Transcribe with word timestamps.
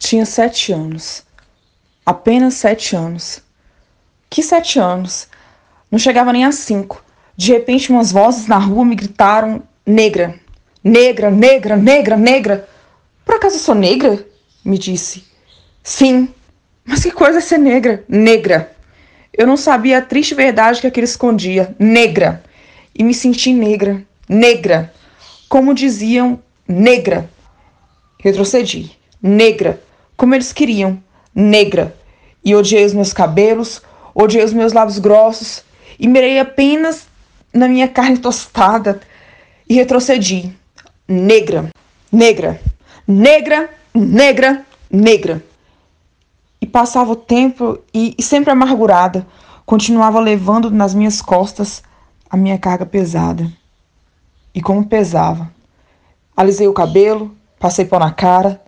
Tinha 0.00 0.24
sete 0.24 0.72
anos. 0.72 1.22
Apenas 2.06 2.54
sete 2.54 2.96
anos. 2.96 3.42
Que 4.30 4.42
sete 4.42 4.78
anos? 4.78 5.28
Não 5.90 5.98
chegava 5.98 6.32
nem 6.32 6.46
a 6.46 6.50
cinco. 6.50 7.04
De 7.36 7.52
repente, 7.52 7.92
umas 7.92 8.10
vozes 8.10 8.46
na 8.46 8.56
rua 8.56 8.82
me 8.82 8.96
gritaram: 8.96 9.62
Negra, 9.86 10.40
negra, 10.82 11.30
negra, 11.30 11.76
negra, 11.76 12.16
negra. 12.16 12.68
Por 13.26 13.34
acaso 13.34 13.56
eu 13.56 13.60
sou 13.60 13.74
negra? 13.74 14.26
Me 14.64 14.78
disse. 14.78 15.22
Sim. 15.82 16.30
Mas 16.84 17.02
que 17.02 17.10
coisa 17.10 17.38
é 17.38 17.42
ser 17.42 17.58
negra? 17.58 18.02
Negra. 18.08 18.74
Eu 19.36 19.46
não 19.46 19.56
sabia 19.56 19.98
a 19.98 20.02
triste 20.02 20.34
verdade 20.34 20.80
que 20.80 20.86
aquele 20.86 21.04
escondia. 21.04 21.76
Negra. 21.78 22.42
E 22.98 23.04
me 23.04 23.12
senti 23.12 23.52
negra. 23.52 24.02
Negra. 24.26 24.92
Como 25.46 25.74
diziam, 25.74 26.42
negra. 26.66 27.28
Retrocedi. 28.18 28.98
Negra. 29.22 29.78
Como 30.20 30.34
eles 30.34 30.52
queriam. 30.52 31.02
Negra. 31.34 31.96
E 32.44 32.54
odiei 32.54 32.84
os 32.84 32.92
meus 32.92 33.10
cabelos, 33.10 33.80
odiei 34.14 34.44
os 34.44 34.52
meus 34.52 34.74
lábios 34.74 34.98
grossos 34.98 35.64
e 35.98 36.06
mirei 36.06 36.38
apenas 36.38 37.08
na 37.54 37.66
minha 37.66 37.88
carne 37.88 38.18
tostada 38.18 39.00
e 39.66 39.72
retrocedi. 39.72 40.54
Negra. 41.08 41.70
Negra. 42.12 42.60
Negra. 43.08 43.70
Negra. 43.94 44.66
Negra. 44.90 45.42
E 46.60 46.66
passava 46.66 47.12
o 47.12 47.16
tempo 47.16 47.78
e, 47.94 48.14
e 48.18 48.22
sempre 48.22 48.50
amargurada, 48.50 49.26
continuava 49.64 50.20
levando 50.20 50.70
nas 50.70 50.94
minhas 50.94 51.22
costas 51.22 51.82
a 52.28 52.36
minha 52.36 52.58
carga 52.58 52.84
pesada. 52.84 53.50
E 54.54 54.60
como 54.60 54.84
pesava. 54.84 55.50
Alisei 56.36 56.68
o 56.68 56.74
cabelo, 56.74 57.34
passei 57.58 57.86
pó 57.86 57.98
na 57.98 58.12
cara, 58.12 58.60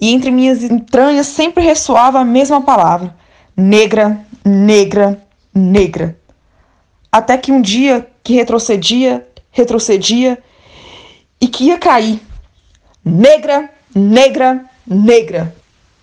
e 0.00 0.12
entre 0.12 0.30
minhas 0.30 0.62
entranhas 0.62 1.26
sempre 1.26 1.64
ressoava 1.64 2.20
a 2.20 2.24
mesma 2.24 2.60
palavra: 2.60 3.16
negra, 3.56 4.24
negra, 4.44 5.20
negra. 5.54 6.18
Até 7.10 7.36
que 7.38 7.50
um 7.50 7.60
dia 7.60 8.06
que 8.22 8.34
retrocedia, 8.34 9.26
retrocedia 9.50 10.38
e 11.40 11.48
que 11.48 11.64
ia 11.64 11.78
cair. 11.78 12.20
Negra, 13.04 13.70
negra, 13.94 14.64
negra. 14.86 15.54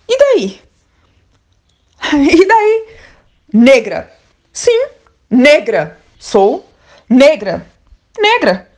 E 0.08 0.18
daí? 0.18 0.60
E 2.12 2.46
daí? 2.46 2.86
Negra. 3.52 4.12
Sim, 4.52 4.88
negra. 5.30 5.98
Sou 6.18 6.66
negra. 7.08 7.66
Negra. 8.18 8.68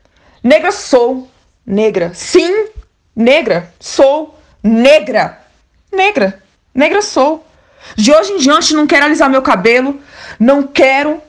Negra 0.42 0.72
sou. 0.72 1.28
Negra. 1.66 2.12
Sim, 2.14 2.68
negra. 3.14 3.72
Sou 3.78 4.37
negra. 4.68 5.40
Negra. 5.92 6.42
Negra 6.74 7.02
sou. 7.02 7.44
De 7.96 8.12
hoje 8.12 8.32
em 8.32 8.38
diante 8.38 8.74
não 8.74 8.86
quero 8.86 9.06
alisar 9.06 9.30
meu 9.30 9.42
cabelo. 9.42 10.00
Não 10.38 10.62
quero. 10.62 11.20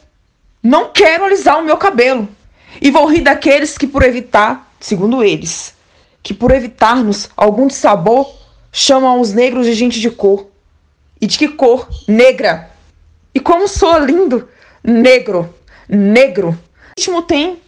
Não 0.61 0.91
quero 0.91 1.25
alisar 1.25 1.59
o 1.59 1.63
meu 1.63 1.77
cabelo. 1.77 2.27
E 2.81 2.91
vou 2.91 3.05
rir 3.05 3.21
daqueles 3.21 3.77
que, 3.77 3.87
por 3.87 4.03
evitar, 4.03 4.71
segundo 4.79 5.23
eles, 5.23 5.73
que 6.21 6.33
por 6.33 6.51
evitar-nos 6.51 7.29
algum 7.35 7.67
dissabor, 7.67 8.31
chamam 8.71 9.19
os 9.19 9.33
negros 9.33 9.65
de 9.65 9.73
gente 9.73 9.99
de 9.99 10.11
cor. 10.11 10.47
E 11.19 11.27
de 11.27 11.37
que 11.37 11.47
cor? 11.47 11.87
Negra. 12.07 12.69
E 13.33 13.39
como 13.39 13.67
sou 13.67 13.97
lindo? 13.99 14.47
Negro. 14.83 15.53
Negro. 15.87 16.49
O 16.49 16.99
ritmo 16.99 17.21
tem 17.21 17.59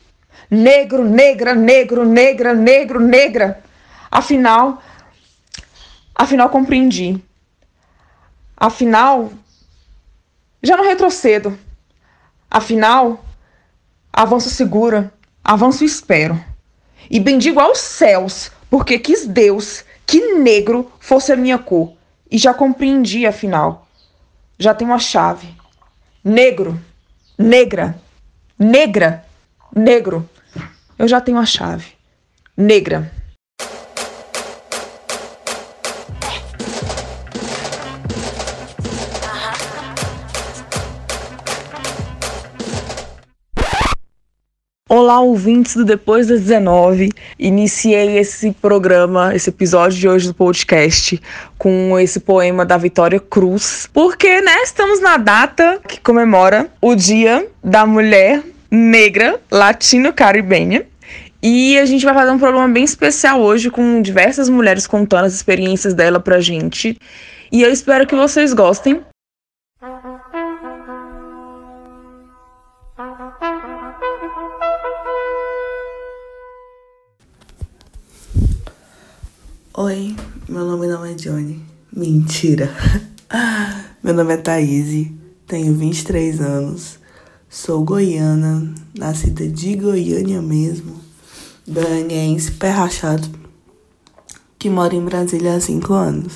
negro, 0.50 1.04
negra, 1.06 1.56
negro, 1.56 2.06
negra, 2.06 2.54
negro, 2.54 3.00
negra. 3.00 3.64
Afinal, 4.10 4.82
afinal 6.16 6.50
compreendi. 6.50 7.22
Afinal, 8.56 9.32
já 10.62 10.78
não 10.78 10.86
retrocedo. 10.86 11.58
Afinal, 12.50 13.24
avanço 14.12 14.50
segura, 14.50 15.14
avanço 15.44 15.84
espero. 15.84 16.40
E 17.10 17.20
bendigo 17.20 17.60
aos 17.60 17.80
céus, 17.80 18.52
porque 18.70 19.00
quis 19.00 19.26
Deus 19.26 19.84
que 20.06 20.36
negro 20.36 20.92
fosse 21.00 21.32
a 21.32 21.36
minha 21.36 21.58
cor 21.58 21.94
e 22.30 22.38
já 22.38 22.54
compreendi, 22.54 23.26
afinal. 23.26 23.88
Já 24.58 24.74
tenho 24.74 24.94
a 24.94 25.00
chave. 25.00 25.54
Negro, 26.24 26.80
negra, 27.38 28.00
negra, 28.58 29.26
negro. 29.76 30.30
Eu 30.98 31.08
já 31.08 31.20
tenho 31.20 31.38
a 31.38 31.46
chave. 31.46 31.94
Negra. 32.56 33.12
Olá, 45.12 45.20
ouvintes 45.20 45.76
do 45.76 45.84
Depois 45.84 46.28
das 46.28 46.40
19. 46.40 47.10
Iniciei 47.38 48.18
esse 48.18 48.54
programa, 48.54 49.36
esse 49.36 49.50
episódio 49.50 50.00
de 50.00 50.08
hoje 50.08 50.28
do 50.30 50.34
podcast, 50.34 51.22
com 51.58 52.00
esse 52.00 52.22
poema 52.22 52.66
da 52.66 52.78
Vitória 52.78 53.20
Cruz, 53.20 53.90
porque, 53.92 54.40
né, 54.40 54.62
estamos 54.64 55.02
na 55.02 55.18
data 55.18 55.82
que 55.86 56.00
comemora 56.00 56.72
o 56.82 56.96
Dia 56.96 57.46
da 57.62 57.86
Mulher 57.86 58.42
Negra 58.72 59.38
Latino-Caribenha. 59.52 60.86
E 61.44 61.78
a 61.78 61.84
gente 61.84 62.06
vai 62.06 62.14
fazer 62.14 62.32
um 62.32 62.40
programa 62.40 62.70
bem 62.70 62.86
especial 62.86 63.42
hoje, 63.42 63.70
com 63.70 64.02
diversas 64.02 64.48
mulheres 64.48 64.88
contando 64.88 65.26
as 65.26 65.34
experiências 65.34 65.94
dela 65.94 66.22
pra 66.22 66.40
gente. 66.40 66.98
E 67.52 67.62
eu 67.62 67.70
espero 67.70 68.08
que 68.08 68.16
vocês 68.16 68.54
gostem. 68.54 69.02
Oi, 79.84 80.16
meu 80.48 80.64
nome 80.64 80.86
não 80.86 81.04
é 81.04 81.16
Johnny. 81.16 81.60
Mentira. 81.92 82.70
meu 84.04 84.14
nome 84.14 84.36
é 84.36 84.38
Thaís, 84.38 85.08
tenho 85.48 85.74
23 85.74 86.40
anos, 86.40 87.00
sou 87.50 87.84
goiana, 87.84 88.72
nascida 88.96 89.48
de 89.48 89.76
Goiânia 89.76 90.40
mesmo, 90.40 91.02
goianiense 91.68 92.52
pé 92.52 92.70
rachado, 92.70 93.28
que 94.60 94.70
mora 94.70 94.94
em 94.94 95.04
Brasília 95.04 95.56
há 95.56 95.60
5 95.60 95.92
anos. 95.92 96.34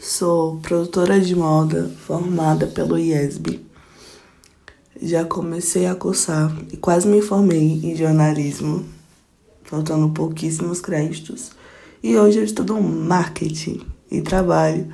Sou 0.00 0.58
produtora 0.58 1.20
de 1.20 1.36
moda 1.36 1.88
formada 2.04 2.66
pelo 2.66 2.98
IESB. 2.98 3.64
Já 5.00 5.24
comecei 5.24 5.86
a 5.86 5.94
cursar 5.94 6.52
e 6.72 6.76
quase 6.76 7.06
me 7.06 7.22
formei 7.22 7.80
em 7.84 7.94
jornalismo, 7.94 8.84
faltando 9.62 10.08
pouquíssimos 10.08 10.80
créditos 10.80 11.56
e 12.02 12.16
hoje 12.16 12.38
eu 12.38 12.44
estudo 12.44 12.80
marketing 12.80 13.80
e 14.10 14.20
trabalho 14.20 14.92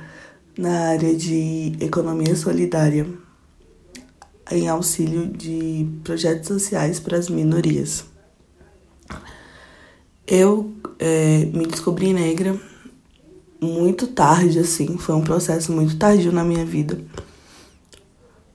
na 0.57 0.89
área 0.89 1.15
de 1.15 1.73
economia 1.79 2.35
solidária 2.35 3.07
em 4.51 4.67
auxílio 4.67 5.27
de 5.27 5.87
projetos 6.03 6.47
sociais 6.47 6.99
para 6.99 7.17
as 7.17 7.29
minorias. 7.29 8.05
Eu 10.27 10.73
é, 10.99 11.45
me 11.53 11.67
descobri 11.67 12.13
negra 12.13 12.59
muito 13.61 14.07
tarde, 14.07 14.59
assim, 14.59 14.97
foi 14.97 15.15
um 15.15 15.23
processo 15.23 15.71
muito 15.71 15.97
tardio 15.97 16.31
na 16.31 16.43
minha 16.43 16.65
vida, 16.65 16.99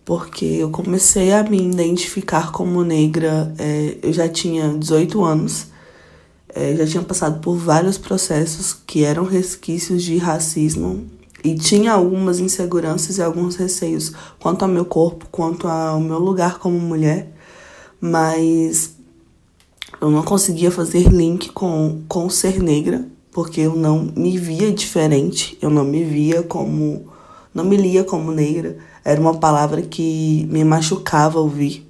porque 0.04 0.44
eu 0.44 0.70
comecei 0.70 1.32
a 1.32 1.42
me 1.42 1.60
identificar 1.60 2.52
como 2.52 2.84
negra, 2.84 3.52
é, 3.58 3.98
eu 4.02 4.12
já 4.12 4.28
tinha 4.28 4.76
18 4.76 5.24
anos 5.24 5.69
é, 6.54 6.74
já 6.76 6.86
tinha 6.86 7.02
passado 7.02 7.40
por 7.40 7.56
vários 7.56 7.98
processos 7.98 8.76
que 8.86 9.04
eram 9.04 9.24
resquícios 9.24 10.02
de 10.02 10.16
racismo 10.18 11.06
e 11.42 11.54
tinha 11.54 11.92
algumas 11.92 12.38
inseguranças 12.38 13.18
e 13.18 13.22
alguns 13.22 13.56
receios 13.56 14.12
quanto 14.38 14.62
ao 14.62 14.68
meu 14.68 14.84
corpo, 14.84 15.26
quanto 15.30 15.66
ao 15.66 16.00
meu 16.00 16.18
lugar 16.18 16.58
como 16.58 16.78
mulher, 16.78 17.32
mas 18.00 18.94
eu 20.00 20.10
não 20.10 20.22
conseguia 20.22 20.70
fazer 20.70 21.08
link 21.08 21.50
com, 21.50 22.02
com 22.08 22.28
ser 22.30 22.62
negra, 22.62 23.06
porque 23.32 23.60
eu 23.60 23.76
não 23.76 24.10
me 24.16 24.36
via 24.38 24.72
diferente, 24.72 25.56
eu 25.60 25.70
não 25.70 25.84
me 25.84 26.04
via 26.04 26.42
como. 26.42 27.06
não 27.54 27.64
me 27.64 27.76
lia 27.76 28.02
como 28.02 28.32
negra. 28.32 28.78
Era 29.04 29.20
uma 29.20 29.34
palavra 29.34 29.82
que 29.82 30.46
me 30.50 30.64
machucava 30.64 31.38
ouvir 31.38 31.86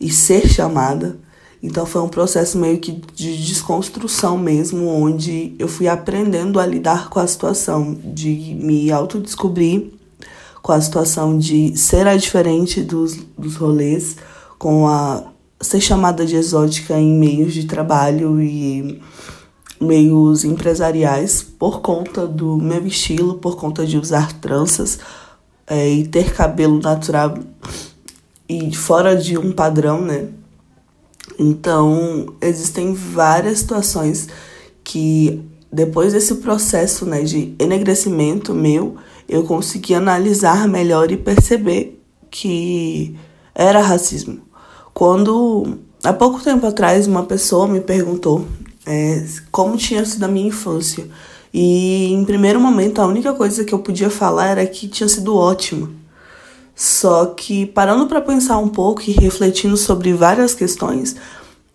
e 0.00 0.10
ser 0.10 0.48
chamada. 0.48 1.16
Então 1.62 1.86
foi 1.86 2.02
um 2.02 2.08
processo 2.08 2.58
meio 2.58 2.78
que 2.78 3.00
de 3.14 3.36
desconstrução 3.36 4.36
mesmo, 4.36 4.88
onde 4.88 5.54
eu 5.58 5.68
fui 5.68 5.86
aprendendo 5.86 6.58
a 6.58 6.66
lidar 6.66 7.08
com 7.08 7.20
a 7.20 7.26
situação, 7.26 7.96
de 8.02 8.56
me 8.60 8.90
autodescobrir, 8.90 9.92
com 10.60 10.72
a 10.72 10.80
situação 10.80 11.38
de 11.38 11.76
ser 11.76 12.06
a 12.08 12.16
diferente 12.16 12.82
dos, 12.82 13.16
dos 13.38 13.54
rolês, 13.54 14.16
com 14.58 14.88
a 14.88 15.24
ser 15.60 15.80
chamada 15.80 16.26
de 16.26 16.34
exótica 16.34 16.98
em 16.98 17.16
meios 17.16 17.54
de 17.54 17.64
trabalho 17.64 18.40
e 18.40 19.00
meios 19.80 20.44
empresariais 20.44 21.42
por 21.42 21.80
conta 21.80 22.26
do 22.26 22.56
meu 22.56 22.84
estilo, 22.86 23.34
por 23.34 23.56
conta 23.56 23.86
de 23.86 23.96
usar 23.98 24.32
tranças 24.34 24.98
é, 25.66 25.88
e 25.88 26.06
ter 26.06 26.32
cabelo 26.32 26.80
natural 26.80 27.38
e 28.48 28.74
fora 28.74 29.16
de 29.16 29.38
um 29.38 29.52
padrão, 29.52 30.00
né? 30.00 30.28
Então, 31.38 32.34
existem 32.40 32.92
várias 32.94 33.60
situações 33.60 34.28
que 34.84 35.42
depois 35.72 36.12
desse 36.12 36.34
processo, 36.36 37.06
né, 37.06 37.22
de 37.22 37.54
enegrecimento 37.58 38.52
meu, 38.54 38.96
eu 39.28 39.44
consegui 39.44 39.94
analisar 39.94 40.68
melhor 40.68 41.10
e 41.10 41.16
perceber 41.16 42.02
que 42.30 43.16
era 43.54 43.80
racismo. 43.80 44.40
Quando 44.92 45.78
há 46.04 46.12
pouco 46.12 46.42
tempo 46.42 46.66
atrás 46.66 47.06
uma 47.06 47.24
pessoa 47.24 47.66
me 47.66 47.80
perguntou 47.80 48.46
é, 48.86 49.24
como 49.50 49.76
tinha 49.76 50.04
sido 50.04 50.24
a 50.24 50.28
minha 50.28 50.48
infância. 50.48 51.08
E 51.54 52.12
em 52.12 52.24
primeiro 52.24 52.60
momento 52.60 53.00
a 53.00 53.06
única 53.06 53.32
coisa 53.32 53.64
que 53.64 53.72
eu 53.72 53.78
podia 53.78 54.10
falar 54.10 54.48
era 54.48 54.66
que 54.66 54.88
tinha 54.88 55.08
sido 55.08 55.36
ótimo. 55.36 56.01
Só 56.74 57.26
que 57.26 57.66
parando 57.66 58.06
para 58.06 58.20
pensar 58.20 58.58
um 58.58 58.68
pouco 58.68 59.02
e 59.06 59.12
refletindo 59.12 59.76
sobre 59.76 60.12
várias 60.12 60.54
questões, 60.54 61.16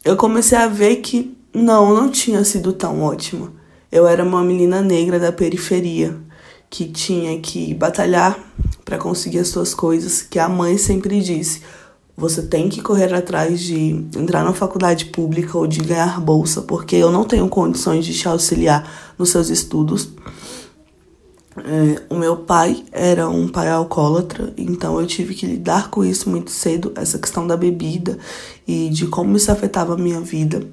eu 0.03 0.15
comecei 0.15 0.57
a 0.57 0.67
ver 0.67 0.97
que 0.97 1.37
não, 1.53 1.93
não 1.93 2.09
tinha 2.09 2.43
sido 2.43 2.73
tão 2.73 3.01
ótimo. 3.01 3.51
Eu 3.91 4.07
era 4.07 4.23
uma 4.23 4.43
menina 4.43 4.81
negra 4.81 5.19
da 5.19 5.31
periferia 5.31 6.17
que 6.69 6.85
tinha 6.85 7.39
que 7.39 7.73
batalhar 7.73 8.37
para 8.83 8.97
conseguir 8.97 9.39
as 9.39 9.47
suas 9.47 9.73
coisas, 9.73 10.21
que 10.21 10.39
a 10.39 10.49
mãe 10.49 10.77
sempre 10.77 11.21
disse: 11.21 11.61
você 12.15 12.41
tem 12.41 12.67
que 12.67 12.81
correr 12.81 13.13
atrás 13.13 13.59
de 13.59 13.91
entrar 14.15 14.43
na 14.43 14.51
faculdade 14.51 15.05
pública 15.05 15.55
ou 15.57 15.67
de 15.67 15.79
ganhar 15.79 16.19
bolsa, 16.19 16.63
porque 16.63 16.95
eu 16.95 17.11
não 17.11 17.23
tenho 17.23 17.47
condições 17.47 18.05
de 18.05 18.13
te 18.13 18.27
auxiliar 18.27 19.13
nos 19.19 19.29
seus 19.29 19.49
estudos. 19.49 20.09
É, 21.65 22.03
o 22.09 22.15
meu 22.15 22.37
pai 22.37 22.83
era 22.91 23.27
um 23.27 23.47
pai 23.47 23.69
alcoólatra, 23.69 24.53
então 24.57 24.99
eu 24.99 25.07
tive 25.07 25.33
que 25.33 25.45
lidar 25.45 25.89
com 25.89 26.05
isso 26.05 26.29
muito 26.29 26.51
cedo, 26.51 26.91
essa 26.95 27.17
questão 27.17 27.47
da 27.47 27.57
bebida 27.57 28.17
e 28.67 28.89
de 28.89 29.07
como 29.07 29.35
isso 29.35 29.51
afetava 29.51 29.93
a 29.93 29.97
minha 29.97 30.21
vida. 30.21 30.67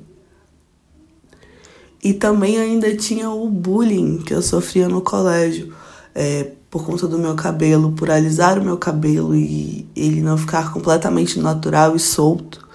E 2.02 2.12
também 2.12 2.58
ainda 2.58 2.94
tinha 2.94 3.30
o 3.30 3.48
bullying 3.48 4.18
que 4.18 4.34
eu 4.34 4.42
sofria 4.42 4.88
no 4.88 5.00
colégio. 5.00 5.72
É, 6.14 6.52
por 6.74 6.84
conta 6.84 7.06
do 7.06 7.20
meu 7.20 7.36
cabelo, 7.36 7.92
por 7.92 8.10
alisar 8.10 8.58
o 8.58 8.64
meu 8.64 8.76
cabelo 8.76 9.32
e 9.32 9.88
ele 9.94 10.20
não 10.20 10.36
ficar 10.36 10.72
completamente 10.72 11.38
natural 11.38 11.94
e 11.94 12.00
solto. 12.00 12.66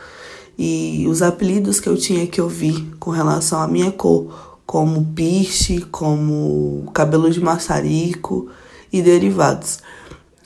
E 0.58 1.06
os 1.06 1.22
apelidos 1.22 1.82
que 1.82 1.90
eu 1.90 1.98
tinha 1.98 2.26
que 2.26 2.40
ouvir 2.42 2.96
com 2.98 3.12
relação 3.12 3.60
à 3.60 3.68
minha 3.68 3.92
cor, 3.92 4.49
como 4.70 5.04
piche, 5.16 5.82
como 5.90 6.92
cabelo 6.94 7.32
de 7.32 7.40
maçarico 7.40 8.50
e 8.94 9.02
derivados. 9.02 9.80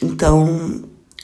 Então, 0.02 0.84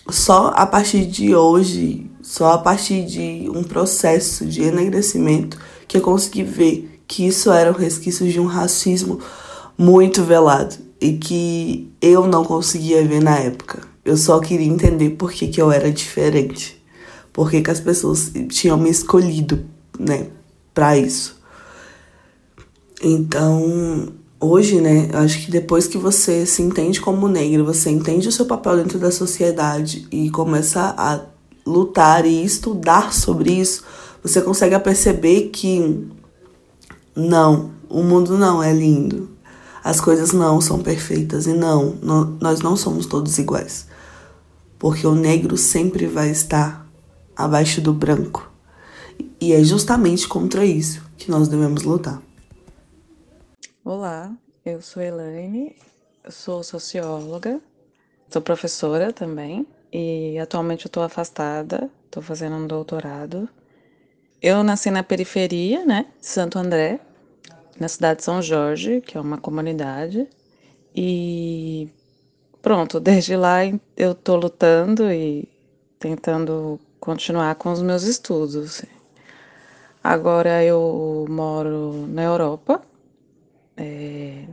só 0.10 0.52
a 0.54 0.66
partir 0.66 1.06
de 1.06 1.34
hoje, 1.34 2.12
só 2.22 2.52
a 2.52 2.58
partir 2.58 3.06
de 3.06 3.50
um 3.56 3.64
processo 3.64 4.46
de 4.46 4.64
enegrecimento 4.64 5.58
que 5.88 5.96
eu 5.96 6.02
consegui 6.02 6.44
ver 6.44 7.00
que 7.08 7.26
isso 7.26 7.50
eram 7.50 7.72
resquícios 7.72 8.34
de 8.34 8.40
um 8.42 8.46
racismo 8.46 9.22
muito 9.78 10.22
velado 10.26 10.76
e 11.00 11.14
que 11.14 11.90
eu 12.02 12.28
não 12.28 12.44
conseguia 12.44 13.02
ver 13.08 13.24
na 13.24 13.38
época. 13.38 13.80
Eu 14.04 14.18
só 14.18 14.42
queria 14.42 14.68
entender 14.68 15.12
por 15.12 15.32
que, 15.32 15.48
que 15.48 15.62
eu 15.62 15.72
era 15.72 15.90
diferente. 15.90 16.84
Por 17.32 17.50
que, 17.50 17.62
que 17.62 17.72
as 17.72 17.80
pessoas 17.80 18.30
tinham 18.50 18.78
me 18.78 18.90
escolhido, 18.90 19.64
né, 19.98 20.28
para 20.74 20.98
isso. 20.98 21.39
Então, 23.02 24.10
hoje, 24.40 24.82
né, 24.82 25.10
acho 25.14 25.46
que 25.46 25.52
depois 25.52 25.88
que 25.88 25.98
você 25.98 26.46
se 26.46 26.62
entende 26.62 27.00
como 27.00 27.28
negro, 27.28 27.66
você 27.66 27.90
entende 27.90 28.28
o 28.28 28.32
seu 28.32 28.46
papel 28.46 28.78
dentro 28.78 29.00
da 29.00 29.12
sociedade 29.12 30.08
e 30.12 30.30
começa 30.30 30.94
a 30.98 31.22
lutar 31.66 32.26
e 32.26 32.44
estudar 32.44 33.14
sobre 33.14 33.52
isso, 33.54 33.84
você 34.24 34.42
consegue 34.42 34.78
perceber 34.80 35.50
que 35.50 36.08
não, 37.16 37.72
o 37.90 38.04
mundo 38.04 38.38
não 38.38 38.62
é 38.62 38.74
lindo 38.74 39.30
as 39.84 40.00
coisas 40.02 40.32
não 40.34 40.60
são 40.60 40.80
perfeitas 40.80 41.48
e 41.48 41.54
não, 41.54 41.96
não, 42.02 42.38
nós 42.40 42.60
não 42.60 42.76
somos 42.76 43.06
todos 43.06 43.38
iguais. 43.38 43.88
Porque 44.78 45.06
o 45.06 45.16
negro 45.16 45.58
sempre 45.58 46.06
vai 46.06 46.30
estar 46.30 46.88
abaixo 47.36 47.82
do 47.82 47.94
branco. 47.94 48.50
E 49.40 49.54
é 49.54 49.64
justamente 49.64 50.28
contra 50.28 50.66
isso 50.66 51.02
que 51.18 51.32
nós 51.32 51.48
devemos 51.48 51.84
lutar. 51.84 52.22
Olá, 53.92 54.32
eu 54.64 54.84
sou 54.84 55.02
Elaine, 55.02 55.76
sou 56.30 56.62
socióloga, 56.62 57.60
sou 58.30 58.40
professora 58.40 59.12
também 59.12 59.66
e 59.92 60.38
atualmente 60.38 60.86
eu 60.86 60.90
estou 60.90 61.02
afastada, 61.02 61.90
estou 62.06 62.22
fazendo 62.22 62.56
um 62.56 62.68
doutorado. 62.68 63.50
Eu 64.40 64.64
nasci 64.64 64.92
na 64.92 65.02
periferia, 65.02 65.84
né, 65.84 66.06
Santo 66.22 66.60
André, 66.60 67.00
na 67.80 67.88
cidade 67.88 68.20
de 68.20 68.26
São 68.26 68.44
Jorge, 68.44 69.02
que 69.02 69.18
é 69.18 69.20
uma 69.20 69.40
comunidade. 69.40 70.28
E 70.96 71.90
pronto, 72.62 73.00
desde 73.02 73.36
lá 73.36 73.62
eu 73.98 74.14
tô 74.14 74.36
lutando 74.36 75.12
e 75.12 75.50
tentando 75.98 76.80
continuar 77.00 77.56
com 77.56 77.72
os 77.72 77.82
meus 77.82 78.04
estudos. 78.04 78.86
Agora 80.04 80.64
eu 80.64 81.26
moro 81.28 82.06
na 82.08 82.22
Europa, 82.22 82.88
é, 83.80 84.44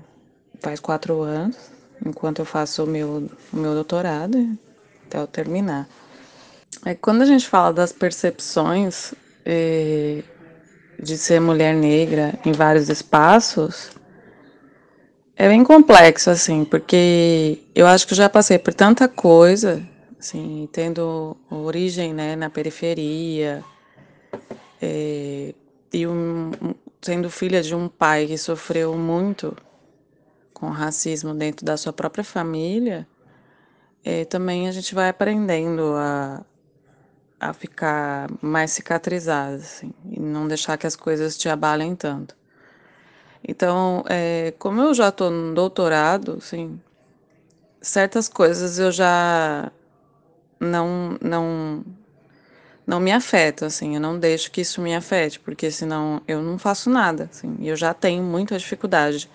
faz 0.60 0.80
quatro 0.80 1.20
anos, 1.20 1.56
enquanto 2.04 2.38
eu 2.38 2.44
faço 2.44 2.84
o 2.84 2.86
meu, 2.86 3.28
o 3.52 3.56
meu 3.56 3.74
doutorado, 3.74 4.56
até 5.06 5.18
eu 5.18 5.26
terminar. 5.26 5.88
É, 6.84 6.94
quando 6.94 7.22
a 7.22 7.26
gente 7.26 7.46
fala 7.46 7.72
das 7.72 7.92
percepções, 7.92 9.12
é, 9.44 10.22
de 11.02 11.18
ser 11.18 11.40
mulher 11.40 11.74
negra 11.74 12.38
em 12.44 12.52
vários 12.52 12.88
espaços 12.88 13.90
é 15.36 15.48
bem 15.48 15.62
complexo, 15.62 16.30
assim, 16.30 16.64
porque 16.64 17.58
eu 17.74 17.86
acho 17.86 18.06
que 18.06 18.14
eu 18.14 18.16
já 18.16 18.28
passei 18.28 18.58
por 18.58 18.72
tanta 18.72 19.06
coisa, 19.06 19.86
assim, 20.18 20.66
tendo 20.72 21.36
origem, 21.50 22.14
né, 22.14 22.34
na 22.34 22.48
periferia, 22.48 23.62
é, 24.80 25.52
e 25.92 26.06
um, 26.06 26.50
sendo 27.06 27.30
filha 27.30 27.62
de 27.62 27.72
um 27.72 27.88
pai 27.88 28.26
que 28.26 28.36
sofreu 28.36 28.98
muito 28.98 29.56
com 30.52 30.70
racismo 30.70 31.32
dentro 31.32 31.64
da 31.64 31.76
sua 31.76 31.92
própria 31.92 32.24
família, 32.24 33.06
é, 34.04 34.24
também 34.24 34.66
a 34.66 34.72
gente 34.72 34.92
vai 34.92 35.08
aprendendo 35.08 35.94
a, 35.94 36.44
a 37.38 37.52
ficar 37.52 38.28
mais 38.42 38.72
cicatrizada, 38.72 39.54
assim, 39.54 39.94
e 40.10 40.18
não 40.18 40.48
deixar 40.48 40.76
que 40.76 40.84
as 40.84 40.96
coisas 40.96 41.38
te 41.38 41.48
abalem 41.48 41.94
tanto. 41.94 42.36
Então, 43.46 44.02
é, 44.08 44.52
como 44.58 44.80
eu 44.80 44.92
já 44.92 45.10
estou 45.10 45.30
no 45.30 45.54
doutorado, 45.54 46.38
assim, 46.38 46.80
certas 47.80 48.28
coisas 48.28 48.80
eu 48.80 48.90
já 48.90 49.70
não 50.58 51.16
não 51.22 51.84
não 52.86 53.00
me 53.00 53.10
afetam, 53.10 53.66
assim, 53.66 53.94
eu 53.94 54.00
não 54.00 54.18
deixo 54.18 54.50
que 54.50 54.60
isso 54.60 54.80
me 54.80 54.94
afete, 54.94 55.40
porque 55.40 55.70
senão 55.70 56.22
eu 56.28 56.40
não 56.40 56.56
faço 56.56 56.88
nada, 56.88 57.28
assim, 57.32 57.56
eu 57.60 57.74
já 57.74 57.92
tenho 57.92 58.22
muita 58.22 58.56
dificuldade 58.56 59.28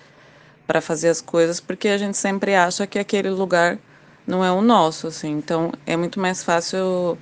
para 0.66 0.80
fazer 0.80 1.10
as 1.10 1.20
coisas, 1.20 1.60
porque 1.60 1.90
a 1.90 1.98
gente 1.98 2.18
sempre 2.18 2.56
acha 2.56 2.88
que 2.88 2.98
aquele 2.98 3.30
lugar 3.30 3.78
não 4.26 4.46
é 4.46 4.52
o 4.52 4.62
nosso, 4.62 5.08
assim, 5.08 5.32
então 5.32 5.74
é 5.86 5.98
muito 5.98 6.20
mais 6.20 6.44
fácil 6.44 7.18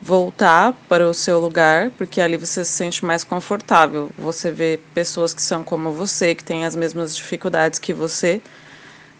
voltar 0.00 0.72
para 0.88 1.08
o 1.08 1.14
seu 1.14 1.40
lugar, 1.40 1.90
porque 1.98 2.20
ali 2.20 2.36
você 2.36 2.64
se 2.64 2.70
sente 2.70 3.04
mais 3.04 3.24
confortável. 3.24 4.10
Você 4.16 4.52
vê 4.52 4.78
pessoas 4.94 5.34
que 5.34 5.42
são 5.42 5.64
como 5.64 5.90
você, 5.90 6.34
que 6.34 6.44
têm 6.44 6.64
as 6.64 6.76
mesmas 6.76 7.16
dificuldades 7.16 7.78
que 7.78 7.92
você, 7.92 8.40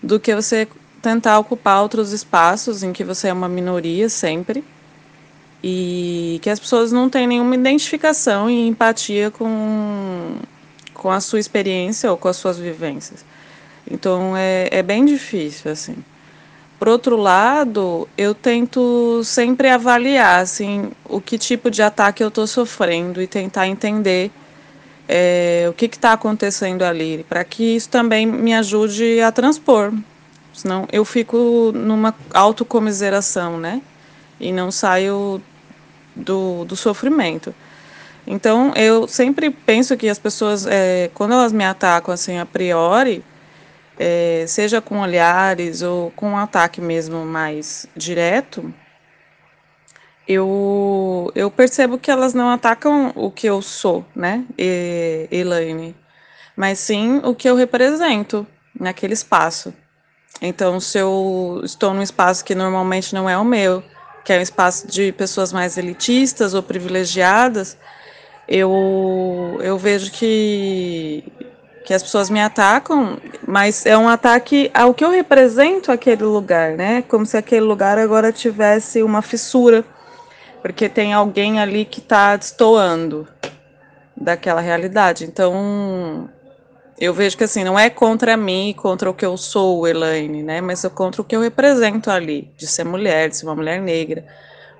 do 0.02 0.20
que 0.20 0.34
você 0.34 0.68
tentar 1.02 1.38
ocupar 1.38 1.82
outros 1.82 2.12
espaços 2.12 2.82
em 2.82 2.92
que 2.92 3.02
você 3.02 3.28
é 3.28 3.32
uma 3.32 3.48
minoria 3.48 4.08
sempre 4.08 4.62
e 5.68 6.38
que 6.42 6.48
as 6.48 6.60
pessoas 6.60 6.92
não 6.92 7.10
têm 7.10 7.26
nenhuma 7.26 7.56
identificação 7.56 8.48
e 8.48 8.68
empatia 8.68 9.32
com, 9.32 10.36
com 10.94 11.10
a 11.10 11.18
sua 11.18 11.40
experiência 11.40 12.08
ou 12.08 12.16
com 12.16 12.28
as 12.28 12.36
suas 12.36 12.56
vivências. 12.56 13.24
Então 13.90 14.36
é, 14.36 14.68
é 14.70 14.80
bem 14.80 15.04
difícil, 15.04 15.72
assim. 15.72 15.96
Por 16.78 16.86
outro 16.86 17.16
lado, 17.16 18.08
eu 18.16 18.32
tento 18.32 19.22
sempre 19.24 19.68
avaliar 19.68 20.40
assim, 20.40 20.92
o 21.04 21.20
que 21.20 21.36
tipo 21.36 21.68
de 21.68 21.82
ataque 21.82 22.22
eu 22.22 22.28
estou 22.28 22.46
sofrendo 22.46 23.20
e 23.20 23.26
tentar 23.26 23.66
entender 23.66 24.30
é, 25.08 25.66
o 25.68 25.72
que 25.72 25.86
está 25.86 26.12
acontecendo 26.12 26.84
ali, 26.84 27.26
para 27.28 27.42
que 27.42 27.74
isso 27.74 27.88
também 27.88 28.24
me 28.24 28.54
ajude 28.54 29.20
a 29.20 29.32
transpor. 29.32 29.92
Senão 30.52 30.86
eu 30.92 31.04
fico 31.04 31.72
numa 31.74 32.14
autocomiseração, 32.32 33.58
né? 33.58 33.82
E 34.38 34.52
não 34.52 34.70
saio 34.70 35.42
do, 36.16 36.64
do 36.64 36.74
sofrimento. 36.74 37.54
Então, 38.26 38.72
eu 38.74 39.06
sempre 39.06 39.50
penso 39.50 39.96
que 39.96 40.08
as 40.08 40.18
pessoas, 40.18 40.66
é, 40.66 41.10
quando 41.14 41.32
elas 41.32 41.52
me 41.52 41.64
atacam 41.64 42.12
assim 42.12 42.38
a 42.38 42.46
priori, 42.46 43.24
é, 43.98 44.44
seja 44.48 44.80
com 44.80 44.98
olhares 44.98 45.82
ou 45.82 46.10
com 46.10 46.30
um 46.30 46.36
ataque 46.36 46.80
mesmo 46.80 47.24
mais 47.24 47.86
direto, 47.96 48.74
eu, 50.26 51.30
eu 51.36 51.50
percebo 51.50 51.98
que 51.98 52.10
elas 52.10 52.34
não 52.34 52.50
atacam 52.50 53.12
o 53.14 53.30
que 53.30 53.46
eu 53.46 53.62
sou, 53.62 54.04
né, 54.14 54.44
Elaine, 55.30 55.94
mas 56.56 56.80
sim 56.80 57.20
o 57.22 57.32
que 57.32 57.48
eu 57.48 57.54
represento 57.54 58.44
naquele 58.78 59.14
espaço. 59.14 59.72
Então, 60.42 60.80
se 60.80 60.98
eu 60.98 61.60
estou 61.64 61.94
num 61.94 62.02
espaço 62.02 62.44
que 62.44 62.54
normalmente 62.54 63.14
não 63.14 63.30
é 63.30 63.38
o 63.38 63.44
meu, 63.44 63.84
que 64.26 64.32
é 64.32 64.38
um 64.40 64.42
espaço 64.42 64.88
de 64.88 65.12
pessoas 65.12 65.52
mais 65.52 65.78
elitistas 65.78 66.52
ou 66.52 66.60
privilegiadas, 66.60 67.78
eu, 68.48 69.56
eu 69.62 69.78
vejo 69.78 70.10
que, 70.10 71.22
que 71.84 71.94
as 71.94 72.02
pessoas 72.02 72.28
me 72.28 72.40
atacam, 72.40 73.18
mas 73.46 73.86
é 73.86 73.96
um 73.96 74.08
ataque 74.08 74.68
ao 74.74 74.92
que 74.92 75.04
eu 75.04 75.10
represento 75.10 75.92
aquele 75.92 76.24
lugar, 76.24 76.72
né? 76.72 77.02
Como 77.02 77.24
se 77.24 77.36
aquele 77.36 77.64
lugar 77.64 77.98
agora 77.98 78.32
tivesse 78.32 79.00
uma 79.00 79.22
fissura, 79.22 79.84
porque 80.60 80.88
tem 80.88 81.12
alguém 81.12 81.60
ali 81.60 81.84
que 81.84 82.00
está 82.00 82.34
destoando 82.34 83.28
daquela 84.16 84.60
realidade. 84.60 85.24
Então, 85.24 86.28
eu 86.98 87.12
vejo 87.12 87.36
que 87.36 87.44
assim, 87.44 87.62
não 87.62 87.78
é 87.78 87.90
contra 87.90 88.36
mim, 88.36 88.74
contra 88.76 89.10
o 89.10 89.14
que 89.14 89.24
eu 89.24 89.36
sou, 89.36 89.86
Elaine, 89.86 90.42
né? 90.42 90.60
Mas 90.60 90.84
é 90.84 90.88
contra 90.88 91.20
o 91.20 91.24
que 91.24 91.36
eu 91.36 91.40
represento 91.40 92.10
ali, 92.10 92.50
de 92.56 92.66
ser 92.66 92.84
mulher, 92.84 93.28
de 93.28 93.36
ser 93.36 93.46
uma 93.46 93.54
mulher 93.54 93.80
negra, 93.80 94.26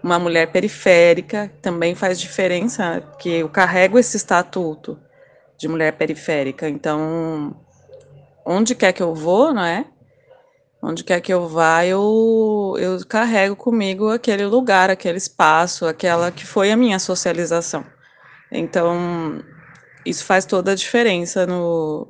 uma 0.03 0.19
mulher 0.19 0.51
periférica, 0.51 1.53
também 1.61 1.95
faz 1.95 2.19
diferença, 2.19 3.03
que 3.19 3.29
eu 3.29 3.49
carrego 3.49 3.99
esse 3.99 4.17
estatuto 4.17 4.99
de 5.59 5.69
mulher 5.69 5.93
periférica. 5.93 6.69
Então, 6.69 7.55
onde 8.45 8.75
quer 8.75 8.93
que 8.93 9.03
eu 9.03 9.15
vou, 9.15 9.53
não 9.53 9.65
é? 9.65 9.85
Onde 10.83 11.03
quer 11.03 11.21
que 11.21 11.33
eu 11.33 11.49
vá, 11.49 11.85
eu, 11.85 12.77
eu 12.79 13.05
carrego 13.07 13.57
comigo 13.57 14.09
aquele 14.11 14.47
lugar, 14.47 14.89
aquele 14.89 15.19
espaço, 15.19 15.87
aquela 15.87 16.31
que 16.31 16.47
foi 16.47 16.71
a 16.71 16.77
minha 16.77 16.99
socialização. 16.99 17.85
Então, 18.53 19.43
isso 20.07 20.25
faz 20.25 20.47
toda 20.47 20.73
a 20.73 20.75
diferença 20.75 21.47
no, 21.47 22.09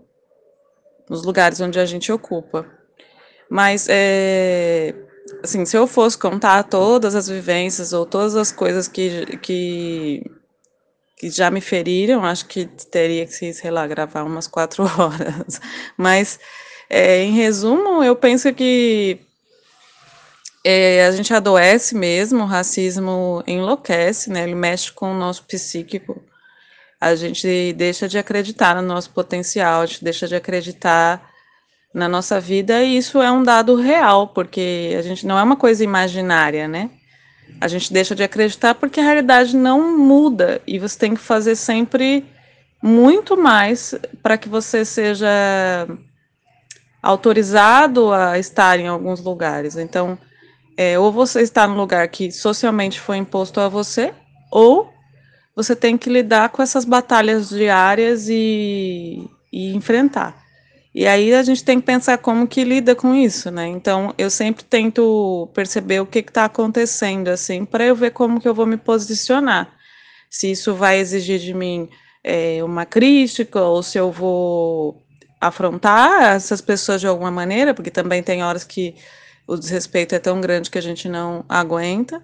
nos 1.09 1.25
lugares 1.25 1.61
onde 1.61 1.81
a 1.81 1.87
gente 1.87 2.13
ocupa. 2.13 2.67
Mas, 3.49 3.87
é, 3.89 4.95
assim, 5.43 5.65
se 5.65 5.77
eu 5.77 5.87
fosse 5.87 6.19
contar 6.19 6.65
todas 6.65 7.15
as 7.15 7.29
vivências 7.29 7.93
ou 7.93 8.05
todas 8.05 8.37
as 8.37 8.53
coisas 8.53 8.89
que, 8.89 9.37
que, 9.39 10.23
que 11.17 11.31
já 11.31 11.51
me 11.51 11.61
feriram, 11.61 12.25
acho 12.25 12.47
que 12.47 12.67
teria 12.91 13.27
que, 13.27 13.53
sei 13.53 13.71
lá, 13.71 13.87
gravar 13.87 14.25
umas 14.25 14.47
quatro 14.47 14.85
horas. 14.99 15.61
Mas, 15.97 16.39
é, 16.91 17.23
em 17.23 17.33
resumo, 17.33 18.03
eu 18.03 18.17
penso 18.17 18.53
que 18.53 19.21
é, 20.65 21.07
a 21.07 21.13
gente 21.13 21.33
adoece 21.33 21.95
mesmo, 21.95 22.43
o 22.43 22.47
racismo 22.47 23.43
enlouquece, 23.47 24.31
né? 24.31 24.43
Ele 24.43 24.57
mexe 24.57 24.91
com 24.93 25.13
o 25.13 25.19
nosso 25.19 25.45
psíquico 25.45 26.21
a 27.01 27.15
gente 27.15 27.73
deixa 27.75 28.09
de 28.09 28.19
acreditar 28.19 28.75
no 28.75 28.83
nosso 28.83 29.11
potencial, 29.11 29.83
a 29.83 29.87
gente 29.87 30.03
deixa 30.05 30.27
de 30.27 30.35
acreditar 30.35 31.31
na 31.93 32.09
nossa 32.09 32.41
vida, 32.41 32.83
e 32.83 32.97
isso 32.97 33.23
é 33.23 33.31
um 33.31 33.43
dado 33.43 33.75
real, 33.77 34.29
porque 34.29 34.95
a 34.99 35.03
gente 35.03 35.27
não 35.27 35.39
é 35.39 35.43
uma 35.43 35.57
coisa 35.57 35.83
imaginária, 35.83 36.69
né? 36.69 36.91
A 37.61 37.69
gente 37.69 37.93
deixa 37.93 38.15
de 38.15 38.23
acreditar 38.23 38.75
porque 38.75 39.01
a 39.01 39.03
realidade 39.03 39.57
não 39.57 39.97
muda 39.97 40.61
e 40.67 40.79
você 40.79 40.99
tem 40.99 41.15
que 41.15 41.21
fazer 41.21 41.57
sempre 41.57 42.25
muito 42.83 43.37
mais 43.37 43.95
para 44.23 44.37
que 44.37 44.49
você 44.49 44.85
seja 44.85 45.89
autorizado 47.03 48.13
a 48.13 48.39
estar 48.39 48.79
em 48.79 48.89
alguns 48.89 49.21
lugares. 49.21 49.77
Então, 49.77 50.19
é, 50.77 50.99
ou 50.99 51.11
você 51.11 51.41
está 51.41 51.67
no 51.67 51.77
lugar 51.77 52.07
que 52.09 52.31
socialmente 52.31 53.01
foi 53.01 53.17
imposto 53.17 53.61
a 53.61 53.69
você, 53.69 54.13
ou 54.51 54.93
você 55.57 55.75
tem 55.75 55.97
que 55.97 56.11
lidar 56.11 56.51
com 56.51 56.63
essas 56.63 56.85
batalhas 56.85 57.49
diárias 57.49 58.29
e, 58.29 59.27
e 59.51 59.75
enfrentar. 59.75 60.45
E 60.95 61.07
aí 61.07 61.35
a 61.35 61.43
gente 61.43 61.65
tem 61.65 61.81
que 61.81 61.87
pensar 61.87 62.19
como 62.19 62.47
que 62.47 62.63
lida 62.63 62.95
com 62.95 63.15
isso, 63.15 63.51
né? 63.51 63.67
Então 63.67 64.15
eu 64.19 64.31
sempre 64.31 64.65
tento 64.65 65.51
perceber 65.55 66.01
o 66.01 66.07
que 66.07 66.19
está 66.19 66.45
acontecendo, 66.45 67.29
assim, 67.29 67.65
para 67.65 67.85
eu 67.85 67.97
ver 67.97 68.11
como 68.13 68.41
que 68.41 68.49
eu 68.49 68.55
vou 68.55 68.67
me 68.67 68.77
posicionar. 68.77 69.75
Se 70.31 70.51
isso 70.51 70.75
vai 70.75 70.99
exigir 70.99 71.39
de 71.39 71.55
mim 71.55 71.89
é, 72.23 72.63
uma 72.63 72.85
crítica 72.85 73.61
ou 73.63 73.83
se 73.83 73.99
eu 73.99 74.11
vou 74.13 75.03
afrontar 75.41 76.35
essas 76.35 76.61
pessoas 76.61 77.01
de 77.01 77.07
alguma 77.07 77.31
maneira, 77.31 77.73
porque 77.75 77.91
também 77.91 78.23
tem 78.23 78.43
horas 78.43 78.65
que 78.65 78.95
o 79.47 79.57
desrespeito 79.57 80.15
é 80.15 80.19
tão 80.19 80.41
grande 80.41 80.71
que 80.71 80.79
a 80.79 80.83
gente 80.83 81.09
não 81.09 81.45
aguenta. 81.49 82.23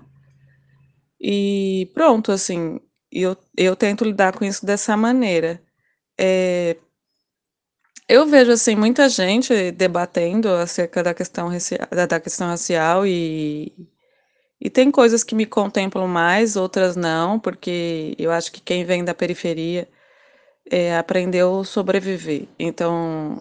E 1.20 1.90
pronto, 1.94 2.32
assim, 2.32 2.80
e 3.12 3.22
eu, 3.22 3.36
eu 3.56 3.76
tento 3.76 4.04
lidar 4.04 4.32
com 4.36 4.44
isso 4.44 4.64
dessa 4.64 4.96
maneira. 4.96 5.62
É, 6.18 6.76
eu 8.08 8.26
vejo 8.26 8.52
assim 8.52 8.74
muita 8.76 9.08
gente 9.08 9.70
debatendo 9.72 10.48
acerca 10.48 11.02
da 11.02 11.14
questão, 11.14 11.50
da 11.90 12.20
questão 12.20 12.48
racial 12.48 13.06
e, 13.06 13.72
e 14.60 14.70
tem 14.70 14.90
coisas 14.90 15.22
que 15.24 15.34
me 15.34 15.46
contemplam 15.46 16.08
mais, 16.08 16.56
outras 16.56 16.96
não, 16.96 17.38
porque 17.38 18.14
eu 18.18 18.30
acho 18.30 18.50
que 18.52 18.60
quem 18.60 18.84
vem 18.84 19.04
da 19.04 19.14
periferia 19.14 19.88
é, 20.70 20.96
aprendeu 20.96 21.60
a 21.60 21.64
sobreviver. 21.64 22.48
Então, 22.58 23.40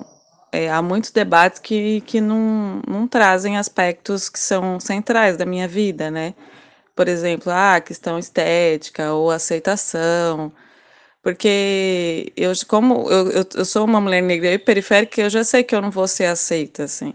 é, 0.52 0.70
há 0.70 0.82
muitos 0.82 1.12
debates 1.12 1.60
que, 1.60 2.02
que 2.02 2.20
não, 2.20 2.82
não 2.88 3.08
trazem 3.08 3.58
aspectos 3.58 4.30
que 4.30 4.40
são 4.40 4.80
centrais 4.80 5.38
da 5.38 5.46
minha 5.46 5.68
vida, 5.68 6.12
né? 6.12 6.34
Por 6.96 7.08
exemplo, 7.08 7.52
a 7.52 7.80
questão 7.82 8.20
estética 8.20 9.14
ou 9.14 9.32
aceitação, 9.32 10.52
porque 11.22 12.34
eu, 12.36 12.52
como 12.68 13.10
eu, 13.10 13.46
eu, 13.56 13.66
sou 13.66 13.86
uma 13.86 14.02
mulher 14.02 14.22
negra 14.22 14.52
e 14.54 14.60
periférica, 14.60 15.22
eu 15.22 15.30
já 15.30 15.44
sei 15.44 15.64
que 15.64 15.76
eu 15.76 15.82
não 15.82 15.92
vou 15.92 16.08
ser 16.08 16.26
aceita, 16.26 16.84
assim, 16.86 17.14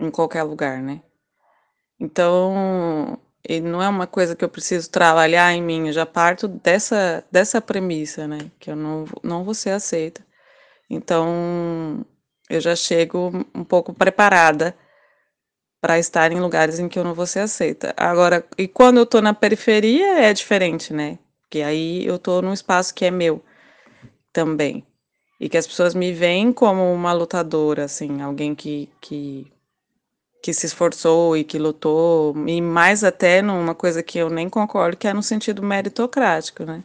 em 0.00 0.10
qualquer 0.10 0.42
lugar, 0.44 0.80
né? 0.82 1.02
Então, 2.00 3.18
não 3.62 3.82
é 3.82 3.88
uma 3.88 4.06
coisa 4.06 4.36
que 4.36 4.44
eu 4.44 4.48
preciso 4.48 4.90
trabalhar 4.90 5.52
em 5.52 5.62
mim, 5.62 5.88
eu 5.88 5.92
já 5.92 6.06
parto 6.06 6.48
dessa, 6.48 7.24
dessa 7.30 7.60
premissa, 7.60 8.26
né? 8.26 8.50
Que 8.60 8.70
eu 8.70 8.76
não, 8.76 9.04
não 9.22 9.44
vou 9.44 9.54
ser 9.54 9.70
aceita. 9.70 10.24
Então, 10.90 12.04
eu 12.50 12.60
já 12.60 12.76
chego 12.76 13.30
um 13.54 13.64
pouco 13.64 13.94
preparada 13.94 14.76
para 15.82 15.98
estar 15.98 16.30
em 16.30 16.38
lugares 16.38 16.78
em 16.78 16.88
que 16.88 16.96
eu 16.96 17.02
não 17.02 17.12
vou 17.12 17.26
ser 17.26 17.40
aceita. 17.40 17.92
Agora, 17.96 18.46
e 18.56 18.68
quando 18.68 18.98
eu 18.98 19.02
estou 19.02 19.20
na 19.20 19.34
periferia 19.34 20.20
é 20.20 20.32
diferente, 20.32 20.94
né? 20.94 21.18
Porque 21.42 21.60
aí 21.60 22.06
eu 22.06 22.14
estou 22.16 22.40
num 22.40 22.52
espaço 22.52 22.94
que 22.94 23.04
é 23.04 23.10
meu 23.10 23.42
também. 24.32 24.86
E 25.40 25.48
que 25.48 25.58
as 25.58 25.66
pessoas 25.66 25.92
me 25.92 26.12
veem 26.12 26.52
como 26.52 26.92
uma 26.94 27.12
lutadora, 27.12 27.84
assim, 27.84 28.22
alguém 28.22 28.54
que, 28.54 28.88
que, 29.00 29.52
que 30.40 30.54
se 30.54 30.66
esforçou 30.66 31.36
e 31.36 31.42
que 31.42 31.58
lutou, 31.58 32.32
e 32.46 32.60
mais 32.60 33.02
até 33.02 33.42
numa 33.42 33.74
coisa 33.74 34.04
que 34.04 34.18
eu 34.18 34.30
nem 34.30 34.48
concordo, 34.48 34.96
que 34.96 35.08
é 35.08 35.12
no 35.12 35.22
sentido 35.22 35.64
meritocrático, 35.64 36.62
né? 36.64 36.84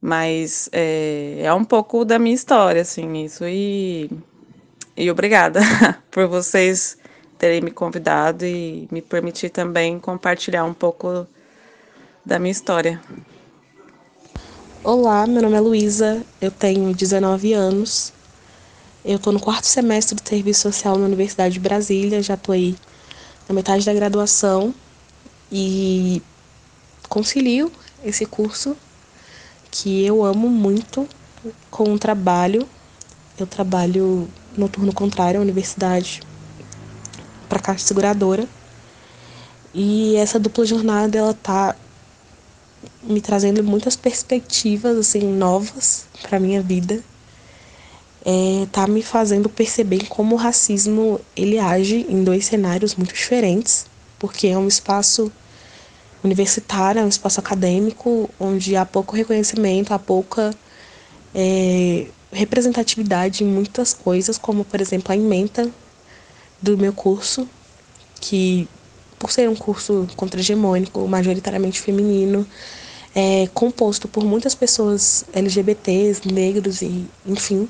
Mas 0.00 0.70
é, 0.72 1.42
é 1.42 1.52
um 1.52 1.64
pouco 1.64 2.02
da 2.02 2.18
minha 2.18 2.34
história, 2.34 2.80
assim, 2.80 3.24
isso. 3.24 3.44
E, 3.46 4.10
e 4.96 5.10
obrigada 5.10 5.60
por 6.10 6.26
vocês 6.26 6.97
terem 7.38 7.60
me 7.60 7.70
convidado 7.70 8.44
e 8.44 8.88
me 8.90 9.00
permitir 9.00 9.50
também 9.50 9.98
compartilhar 9.98 10.64
um 10.64 10.74
pouco 10.74 11.26
da 12.26 12.38
minha 12.38 12.50
história. 12.50 13.00
Olá, 14.82 15.26
meu 15.26 15.42
nome 15.42 15.56
é 15.56 15.60
Luísa, 15.60 16.22
eu 16.40 16.50
tenho 16.50 16.92
19 16.92 17.52
anos. 17.52 18.12
Eu 19.04 19.16
estou 19.16 19.32
no 19.32 19.40
quarto 19.40 19.64
semestre 19.64 20.16
de 20.20 20.28
serviço 20.28 20.62
social 20.62 20.98
na 20.98 21.06
Universidade 21.06 21.54
de 21.54 21.60
Brasília, 21.60 22.20
já 22.20 22.34
estou 22.34 22.52
aí 22.52 22.76
na 23.48 23.54
metade 23.54 23.86
da 23.86 23.94
graduação 23.94 24.74
e 25.50 26.20
concilio 27.08 27.70
esse 28.04 28.26
curso 28.26 28.76
que 29.70 30.04
eu 30.04 30.24
amo 30.24 30.48
muito 30.48 31.08
com 31.70 31.92
o 31.94 31.98
trabalho. 31.98 32.68
Eu 33.38 33.46
trabalho 33.46 34.28
no 34.56 34.68
turno 34.68 34.92
contrário 34.92 35.38
à 35.38 35.42
universidade 35.42 36.20
para 37.48 37.58
a 37.58 37.62
Caixa 37.62 37.86
Seguradora. 37.86 38.46
E 39.74 40.16
essa 40.16 40.38
dupla 40.38 40.64
jornada 40.64 41.18
ela 41.18 41.34
tá 41.34 41.76
me 43.02 43.20
trazendo 43.20 43.62
muitas 43.62 43.96
perspectivas 43.96 44.96
assim 44.96 45.22
novas 45.22 46.06
para 46.22 46.40
minha 46.40 46.62
vida. 46.62 47.02
É, 48.24 48.66
tá 48.72 48.86
me 48.86 49.02
fazendo 49.02 49.48
perceber 49.48 50.06
como 50.08 50.34
o 50.34 50.38
racismo 50.38 51.20
ele 51.36 51.58
age 51.58 52.04
em 52.08 52.22
dois 52.22 52.44
cenários 52.46 52.94
muito 52.94 53.14
diferentes, 53.14 53.86
porque 54.18 54.48
é 54.48 54.58
um 54.58 54.68
espaço 54.68 55.32
universitário, 56.22 57.00
é 57.00 57.04
um 57.04 57.08
espaço 57.08 57.40
acadêmico 57.40 58.28
onde 58.38 58.76
há 58.76 58.84
pouco 58.84 59.16
reconhecimento, 59.16 59.94
há 59.94 59.98
pouca 59.98 60.52
é, 61.34 62.06
representatividade 62.32 63.44
em 63.44 63.46
muitas 63.46 63.94
coisas, 63.94 64.36
como 64.36 64.64
por 64.64 64.80
exemplo 64.80 65.12
a 65.12 65.16
ementa 65.16 65.70
do 66.60 66.76
meu 66.76 66.92
curso, 66.92 67.48
que 68.20 68.68
por 69.18 69.30
ser 69.30 69.48
um 69.48 69.56
curso 69.56 70.06
contra-hegemônico, 70.16 71.06
majoritariamente 71.08 71.80
feminino, 71.80 72.46
é 73.14 73.48
composto 73.52 74.06
por 74.06 74.24
muitas 74.24 74.54
pessoas 74.54 75.24
LGBTs, 75.32 76.28
negros 76.32 76.82
e 76.82 77.06
enfim, 77.26 77.68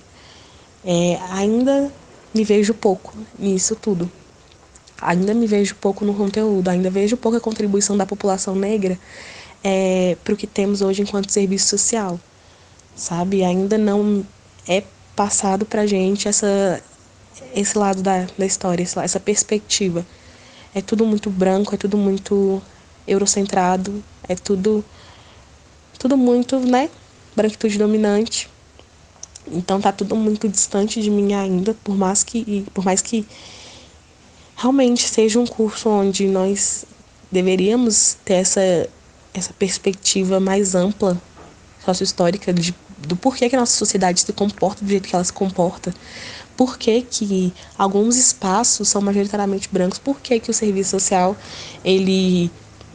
é, 0.85 1.19
ainda 1.31 1.91
me 2.35 2.45
vejo 2.45 2.75
pouco 2.75 3.15
nisso 3.39 3.75
tudo. 3.75 4.11
Ainda 5.01 5.33
me 5.33 5.47
vejo 5.47 5.77
pouco 5.77 6.05
no 6.05 6.13
conteúdo, 6.13 6.69
ainda 6.69 6.91
vejo 6.91 7.17
pouca 7.17 7.39
contribuição 7.39 7.97
da 7.97 8.05
população 8.05 8.55
negra 8.55 8.99
é, 9.63 10.17
para 10.25 10.35
o 10.35 10.37
que 10.37 10.47
temos 10.47 10.83
hoje 10.83 11.03
enquanto 11.03 11.31
serviço 11.31 11.69
social, 11.69 12.19
sabe? 12.97 13.45
Ainda 13.45 13.79
não 13.79 14.27
é 14.67 14.83
passado 15.15 15.65
para 15.65 15.87
gente 15.87 16.29
essa, 16.29 16.83
esse 17.55 17.77
lado 17.77 18.03
da, 18.03 18.27
da 18.37 18.47
história, 18.47 18.83
essa 18.83 19.21
perspectiva. 19.21 20.07
É 20.75 20.81
tudo 20.81 21.05
muito 21.07 21.31
branco, 21.31 21.75
é 21.75 21.79
tudo 21.79 21.97
muito 21.97 22.63
eurocentrado, 23.07 24.03
é 24.29 24.35
tudo 24.35 24.85
tudo 25.99 26.17
muito, 26.17 26.61
né, 26.61 26.89
branquitude 27.35 27.77
dominante. 27.77 28.49
Então 29.51 29.81
tá 29.81 29.91
tudo 29.91 30.15
muito 30.15 30.49
distante 30.49 31.01
de 31.01 31.11
mim 31.11 31.33
ainda, 31.33 31.75
por 31.83 31.97
mais 31.97 32.23
que 32.23 32.67
por 32.75 32.85
mais 32.85 33.01
que 33.01 33.27
realmente 34.57 35.09
seja 35.09 35.39
um 35.41 35.47
curso 35.47 35.89
onde 35.89 36.27
nós 36.29 36.85
deveríamos 37.33 38.17
ter 38.25 38.35
essa 38.35 38.89
essa 39.33 39.53
perspectiva 39.53 40.41
mais 40.41 40.75
ampla 40.75 41.21
sócio-histórica 41.85 42.53
de, 42.53 42.75
do 43.07 43.17
porquê 43.17 43.49
que 43.49 43.57
a 43.57 43.61
nossa 43.61 43.77
sociedade 43.77 44.21
se 44.21 44.33
comporta 44.33 44.85
do 44.85 44.91
jeito 44.91 45.09
que 45.09 45.15
ela 45.15 45.25
se 45.25 45.33
comporta, 45.33 45.95
por 46.57 46.77
que, 46.77 47.03
que 47.03 47.53
alguns 47.77 48.17
espaços 48.17 48.89
são 48.89 49.01
majoritariamente 49.01 49.69
brancos, 49.71 49.99
por 49.99 50.21
que, 50.21 50.41
que 50.41 50.51
o 50.51 50.55
serviço 50.55 50.91
social 50.91 51.37
ele, 51.85 52.51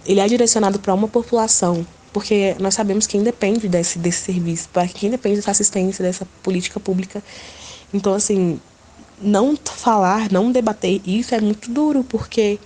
ele 0.05 0.19
é 0.19 0.27
direcionado 0.27 0.79
para 0.79 0.93
uma 0.93 1.07
população, 1.07 1.87
porque 2.11 2.55
nós 2.59 2.73
sabemos 2.73 3.07
quem 3.07 3.23
depende 3.23 3.69
desse, 3.69 3.97
desse 3.97 4.25
serviço, 4.25 4.67
para 4.67 4.85
quem 4.87 5.09
depende 5.09 5.37
dessa 5.37 5.51
assistência, 5.51 6.03
dessa 6.03 6.27
política 6.43 6.77
pública. 6.79 7.23
Então, 7.93 8.13
assim, 8.13 8.59
não 9.21 9.55
falar, 9.55 10.29
não 10.29 10.51
debater 10.51 11.01
isso 11.05 11.33
é 11.33 11.39
muito 11.39 11.71
duro, 11.71 12.03
porque 12.03 12.59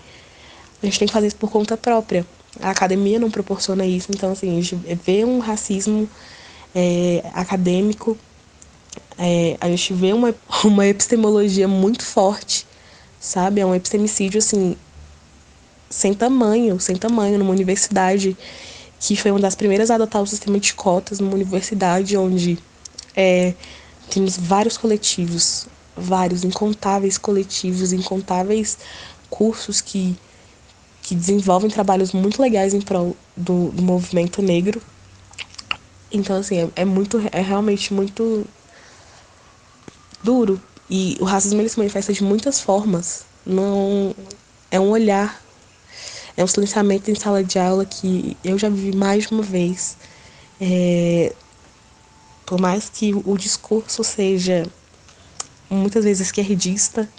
a 0.82 0.86
gente 0.86 0.98
tem 0.98 1.08
que 1.08 1.14
fazer 1.14 1.28
isso 1.28 1.36
por 1.36 1.52
conta 1.52 1.78
própria. 1.78 2.26
A 2.60 2.72
academia 2.72 3.20
não 3.20 3.30
proporciona 3.30 3.86
isso, 3.86 4.08
então, 4.10 4.32
assim, 4.32 4.50
a 4.52 4.62
gente 4.62 4.76
vê 5.06 5.24
um 5.24 5.38
racismo 5.38 6.10
é, 6.80 7.24
acadêmico 7.34 8.16
é, 9.18 9.58
a 9.60 9.68
gente 9.68 9.94
vê 9.94 10.14
uma, 10.14 10.36
uma 10.64 10.86
epistemologia 10.86 11.68
muito 11.68 12.06
forte, 12.06 12.68
sabe? 13.20 13.62
É 13.62 13.66
um 13.66 13.74
epistemicídio, 13.74 14.38
assim, 14.38 14.78
sem 15.90 16.14
tamanho, 16.14 16.80
sem 16.80 16.96
tamanho, 16.96 17.40
numa 17.40 17.52
universidade 17.52 18.38
que 19.00 19.16
foi 19.16 19.32
uma 19.32 19.40
das 19.40 19.56
primeiras 19.56 19.92
a 19.92 19.96
adotar 19.96 20.22
o 20.22 20.28
sistema 20.28 20.60
de 20.60 20.74
cotas, 20.74 21.20
numa 21.20 21.34
universidade 21.34 22.18
onde 22.18 22.58
é, 23.16 23.54
temos 24.10 24.38
vários 24.38 24.76
coletivos, 24.78 25.68
vários, 25.96 26.44
incontáveis 26.44 27.18
coletivos, 27.18 27.94
incontáveis 27.94 28.78
cursos 29.30 29.82
que, 29.82 30.16
que 31.04 31.14
desenvolvem 31.14 31.70
trabalhos 31.70 32.12
muito 32.12 32.42
legais 32.42 32.74
em 32.74 32.82
prol 32.82 33.16
do, 33.36 33.70
do 33.70 33.84
movimento 33.84 34.42
negro. 34.42 34.82
Então, 36.12 36.38
assim, 36.38 36.60
é, 36.60 36.82
é 36.82 36.86
muito, 36.86 37.22
é 37.32 37.42
realmente 37.42 37.94
muito 37.94 38.46
duro. 40.24 40.62
E 40.90 41.18
o 41.20 41.26
racismo 41.26 41.62
ele 41.62 41.70
se 41.70 41.78
manifesta 41.78 42.14
de 42.14 42.24
muitas 42.24 42.62
formas. 42.62 43.26
Não 43.46 44.16
é 44.72 44.80
um 44.80 44.90
olhar, 44.90 45.42
é 46.36 46.44
um 46.44 46.48
silenciamento 46.48 47.10
em 47.12 47.16
sala 47.16 47.44
de 47.44 47.60
aula 47.60 47.86
que 47.86 48.38
eu 48.44 48.58
já 48.58 48.70
vivi 48.70 48.96
mais 48.96 49.28
de 49.28 49.34
uma 49.34 49.44
vez. 49.44 49.98
É, 50.60 51.34
por 52.46 52.60
mais 52.60 52.90
que 52.90 53.14
o 53.14 53.38
discurso 53.38 54.04
seja 54.04 54.66
muitas 55.70 56.06
vezes 56.06 56.28
esquerdista, 56.28 57.10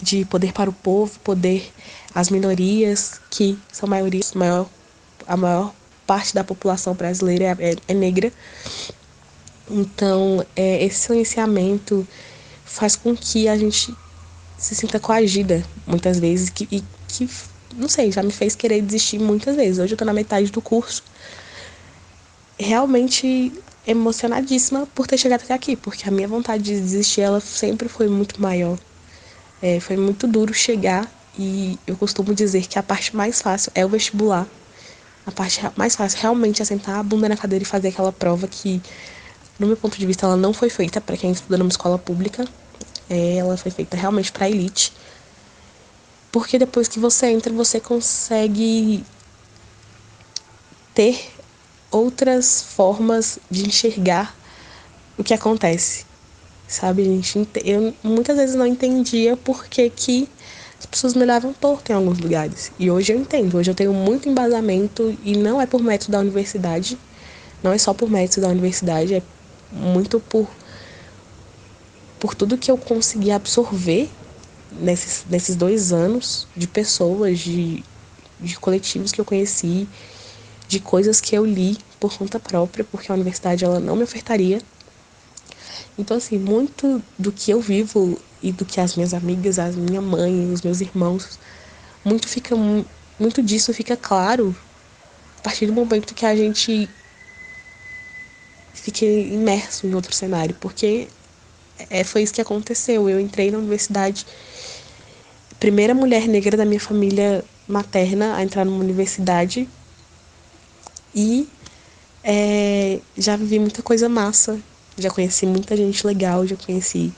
de 0.00 0.24
poder 0.24 0.52
para 0.52 0.68
o 0.68 0.72
povo, 0.72 1.18
poder 1.20 1.72
às 2.12 2.28
minorias, 2.28 3.20
que 3.30 3.56
são 3.72 3.88
maioria, 3.88 4.20
maior, 4.34 4.68
a 5.26 5.36
maior 5.36 5.72
parte 6.06 6.34
da 6.34 6.44
população 6.44 6.94
brasileira 6.94 7.56
é, 7.58 7.70
é, 7.70 7.76
é 7.88 7.94
negra. 7.94 8.32
Então, 9.70 10.44
é, 10.54 10.84
esse 10.84 11.00
silenciamento 11.00 12.06
faz 12.64 12.96
com 12.96 13.16
que 13.16 13.48
a 13.48 13.56
gente 13.56 13.94
se 14.58 14.74
sinta 14.74 15.00
coagida 15.00 15.64
muitas 15.86 16.18
vezes 16.18 16.48
que, 16.50 16.68
e 16.70 16.82
que, 17.08 17.28
não 17.76 17.88
sei, 17.88 18.12
já 18.12 18.22
me 18.22 18.32
fez 18.32 18.54
querer 18.54 18.80
desistir 18.82 19.18
muitas 19.18 19.56
vezes. 19.56 19.78
Hoje 19.78 19.94
eu 19.94 19.98
tô 19.98 20.04
na 20.04 20.12
metade 20.12 20.50
do 20.50 20.60
curso, 20.60 21.02
realmente 22.58 23.52
emocionadíssima 23.86 24.86
por 24.94 25.06
ter 25.06 25.18
chegado 25.18 25.42
até 25.42 25.54
aqui, 25.54 25.74
porque 25.74 26.08
a 26.08 26.12
minha 26.12 26.28
vontade 26.28 26.62
de 26.62 26.80
desistir 26.80 27.22
ela 27.22 27.40
sempre 27.40 27.88
foi 27.88 28.08
muito 28.08 28.40
maior. 28.40 28.78
É, 29.60 29.80
foi 29.80 29.96
muito 29.96 30.26
duro 30.26 30.52
chegar 30.52 31.10
e 31.38 31.78
eu 31.86 31.96
costumo 31.96 32.34
dizer 32.34 32.66
que 32.66 32.78
a 32.78 32.82
parte 32.82 33.14
mais 33.16 33.40
fácil 33.40 33.72
é 33.74 33.84
o 33.84 33.88
vestibular. 33.88 34.46
A 35.26 35.30
parte 35.30 35.60
mais 35.76 35.94
fácil 35.94 36.20
realmente 36.20 36.60
é 36.62 36.64
sentar 36.64 36.98
a 36.98 37.02
bunda 37.02 37.28
na 37.28 37.36
cadeira 37.36 37.62
e 37.62 37.66
fazer 37.66 37.88
aquela 37.88 38.12
prova 38.12 38.48
que 38.48 38.82
no 39.58 39.66
meu 39.66 39.76
ponto 39.76 39.96
de 39.96 40.04
vista, 40.04 40.26
ela 40.26 40.36
não 40.36 40.52
foi 40.52 40.68
feita 40.68 41.00
para 41.00 41.16
quem 41.16 41.30
estuda 41.30 41.56
numa 41.56 41.70
escola 41.70 41.98
pública. 41.98 42.44
É, 43.08 43.36
ela 43.36 43.56
foi 43.56 43.70
feita 43.70 43.96
realmente 43.96 44.32
para 44.32 44.48
elite. 44.48 44.92
Porque 46.30 46.58
depois 46.58 46.88
que 46.88 46.98
você 46.98 47.26
entra, 47.26 47.52
você 47.52 47.78
consegue 47.78 49.04
ter 50.94 51.30
outras 51.90 52.62
formas 52.62 53.38
de 53.50 53.66
enxergar 53.66 54.34
o 55.16 55.22
que 55.22 55.34
acontece. 55.34 56.06
Sabe, 56.66 57.04
gente? 57.04 57.46
Eu 57.64 57.94
muitas 58.02 58.36
vezes 58.36 58.56
não 58.56 58.66
entendia 58.66 59.36
por 59.36 59.66
que, 59.66 59.90
que 59.90 60.28
as 60.82 60.86
pessoas 60.86 61.14
me 61.14 61.24
levam 61.24 61.52
torto 61.52 61.92
em 61.92 61.94
alguns 61.94 62.18
lugares. 62.18 62.72
E 62.76 62.90
hoje 62.90 63.12
eu 63.12 63.18
entendo. 63.18 63.56
Hoje 63.56 63.70
eu 63.70 63.74
tenho 63.74 63.94
muito 63.94 64.28
embasamento 64.28 65.16
e 65.22 65.36
não 65.36 65.60
é 65.60 65.66
por 65.66 65.80
mérito 65.80 66.10
da 66.10 66.18
universidade. 66.18 66.98
Não 67.62 67.72
é 67.72 67.78
só 67.78 67.94
por 67.94 68.10
mérito 68.10 68.40
da 68.40 68.48
universidade, 68.48 69.14
é 69.14 69.22
muito 69.70 70.18
por 70.18 70.48
por 72.18 72.34
tudo 72.36 72.58
que 72.58 72.70
eu 72.70 72.78
consegui 72.78 73.32
absorver 73.32 74.08
nesses, 74.70 75.24
nesses 75.28 75.56
dois 75.56 75.92
anos 75.92 76.46
de 76.56 76.68
pessoas, 76.68 77.40
de, 77.40 77.82
de 78.38 78.56
coletivos 78.60 79.10
que 79.10 79.20
eu 79.20 79.24
conheci, 79.24 79.88
de 80.68 80.78
coisas 80.78 81.20
que 81.20 81.34
eu 81.36 81.44
li 81.44 81.76
por 81.98 82.16
conta 82.16 82.38
própria, 82.38 82.84
porque 82.84 83.10
a 83.10 83.14
universidade 83.16 83.64
ela 83.64 83.80
não 83.80 83.96
me 83.96 84.04
ofertaria. 84.04 84.60
Então, 85.98 86.16
assim, 86.16 86.38
muito 86.38 87.02
do 87.18 87.30
que 87.30 87.50
eu 87.50 87.60
vivo 87.60 88.18
e 88.42 88.50
do 88.50 88.64
que 88.64 88.80
as 88.80 88.96
minhas 88.96 89.14
amigas, 89.14 89.58
a 89.58 89.68
minha 89.68 90.00
mãe, 90.00 90.52
os 90.52 90.62
meus 90.62 90.80
irmãos, 90.80 91.38
muito 92.04 92.28
fica 92.28 92.56
muito 93.18 93.42
disso 93.42 93.72
fica 93.72 93.96
claro 93.96 94.56
a 95.38 95.42
partir 95.42 95.66
do 95.66 95.72
momento 95.72 96.14
que 96.14 96.26
a 96.26 96.34
gente 96.34 96.88
fiquei 98.72 99.32
imerso 99.32 99.86
em 99.86 99.94
outro 99.94 100.12
cenário, 100.12 100.56
porque 100.60 101.08
é, 101.90 102.02
foi 102.04 102.22
isso 102.22 102.34
que 102.34 102.40
aconteceu. 102.40 103.08
Eu 103.08 103.20
entrei 103.20 103.50
na 103.50 103.58
universidade, 103.58 104.26
primeira 105.60 105.94
mulher 105.94 106.26
negra 106.26 106.56
da 106.56 106.64
minha 106.64 106.80
família 106.80 107.44
materna 107.68 108.36
a 108.36 108.42
entrar 108.42 108.64
numa 108.64 108.78
universidade 108.78 109.68
e 111.14 111.48
é, 112.24 113.00
já 113.16 113.36
vivi 113.36 113.58
muita 113.58 113.82
coisa 113.82 114.08
massa, 114.08 114.58
já 114.96 115.10
conheci 115.10 115.46
muita 115.46 115.76
gente 115.76 116.06
legal, 116.06 116.46
já 116.46 116.56
conheci 116.56 117.12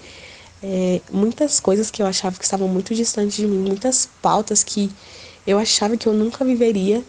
é, 0.62 1.00
muitas 1.12 1.60
coisas 1.60 1.90
que 1.90 2.02
eu 2.02 2.06
achava 2.06 2.38
que 2.38 2.44
estavam 2.44 2.68
muito 2.68 2.94
distantes 2.94 3.36
de 3.36 3.46
mim, 3.46 3.58
muitas 3.58 4.08
pautas 4.22 4.64
que 4.64 4.90
eu 5.46 5.58
achava 5.58 5.96
que 5.96 6.06
eu 6.06 6.12
nunca 6.12 6.44
viveria 6.44 7.04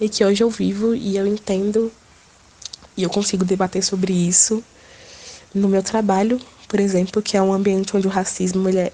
e 0.00 0.08
que 0.08 0.24
hoje 0.24 0.42
eu 0.42 0.50
vivo 0.50 0.94
e 0.94 1.16
eu 1.16 1.26
entendo 1.26 1.92
e 2.96 3.02
eu 3.02 3.10
consigo 3.10 3.44
debater 3.44 3.84
sobre 3.84 4.12
isso. 4.12 4.64
No 5.54 5.68
meu 5.68 5.82
trabalho, 5.82 6.40
por 6.68 6.80
exemplo, 6.80 7.20
que 7.20 7.36
é 7.36 7.42
um 7.42 7.52
ambiente 7.52 7.96
onde 7.96 8.06
o 8.06 8.10
racismo 8.10 8.68
ele 8.68 8.78
é 8.78 8.92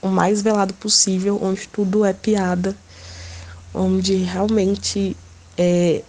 o 0.00 0.08
mais 0.08 0.40
velado 0.42 0.72
possível, 0.74 1.38
onde 1.42 1.68
tudo 1.68 2.04
é 2.04 2.12
piada, 2.12 2.76
onde 3.74 4.14
realmente 4.14 5.16
é, 5.58 6.02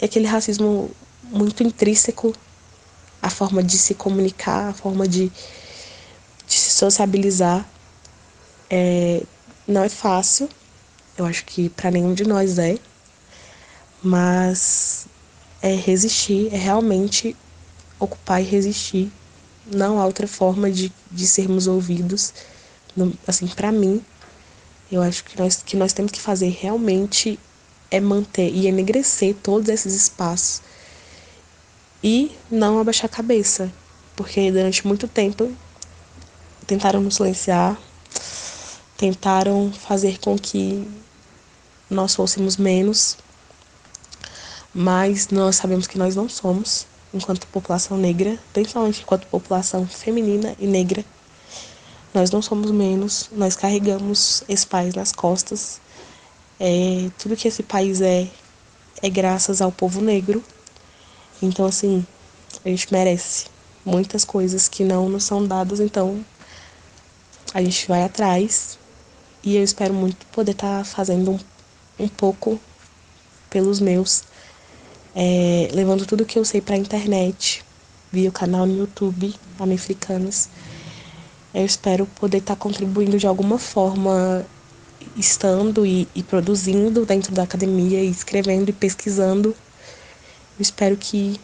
é 0.00 0.04
aquele 0.04 0.26
racismo 0.26 0.90
muito 1.22 1.62
intrínseco, 1.62 2.34
a 3.22 3.30
forma 3.30 3.62
de 3.62 3.78
se 3.78 3.94
comunicar, 3.94 4.70
a 4.70 4.72
forma 4.72 5.06
de, 5.06 5.30
de 6.46 6.54
se 6.54 6.70
sociabilizar. 6.70 7.64
É, 8.68 9.22
não 9.66 9.84
é 9.84 9.88
fácil, 9.88 10.48
eu 11.16 11.24
acho 11.24 11.44
que 11.44 11.68
para 11.68 11.90
nenhum 11.90 12.12
de 12.12 12.24
nós 12.24 12.58
é, 12.58 12.76
mas 14.02 15.06
é 15.62 15.74
resistir, 15.74 16.52
é 16.52 16.56
realmente 16.56 17.36
ocupar 18.00 18.42
e 18.42 18.44
resistir. 18.44 19.12
Não 19.72 20.00
há 20.00 20.04
outra 20.04 20.26
forma 20.26 20.68
de, 20.70 20.92
de 21.10 21.26
sermos 21.26 21.68
ouvidos. 21.68 22.34
Assim, 23.26 23.46
para 23.46 23.70
mim, 23.70 24.02
eu 24.90 25.00
acho 25.00 25.22
que 25.22 25.38
nós, 25.38 25.62
que 25.64 25.76
nós 25.76 25.92
temos 25.92 26.10
que 26.10 26.20
fazer 26.20 26.48
realmente 26.48 27.38
é 27.90 28.00
manter 28.00 28.50
e 28.50 28.66
enegrecer 28.66 29.36
todos 29.42 29.68
esses 29.68 29.94
espaços 29.94 30.62
e 32.02 32.32
não 32.50 32.78
abaixar 32.78 33.06
a 33.06 33.08
cabeça, 33.08 33.72
porque 34.16 34.50
durante 34.50 34.86
muito 34.86 35.06
tempo 35.06 35.52
tentaram 36.66 37.00
nos 37.00 37.16
silenciar, 37.16 37.78
tentaram 38.96 39.72
fazer 39.72 40.18
com 40.18 40.38
que 40.38 40.88
nós 41.88 42.14
fôssemos 42.14 42.56
menos, 42.56 43.18
mas 44.74 45.28
nós 45.28 45.56
sabemos 45.56 45.86
que 45.86 45.98
nós 45.98 46.16
não 46.16 46.28
somos, 46.28 46.86
enquanto 47.12 47.46
população 47.48 47.96
negra, 47.96 48.38
principalmente 48.52 49.02
enquanto 49.02 49.26
população 49.26 49.86
feminina 49.86 50.56
e 50.58 50.66
negra, 50.66 51.04
nós 52.14 52.30
não 52.30 52.42
somos 52.42 52.70
menos, 52.70 53.30
nós 53.32 53.56
carregamos 53.56 54.44
esse 54.48 54.66
país 54.66 54.94
nas 54.94 55.12
costas. 55.12 55.80
É, 56.60 57.08
tudo 57.18 57.36
que 57.36 57.48
esse 57.48 57.62
país 57.62 58.00
é, 58.00 58.28
é 59.02 59.08
graças 59.08 59.62
ao 59.62 59.72
povo 59.72 60.00
negro. 60.00 60.44
Então, 61.44 61.66
assim, 61.66 62.06
a 62.64 62.68
gente 62.68 62.92
merece 62.92 63.46
muitas 63.84 64.24
coisas 64.24 64.68
que 64.68 64.84
não 64.84 65.08
nos 65.08 65.24
são 65.24 65.44
dadas, 65.44 65.80
então 65.80 66.24
a 67.52 67.62
gente 67.62 67.86
vai 67.88 68.02
atrás. 68.02 68.78
E 69.42 69.56
eu 69.56 69.64
espero 69.64 69.92
muito 69.92 70.24
poder 70.26 70.52
estar 70.52 70.78
tá 70.78 70.84
fazendo 70.84 71.32
um, 71.32 71.38
um 71.98 72.08
pouco 72.08 72.60
pelos 73.50 73.80
meus, 73.80 74.22
é, 75.14 75.68
levando 75.72 76.06
tudo 76.06 76.24
que 76.24 76.38
eu 76.38 76.44
sei 76.44 76.60
para 76.60 76.74
a 76.74 76.78
internet, 76.78 77.64
via 78.10 78.28
o 78.28 78.32
canal 78.32 78.64
no 78.64 78.78
YouTube, 78.78 79.34
Americanas. 79.58 80.48
Eu 81.52 81.66
espero 81.66 82.06
poder 82.06 82.38
estar 82.38 82.54
tá 82.54 82.60
contribuindo 82.60 83.18
de 83.18 83.26
alguma 83.26 83.58
forma 83.58 84.46
estando 85.16 85.84
e, 85.84 86.08
e 86.14 86.22
produzindo 86.22 87.04
dentro 87.04 87.34
da 87.34 87.42
academia, 87.42 88.02
e 88.02 88.10
escrevendo 88.10 88.70
e 88.70 88.72
pesquisando. 88.72 89.54
Eu 90.62 90.64
espero 90.64 90.96
que 90.96 91.40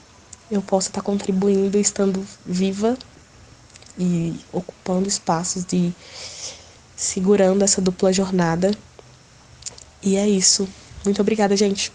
eu 0.49 0.63
possa 0.63 0.91
estar 0.91 1.03
contribuindo, 1.03 1.77
estando 1.77 2.25
viva 2.47 2.97
e 3.99 4.39
ocupando 4.53 5.09
espaços 5.09 5.65
de 5.65 5.93
segurando 6.95 7.65
essa 7.65 7.81
dupla 7.81 8.13
jornada. 8.13 8.71
E 10.01 10.17
é 10.17 10.29
isso. 10.29 10.69
Muito 11.05 11.21
obrigada, 11.21 11.57
gente. 11.57 11.93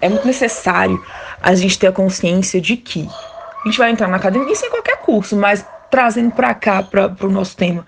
É 0.00 0.08
muito 0.08 0.24
necessário 0.24 1.04
a 1.40 1.52
gente 1.56 1.76
ter 1.76 1.88
a 1.88 1.92
consciência 1.92 2.60
de 2.60 2.76
que 2.76 3.08
a 3.10 3.66
gente 3.66 3.78
vai 3.78 3.90
entrar 3.90 4.06
na 4.06 4.18
academia, 4.18 4.52
isso 4.52 4.64
em 4.64 4.70
qualquer 4.70 4.98
curso, 4.98 5.34
mas 5.34 5.66
trazendo 5.90 6.30
para 6.30 6.54
cá, 6.54 6.80
para 6.80 7.26
o 7.26 7.28
nosso 7.28 7.56
tema 7.56 7.84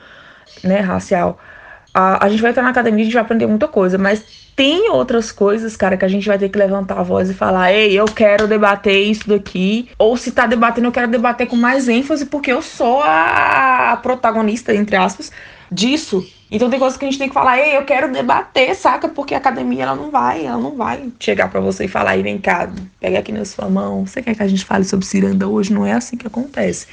né, 0.64 0.80
racial, 0.80 1.38
a, 1.94 2.26
a 2.26 2.28
gente 2.28 2.42
vai 2.42 2.50
estar 2.50 2.62
na 2.62 2.70
academia, 2.70 3.02
a 3.02 3.04
gente 3.04 3.14
vai 3.14 3.22
aprender 3.22 3.46
muita 3.46 3.68
coisa, 3.68 3.96
mas 3.96 4.43
tem 4.56 4.90
outras 4.90 5.32
coisas, 5.32 5.76
cara, 5.76 5.96
que 5.96 6.04
a 6.04 6.08
gente 6.08 6.26
vai 6.26 6.38
ter 6.38 6.48
que 6.48 6.58
levantar 6.58 6.98
a 6.98 7.02
voz 7.02 7.28
e 7.28 7.34
falar: 7.34 7.72
ei, 7.72 7.92
eu 7.92 8.04
quero 8.06 8.46
debater 8.46 9.06
isso 9.06 9.28
daqui. 9.28 9.88
Ou 9.98 10.16
se 10.16 10.32
tá 10.32 10.46
debatendo, 10.46 10.88
eu 10.88 10.92
quero 10.92 11.08
debater 11.08 11.46
com 11.46 11.56
mais 11.56 11.88
ênfase, 11.88 12.26
porque 12.26 12.52
eu 12.52 12.62
sou 12.62 13.02
a 13.02 13.98
protagonista, 14.02 14.74
entre 14.74 14.96
aspas, 14.96 15.32
disso. 15.70 16.24
Então 16.50 16.70
tem 16.70 16.78
coisas 16.78 16.96
que 16.96 17.04
a 17.04 17.10
gente 17.10 17.18
tem 17.18 17.28
que 17.28 17.34
falar: 17.34 17.58
ei, 17.58 17.76
eu 17.76 17.84
quero 17.84 18.12
debater, 18.12 18.74
saca? 18.76 19.08
Porque 19.08 19.34
a 19.34 19.38
academia, 19.38 19.84
ela 19.84 19.96
não 19.96 20.10
vai, 20.10 20.46
ela 20.46 20.58
não 20.58 20.76
vai 20.76 21.12
chegar 21.18 21.48
para 21.50 21.60
você 21.60 21.86
e 21.86 21.88
falar: 21.88 22.12
aí, 22.12 22.22
vem 22.22 22.38
cá, 22.38 22.70
pega 23.00 23.18
aqui 23.18 23.32
na 23.32 23.44
sua 23.44 23.68
mão. 23.68 24.06
Você 24.06 24.22
quer 24.22 24.36
que 24.36 24.42
a 24.42 24.48
gente 24.48 24.64
fale 24.64 24.84
sobre 24.84 25.04
ciranda 25.04 25.48
hoje? 25.48 25.72
Não 25.72 25.84
é 25.84 25.92
assim 25.92 26.16
que 26.16 26.26
acontece. 26.26 26.86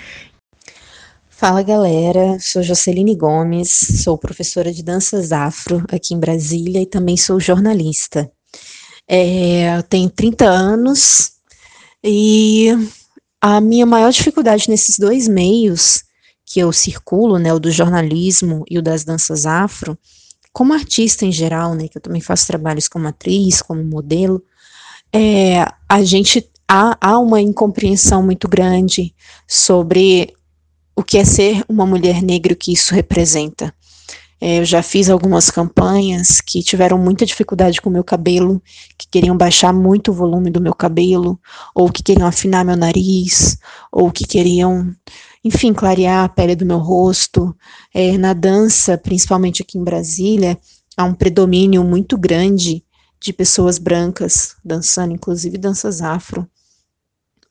Fala 1.42 1.64
galera, 1.64 2.38
sou 2.40 2.62
Joceline 2.62 3.16
Gomes, 3.16 4.04
sou 4.04 4.16
professora 4.16 4.72
de 4.72 4.84
danças 4.84 5.32
afro 5.32 5.84
aqui 5.92 6.14
em 6.14 6.20
Brasília 6.20 6.80
e 6.80 6.86
também 6.86 7.18
sou 7.18 7.40
jornalista. 7.40 8.32
É, 9.08 9.76
eu 9.76 9.82
tenho 9.82 10.08
30 10.08 10.46
anos 10.46 11.32
e 12.04 12.68
a 13.42 13.60
minha 13.60 13.88
maior 13.88 14.12
dificuldade 14.12 14.70
nesses 14.70 15.00
dois 15.00 15.28
meios 15.28 16.04
que 16.46 16.60
eu 16.60 16.72
circulo, 16.72 17.40
né, 17.40 17.52
o 17.52 17.60
do 17.60 17.72
jornalismo 17.72 18.64
e 18.70 18.78
o 18.78 18.82
das 18.84 19.04
danças 19.04 19.48
afro, 19.48 19.98
como 20.54 20.74
artista 20.74 21.26
em 21.26 21.32
geral, 21.32 21.74
né, 21.74 21.88
que 21.88 21.98
eu 21.98 22.02
também 22.04 22.22
faço 22.22 22.46
trabalhos 22.46 22.88
como 22.88 23.08
atriz, 23.08 23.64
como 23.64 23.84
modelo, 23.84 24.44
é, 25.12 25.66
a 25.90 26.04
gente 26.04 26.48
há, 26.68 26.96
há 27.02 27.18
uma 27.18 27.42
incompreensão 27.42 28.22
muito 28.22 28.48
grande 28.48 29.16
sobre 29.48 30.36
o 31.02 31.04
que 31.04 31.18
é 31.18 31.26
ser 31.26 31.66
uma 31.68 31.84
mulher 31.84 32.22
negra, 32.22 32.54
o 32.54 32.56
que 32.56 32.72
isso 32.72 32.94
representa. 32.94 33.74
É, 34.40 34.60
eu 34.60 34.66
já 34.66 34.84
fiz 34.84 35.10
algumas 35.10 35.50
campanhas 35.50 36.40
que 36.40 36.62
tiveram 36.62 36.98
muita 36.98 37.26
dificuldade 37.26 37.82
com 37.82 37.90
o 37.90 37.94
meu 37.94 38.04
cabelo, 38.04 38.62
que 38.98 39.08
queriam 39.10 39.36
baixar 39.36 39.74
muito 39.74 40.12
o 40.12 40.14
volume 40.14 40.52
do 40.52 40.62
meu 40.62 40.76
cabelo, 40.76 41.40
ou 41.74 41.92
que 41.92 42.04
queriam 42.04 42.28
afinar 42.28 42.64
meu 42.64 42.76
nariz, 42.76 43.58
ou 43.92 44.12
que 44.12 44.26
queriam, 44.26 44.96
enfim, 45.44 45.74
clarear 45.74 46.26
a 46.26 46.30
pele 46.30 46.56
do 46.56 46.68
meu 46.68 46.78
rosto. 46.78 47.56
É, 47.92 48.16
na 48.16 48.34
dança, 48.34 48.96
principalmente 48.96 49.64
aqui 49.64 49.80
em 49.80 49.84
Brasília, 49.84 50.56
há 50.96 51.04
um 51.04 51.16
predomínio 51.16 51.84
muito 51.84 52.16
grande 52.16 52.84
de 53.20 53.34
pessoas 53.34 53.80
brancas 53.80 54.56
dançando, 54.64 55.14
inclusive 55.14 55.58
danças 55.58 56.00
afro. 56.02 56.48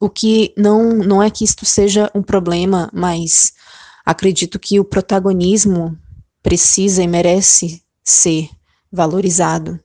O 0.01 0.09
que 0.09 0.55
não, 0.57 0.95
não 0.95 1.23
é 1.23 1.31
que 1.31 1.45
isto 1.45 1.67
seja 1.67 2.11
um 2.15 2.23
problema, 2.23 2.91
mas 2.91 3.53
acredito 4.05 4.59
que 4.59 4.81
o 4.81 4.85
protagonismo 4.85 5.97
precisa 6.43 7.03
e 7.03 7.07
merece 7.07 7.83
ser 8.03 8.49
valorizado. 8.91 9.79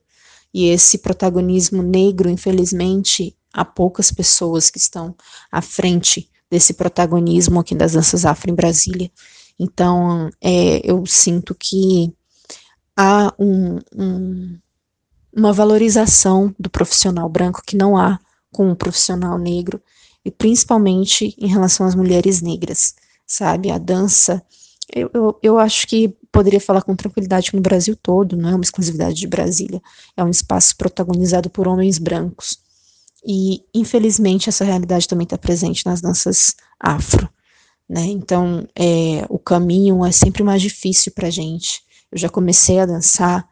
E 0.53 0.67
esse 0.67 0.99
protagonismo 0.99 1.83
negro, 1.83 2.29
infelizmente, 2.29 3.35
há 3.53 3.65
poucas 3.65 4.09
pessoas 4.09 4.69
que 4.69 4.77
estão 4.77 5.13
à 5.51 5.61
frente 5.61 6.29
desse 6.49 6.73
protagonismo 6.73 7.59
aqui 7.59 7.75
das 7.75 7.91
danças 7.91 8.25
afro 8.25 8.49
em 8.49 8.55
Brasília. 8.55 9.11
Então, 9.59 10.29
é, 10.41 10.79
eu 10.89 11.05
sinto 11.05 11.53
que 11.53 12.13
há 12.95 13.33
um, 13.37 13.79
um, 13.93 14.57
uma 15.35 15.51
valorização 15.51 16.55
do 16.57 16.69
profissional 16.69 17.27
branco 17.27 17.61
que 17.65 17.75
não 17.75 17.97
há 17.97 18.17
com 18.51 18.71
o 18.71 18.75
profissional 18.75 19.37
negro 19.37 19.81
e 20.25 20.31
principalmente 20.31 21.35
em 21.39 21.47
relação 21.47 21.85
às 21.85 21.93
mulheres 21.93 22.41
negras, 22.41 22.95
sabe? 23.27 23.69
A 23.69 23.77
dança, 23.77 24.43
eu, 24.93 25.09
eu, 25.13 25.39
eu 25.41 25.59
acho 25.59 25.87
que 25.87 26.09
poderia 26.31 26.59
falar 26.59 26.81
com 26.81 26.95
tranquilidade 26.95 27.51
que 27.51 27.55
no 27.55 27.61
Brasil 27.61 27.95
todo, 27.95 28.35
não 28.35 28.49
é 28.49 28.55
uma 28.55 28.63
exclusividade 28.63 29.15
de 29.15 29.27
Brasília, 29.27 29.81
é 30.17 30.23
um 30.23 30.29
espaço 30.29 30.75
protagonizado 30.75 31.49
por 31.49 31.67
homens 31.67 31.99
brancos. 31.99 32.59
E, 33.25 33.63
infelizmente, 33.73 34.49
essa 34.49 34.65
realidade 34.65 35.07
também 35.07 35.23
está 35.23 35.37
presente 35.37 35.85
nas 35.85 36.01
danças 36.01 36.55
afro. 36.79 37.29
Né? 37.87 38.05
Então, 38.05 38.67
é, 38.75 39.25
o 39.29 39.39
caminho 39.39 40.05
é 40.05 40.11
sempre 40.11 40.43
mais 40.43 40.61
difícil 40.61 41.11
para 41.11 41.29
gente. 41.29 41.81
Eu 42.11 42.17
já 42.17 42.29
comecei 42.29 42.79
a 42.79 42.85
dançar, 42.85 43.47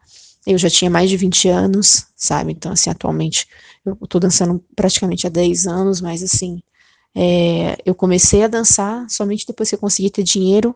eu 0.46 0.58
já 0.58 0.70
tinha 0.70 0.92
mais 0.92 1.10
de 1.10 1.18
20 1.18 1.48
anos, 1.50 2.06
sabe? 2.16 2.52
Então, 2.52 2.72
assim, 2.72 2.90
atualmente 2.90 3.48
eu 3.86 3.96
tô 4.08 4.20
dançando 4.20 4.64
praticamente 4.76 5.28
há 5.28 5.30
10 5.30 5.68
anos, 5.68 6.02
mas 6.02 6.24
assim, 6.24 6.62
é, 7.16 7.78
eu 7.86 7.94
comecei 7.94 8.44
a 8.44 8.48
dançar 8.48 9.06
somente 9.10 9.46
depois 9.46 9.70
que 9.70 9.76
eu 9.76 9.80
consegui 9.80 10.10
ter 10.10 10.24
dinheiro 10.24 10.76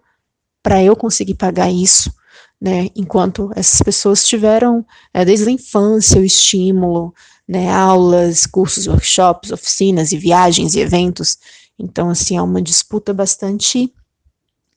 para 0.62 0.84
eu 0.84 0.96
conseguir 0.96 1.36
pagar 1.36 1.72
isso, 1.72 2.14
né? 2.60 2.90
Enquanto 2.96 3.52
essas 3.56 3.82
pessoas 3.82 4.28
tiveram, 4.28 4.86
é, 5.14 5.24
desde 5.24 5.48
a 5.48 5.52
infância, 5.52 6.20
o 6.20 6.26
estímulo, 6.26 7.14
né? 7.48 7.72
Aulas, 7.72 8.46
cursos, 8.46 8.88
workshops, 8.88 9.52
oficinas 9.52 10.12
e 10.12 10.18
viagens 10.18 10.76
e 10.76 10.80
eventos. 10.80 11.38
Então, 11.80 12.10
assim, 12.10 12.38
é 12.38 12.42
uma 12.42 12.62
disputa 12.62 13.14
bastante 13.14 13.94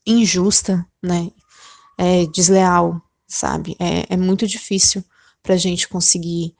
injusta, 0.05 0.85
né? 1.03 1.29
É, 1.97 2.25
desleal, 2.27 3.01
sabe? 3.27 3.75
É, 3.79 4.13
é 4.13 4.17
muito 4.17 4.47
difícil 4.47 5.03
para 5.43 5.55
a 5.55 5.57
gente 5.57 5.87
conseguir 5.87 6.55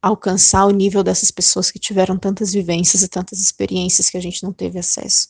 alcançar 0.00 0.64
o 0.64 0.70
nível 0.70 1.02
dessas 1.02 1.30
pessoas 1.30 1.70
que 1.70 1.78
tiveram 1.78 2.16
tantas 2.16 2.52
vivências 2.52 3.02
e 3.02 3.08
tantas 3.08 3.40
experiências 3.40 4.08
que 4.08 4.16
a 4.16 4.20
gente 4.20 4.42
não 4.42 4.52
teve 4.52 4.78
acesso. 4.78 5.28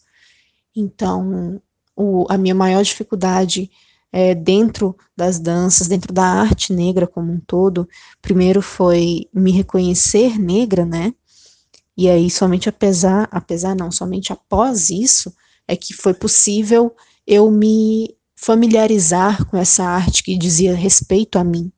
Então, 0.76 1.60
o, 1.96 2.26
a 2.28 2.36
minha 2.36 2.54
maior 2.54 2.82
dificuldade 2.82 3.70
é, 4.12 4.34
dentro 4.34 4.96
das 5.16 5.38
danças, 5.38 5.88
dentro 5.88 6.12
da 6.12 6.24
arte 6.24 6.72
negra 6.72 7.06
como 7.06 7.32
um 7.32 7.40
todo, 7.40 7.88
primeiro 8.22 8.62
foi 8.62 9.28
me 9.32 9.50
reconhecer 9.50 10.38
negra, 10.38 10.84
né? 10.84 11.12
E 11.96 12.08
aí, 12.08 12.30
somente 12.30 12.68
apesar, 12.68 13.28
apesar 13.30 13.74
não, 13.74 13.90
somente 13.90 14.32
após 14.32 14.88
isso, 14.88 15.34
é 15.66 15.76
que 15.76 15.92
foi 15.92 16.14
possível 16.14 16.94
eu 17.26 17.50
me 17.50 18.16
familiarizar 18.36 19.44
com 19.46 19.56
essa 19.56 19.84
arte 19.84 20.22
que 20.22 20.38
dizia 20.38 20.74
respeito 20.74 21.38
a 21.38 21.44
mim, 21.44 21.72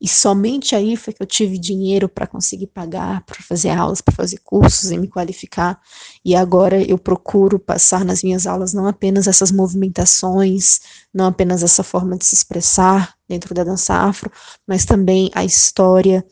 E 0.00 0.08
somente 0.08 0.74
aí 0.74 0.96
foi 0.96 1.14
que 1.14 1.22
eu 1.22 1.26
tive 1.26 1.56
dinheiro 1.58 2.08
para 2.08 2.26
conseguir 2.26 2.66
pagar, 2.66 3.24
para 3.24 3.40
fazer 3.42 3.70
aulas, 3.70 4.00
para 4.00 4.14
fazer 4.14 4.38
cursos 4.44 4.90
e 4.90 4.98
me 4.98 5.08
qualificar. 5.08 5.80
E 6.24 6.34
agora 6.34 6.82
eu 6.82 6.98
procuro 6.98 7.58
passar 7.58 8.04
nas 8.04 8.22
minhas 8.22 8.46
aulas 8.46 8.74
não 8.74 8.86
apenas 8.86 9.26
essas 9.26 9.50
movimentações, 9.50 10.80
não 11.12 11.26
apenas 11.26 11.62
essa 11.62 11.82
forma 11.82 12.18
de 12.18 12.24
se 12.26 12.34
expressar 12.34 13.14
dentro 13.28 13.54
da 13.54 13.64
dança 13.64 13.94
afro, 13.94 14.30
mas 14.66 14.84
também 14.84 15.30
a 15.34 15.44
história, 15.44 16.24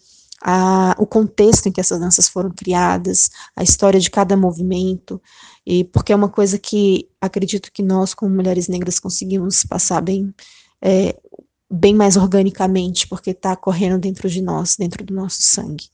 a, 0.43 0.95
o 0.99 1.07
contexto 1.07 1.69
em 1.69 1.73
que 1.73 1.81
essas 1.81 2.01
danças 2.01 2.29
foram 2.29 2.51
criadas, 2.51 3.31
a 3.57 3.63
história 3.63 3.99
de 3.99 4.11
cada 4.11 4.37
movimento, 4.37 5.23
e 5.65 5.85
porque 5.85 6.13
é 6.13 6.17
uma 6.17 6.29
coisa 6.29 6.59
que 6.59 7.09
acredito 7.21 7.71
que 7.73 7.83
nós, 7.83 8.13
como 8.13 8.35
mulheres 8.35 8.69
negras, 8.69 8.99
conseguimos 8.99 9.65
passar 9.65 10.01
bem 10.01 10.35
é, 10.83 11.17
bem 11.73 11.95
mais 11.95 12.19
organicamente, 12.19 13.09
porque 13.09 13.31
está 13.31 13.57
correndo 13.57 13.99
dentro 13.99 14.29
de 14.29 14.43
nós, 14.43 14.77
dentro 14.77 15.03
do 15.05 15.15
nosso 15.15 15.43
sangue, 15.43 15.89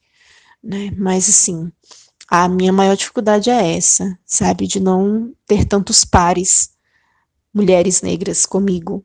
né? 0.63 0.91
Mas 0.97 1.29
assim, 1.29 1.71
a 2.29 2.49
minha 2.49 2.73
maior 2.73 2.97
dificuldade 2.97 3.49
é 3.49 3.77
essa, 3.77 4.19
sabe, 4.27 4.67
de 4.67 4.81
não 4.81 5.33
ter 5.47 5.65
tantos 5.65 6.05
pares, 6.05 6.71
mulheres 7.55 8.03
negras 8.03 8.45
comigo, 8.45 9.05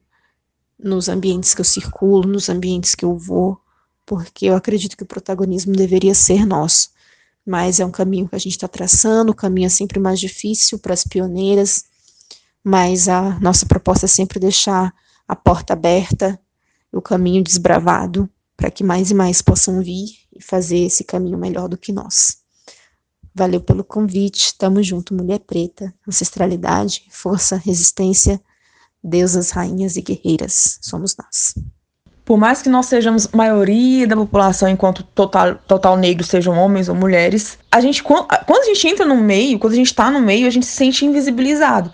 nos 0.80 1.08
ambientes 1.08 1.54
que 1.54 1.62
eu 1.62 1.66
circulo, 1.66 2.28
nos 2.28 2.50
ambientes 2.50 2.96
que 2.96 3.06
eu 3.06 3.16
vou, 3.16 3.60
porque 4.04 4.48
eu 4.48 4.56
acredito 4.56 4.98
que 4.98 5.04
o 5.04 5.08
protagonismo 5.08 5.74
deveria 5.74 6.16
ser 6.16 6.46
nosso. 6.46 6.90
Mas 7.46 7.80
é 7.80 7.86
um 7.86 7.92
caminho 7.92 8.28
que 8.28 8.36
a 8.36 8.40
gente 8.40 8.54
está 8.54 8.68
traçando, 8.68 9.32
o 9.32 9.36
caminho 9.36 9.68
é 9.68 9.70
sempre 9.70 10.00
mais 10.00 10.20
difícil 10.20 10.80
para 10.80 10.94
as 10.94 11.04
pioneiras, 11.04 11.86
mas 12.64 13.08
a 13.08 13.40
nossa 13.40 13.66
proposta 13.66 14.06
é 14.06 14.10
sempre 14.10 14.40
deixar 14.40 14.94
a 15.28 15.36
porta 15.36 15.74
aberta 15.74 16.40
o 16.94 17.02
caminho 17.02 17.44
desbravado 17.44 18.30
para 18.56 18.70
que 18.70 18.84
mais 18.84 19.12
e 19.12 19.14
mais 19.14 19.42
possam 19.42 19.82
vir 19.82 20.10
e 20.32 20.42
fazer 20.42 20.78
esse 20.78 21.04
caminho 21.04 21.38
melhor 21.38 21.68
do 21.68 21.78
que 21.78 21.92
nós. 21.92 22.38
Valeu 23.36 23.60
pelo 23.60 23.84
convite, 23.84 24.56
tamo 24.58 24.82
junto, 24.84 25.14
mulher 25.14 25.40
preta, 25.40 25.94
ancestralidade, 26.08 27.06
força, 27.10 27.56
resistência, 27.58 28.40
deusas, 29.04 29.50
rainhas 29.50 29.98
e 29.98 30.02
guerreiras, 30.02 30.78
somos 30.82 31.16
nós. 31.18 31.56
Por 32.24 32.38
mais 32.38 32.62
que 32.62 32.70
nós 32.70 32.86
sejamos 32.86 33.28
maioria 33.30 34.08
da 34.08 34.16
população 34.16 34.70
enquanto 34.70 35.04
total, 35.04 35.56
total 35.68 35.98
sejam 36.24 36.58
homens 36.58 36.88
ou 36.88 36.96
mulheres, 36.96 37.58
a 37.70 37.82
gente 37.82 38.02
quando 38.02 38.62
a 38.62 38.66
gente 38.66 38.88
entra 38.88 39.06
no 39.06 39.18
meio, 39.18 39.60
quando 39.60 39.74
a 39.74 39.78
gente 39.78 39.88
está 39.88 40.10
no 40.10 40.22
meio, 40.22 40.48
a 40.48 40.50
gente 40.50 40.66
se 40.66 40.74
sente 40.74 41.06
invisibilizado 41.06 41.92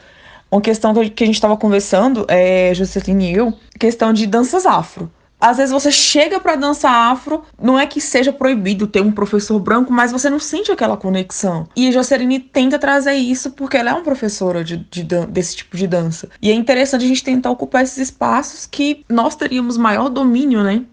uma 0.51 0.61
questão 0.61 0.93
que 0.93 1.23
a 1.23 1.27
gente 1.27 1.35
estava 1.35 1.55
conversando, 1.55 2.25
é, 2.27 2.73
Juscelino 2.73 3.21
e 3.21 3.33
eu, 3.33 3.53
questão 3.79 4.13
de 4.13 4.27
danças 4.27 4.65
afro. 4.65 5.09
Às 5.41 5.55
vezes 5.55 5.71
você 5.71 5.89
chega 5.89 6.37
para 6.37 6.57
dança 6.57 6.89
afro, 6.89 7.43
não 7.61 7.79
é 7.79 7.87
que 7.87 8.01
seja 8.01 8.33
proibido 8.33 8.85
ter 8.85 9.01
um 9.01 9.11
professor 9.11 9.57
branco, 9.57 9.91
mas 9.91 10.11
você 10.11 10.29
não 10.29 10.39
sente 10.39 10.69
aquela 10.69 10.97
conexão. 10.97 11.65
E 11.77 11.87
a 11.87 11.91
Joceline 11.91 12.41
tenta 12.41 12.77
trazer 12.77 13.13
isso 13.13 13.51
porque 13.51 13.77
ela 13.77 13.91
é 13.91 13.93
uma 13.93 14.03
professora 14.03 14.65
de, 14.65 14.77
de, 14.77 15.03
desse 15.03 15.55
tipo 15.55 15.77
de 15.77 15.87
dança. 15.87 16.27
E 16.41 16.51
é 16.51 16.53
interessante 16.53 17.05
a 17.05 17.07
gente 17.07 17.23
tentar 17.23 17.51
ocupar 17.51 17.83
esses 17.83 17.97
espaços 17.97 18.65
que 18.65 19.05
nós 19.07 19.33
teríamos 19.35 19.77
maior 19.77 20.09
domínio, 20.09 20.61
né? 20.61 20.83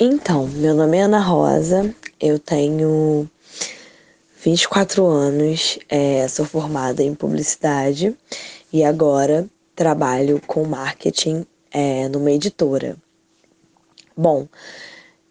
Então, 0.00 0.48
meu 0.48 0.74
nome 0.74 0.98
é 0.98 1.02
Ana 1.02 1.20
Rosa, 1.20 1.94
eu 2.20 2.40
tenho 2.40 3.30
24 4.44 5.06
anos, 5.06 5.78
é, 5.88 6.26
sou 6.26 6.44
formada 6.44 7.00
em 7.00 7.14
publicidade 7.14 8.12
e 8.72 8.82
agora 8.82 9.46
trabalho 9.76 10.40
com 10.44 10.64
marketing 10.64 11.46
é, 11.72 12.08
numa 12.08 12.30
editora. 12.30 12.96
Bom, 14.16 14.46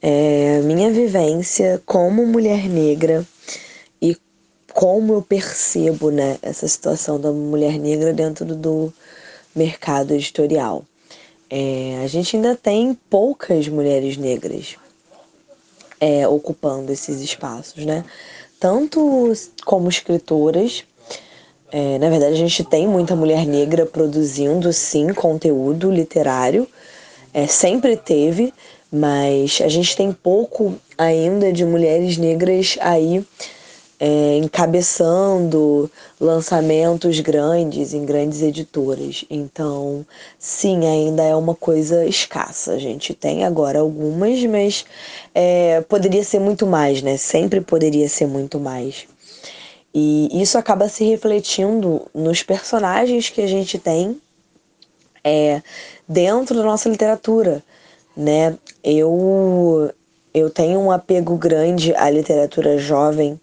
é, 0.02 0.60
minha 0.62 0.92
vivência 0.92 1.82
como 1.86 2.26
mulher 2.26 2.68
negra 2.68 3.26
e 4.02 4.18
como 4.74 5.14
eu 5.14 5.22
percebo 5.22 6.10
né, 6.10 6.40
essa 6.42 6.68
situação 6.68 7.20
da 7.20 7.32
mulher 7.32 7.78
negra 7.78 8.12
dentro 8.12 8.46
do 8.56 8.92
mercado 9.56 10.14
editorial. 10.14 10.84
É, 11.50 12.02
a 12.04 12.08
gente 12.08 12.36
ainda 12.36 12.56
tem 12.56 12.98
poucas 13.10 13.68
mulheres 13.68 14.18
negras 14.18 14.78
é, 16.00 16.28
ocupando 16.28 16.92
esses 16.92 17.22
espaços, 17.22 17.86
né? 17.86 18.04
Tanto 18.60 19.32
como 19.66 19.90
escritoras, 19.90 20.84
é, 21.72 21.98
na 21.98 22.10
verdade, 22.10 22.34
a 22.34 22.38
gente 22.38 22.64
tem 22.64 22.88
muita 22.88 23.16
mulher 23.16 23.46
negra 23.46 23.86
produzindo, 23.86 24.72
sim, 24.74 25.14
conteúdo 25.14 25.90
literário. 25.90 26.68
É, 27.34 27.48
sempre 27.48 27.96
teve, 27.96 28.54
mas 28.92 29.62
a 29.64 29.70
gente 29.70 29.96
tem 29.96 30.12
pouco 30.12 30.76
ainda 30.98 31.52
de 31.54 31.64
mulheres 31.64 32.18
negras 32.18 32.78
aí 32.82 33.26
é, 33.98 34.36
encabeçando 34.38 35.90
lançamentos 36.20 37.20
grandes 37.20 37.94
em 37.94 38.04
grandes 38.04 38.42
editoras. 38.42 39.24
Então, 39.30 40.04
sim, 40.40 40.88
ainda 40.88 41.24
é 41.24 41.36
uma 41.36 41.54
coisa 41.54 42.04
escassa. 42.06 42.74
A 42.74 42.80
gente 42.80 43.14
tem 43.14 43.46
agora 43.46 43.80
algumas, 43.80 44.44
mas 44.46 44.84
é, 45.36 45.82
poderia 45.82 46.24
ser 46.24 46.40
muito 46.40 46.66
mais, 46.66 47.04
né? 47.04 47.16
Sempre 47.16 47.62
poderia 47.62 48.10
ser 48.10 48.26
muito 48.26 48.60
mais. 48.60 49.06
E 49.94 50.42
isso 50.42 50.58
acaba 50.58 50.88
se 50.88 51.04
refletindo 51.04 52.08
nos 52.14 52.44
personagens 52.44 53.30
que 53.30 53.42
a 53.42 53.48
gente 53.48 53.78
tem 53.78 54.20
é, 55.24 55.62
dentro 56.08 56.56
da 56.56 56.64
nossa 56.64 56.88
literatura, 56.88 57.62
né? 58.16 58.58
Eu, 58.84 59.92
eu 60.34 60.50
tenho 60.50 60.80
um 60.80 60.92
apego 60.92 61.36
grande 61.36 61.94
à 61.96 62.10
literatura 62.10 62.78
jovem, 62.78 63.40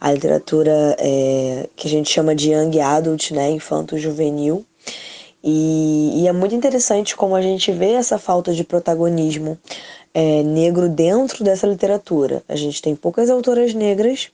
à 0.00 0.12
literatura 0.12 0.96
é, 0.98 1.68
que 1.76 1.86
a 1.86 1.90
gente 1.90 2.10
chama 2.10 2.34
de 2.34 2.52
young 2.52 2.80
adult, 2.80 3.30
né? 3.30 3.50
Infanto-juvenil. 3.50 4.64
E, 5.46 6.22
e, 6.22 6.26
é 6.26 6.32
muito 6.32 6.54
interessante 6.54 7.14
como 7.14 7.36
a 7.36 7.42
gente 7.42 7.70
vê 7.70 7.92
essa 7.92 8.18
falta 8.18 8.54
de 8.54 8.64
protagonismo 8.64 9.58
é, 10.14 10.42
negro 10.42 10.88
dentro 10.88 11.44
dessa 11.44 11.66
literatura. 11.66 12.42
A 12.48 12.56
gente 12.56 12.80
tem 12.80 12.96
poucas 12.96 13.28
autoras 13.28 13.74
negras 13.74 14.30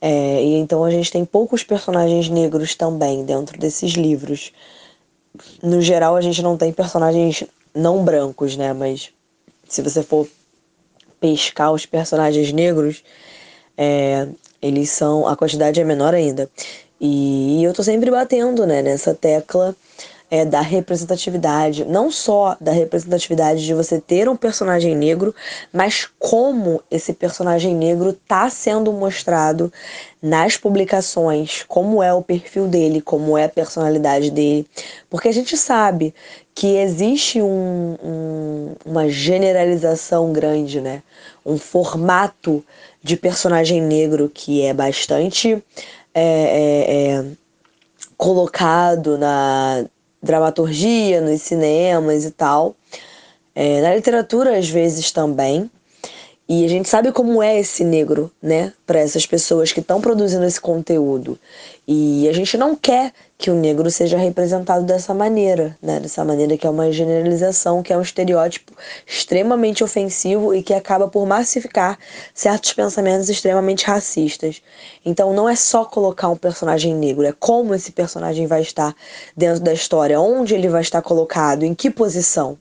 é, 0.00 0.42
e 0.42 0.54
então 0.54 0.82
a 0.82 0.90
gente 0.90 1.12
tem 1.12 1.24
poucos 1.24 1.62
personagens 1.62 2.28
negros 2.28 2.74
também 2.74 3.24
dentro 3.24 3.58
desses 3.58 3.92
livros. 3.92 4.52
No 5.62 5.80
geral, 5.80 6.16
a 6.16 6.20
gente 6.20 6.42
não 6.42 6.56
tem 6.56 6.72
personagens 6.72 7.44
não 7.74 8.04
brancos, 8.04 8.56
né? 8.56 8.72
Mas 8.72 9.10
se 9.68 9.82
você 9.82 10.02
for 10.02 10.26
pescar 11.20 11.72
os 11.72 11.84
personagens 11.84 12.50
negros, 12.52 13.04
é, 13.76 14.26
eles 14.60 14.90
são. 14.90 15.28
a 15.28 15.36
quantidade 15.36 15.80
é 15.80 15.84
menor 15.84 16.14
ainda. 16.14 16.50
E, 17.00 17.62
eu 17.64 17.72
tô 17.72 17.82
sempre 17.82 18.10
batendo, 18.10 18.66
né, 18.66 18.82
nessa 18.82 19.14
tecla 19.14 19.74
é, 20.30 20.44
da 20.44 20.60
representatividade, 20.60 21.84
não 21.84 22.10
só 22.10 22.56
da 22.60 22.70
representatividade 22.70 23.64
de 23.64 23.74
você 23.74 24.00
ter 24.00 24.28
um 24.28 24.36
personagem 24.36 24.94
negro, 24.94 25.34
mas 25.72 26.08
como 26.18 26.82
esse 26.90 27.12
personagem 27.12 27.74
negro 27.74 28.10
está 28.10 28.48
sendo 28.48 28.92
mostrado 28.92 29.72
nas 30.22 30.56
publicações, 30.56 31.64
como 31.66 32.02
é 32.02 32.14
o 32.14 32.22
perfil 32.22 32.68
dele, 32.68 33.00
como 33.00 33.36
é 33.36 33.44
a 33.44 33.48
personalidade 33.48 34.30
dele, 34.30 34.66
porque 35.08 35.28
a 35.28 35.32
gente 35.32 35.56
sabe 35.56 36.14
que 36.54 36.76
existe 36.76 37.40
um, 37.40 37.96
um, 38.02 38.74
uma 38.84 39.08
generalização 39.08 40.32
grande, 40.32 40.80
né? 40.80 41.02
Um 41.44 41.56
formato 41.56 42.62
de 43.02 43.16
personagem 43.16 43.80
negro 43.80 44.30
que 44.32 44.62
é 44.62 44.74
bastante 44.74 45.62
é, 46.14 46.22
é, 46.22 47.14
é, 47.14 47.24
colocado 48.16 49.16
na 49.16 49.86
dramaturgia, 50.22 51.20
nos 51.20 51.42
cinemas 51.42 52.24
e 52.24 52.30
tal. 52.30 52.74
É, 53.54 53.80
na 53.80 53.94
literatura, 53.94 54.58
às 54.58 54.68
vezes 54.68 55.10
também. 55.10 55.70
E 56.48 56.64
a 56.64 56.68
gente 56.68 56.88
sabe 56.88 57.12
como 57.12 57.40
é 57.40 57.60
esse 57.60 57.84
negro, 57.84 58.30
né, 58.42 58.72
para 58.84 58.98
essas 58.98 59.24
pessoas 59.24 59.70
que 59.72 59.78
estão 59.78 60.00
produzindo 60.00 60.44
esse 60.44 60.60
conteúdo. 60.60 61.38
E 61.86 62.28
a 62.28 62.32
gente 62.32 62.56
não 62.58 62.74
quer 62.74 63.12
que 63.40 63.50
o 63.50 63.54
negro 63.54 63.90
seja 63.90 64.18
representado 64.18 64.84
dessa 64.84 65.14
maneira, 65.14 65.74
né, 65.80 65.98
dessa 65.98 66.22
maneira 66.22 66.58
que 66.58 66.66
é 66.66 66.70
uma 66.70 66.92
generalização, 66.92 67.82
que 67.82 67.90
é 67.90 67.96
um 67.96 68.02
estereótipo 68.02 68.74
extremamente 69.06 69.82
ofensivo 69.82 70.54
e 70.54 70.62
que 70.62 70.74
acaba 70.74 71.08
por 71.08 71.26
massificar 71.26 71.98
certos 72.34 72.74
pensamentos 72.74 73.30
extremamente 73.30 73.86
racistas. 73.86 74.60
Então 75.06 75.32
não 75.32 75.48
é 75.48 75.56
só 75.56 75.86
colocar 75.86 76.28
um 76.28 76.36
personagem 76.36 76.94
negro, 76.94 77.24
é 77.24 77.32
como 77.32 77.74
esse 77.74 77.92
personagem 77.92 78.46
vai 78.46 78.60
estar 78.60 78.94
dentro 79.34 79.60
da 79.60 79.72
história, 79.72 80.20
onde 80.20 80.54
ele 80.54 80.68
vai 80.68 80.82
estar 80.82 81.00
colocado, 81.00 81.62
em 81.62 81.74
que 81.74 81.90
posição, 81.90 82.58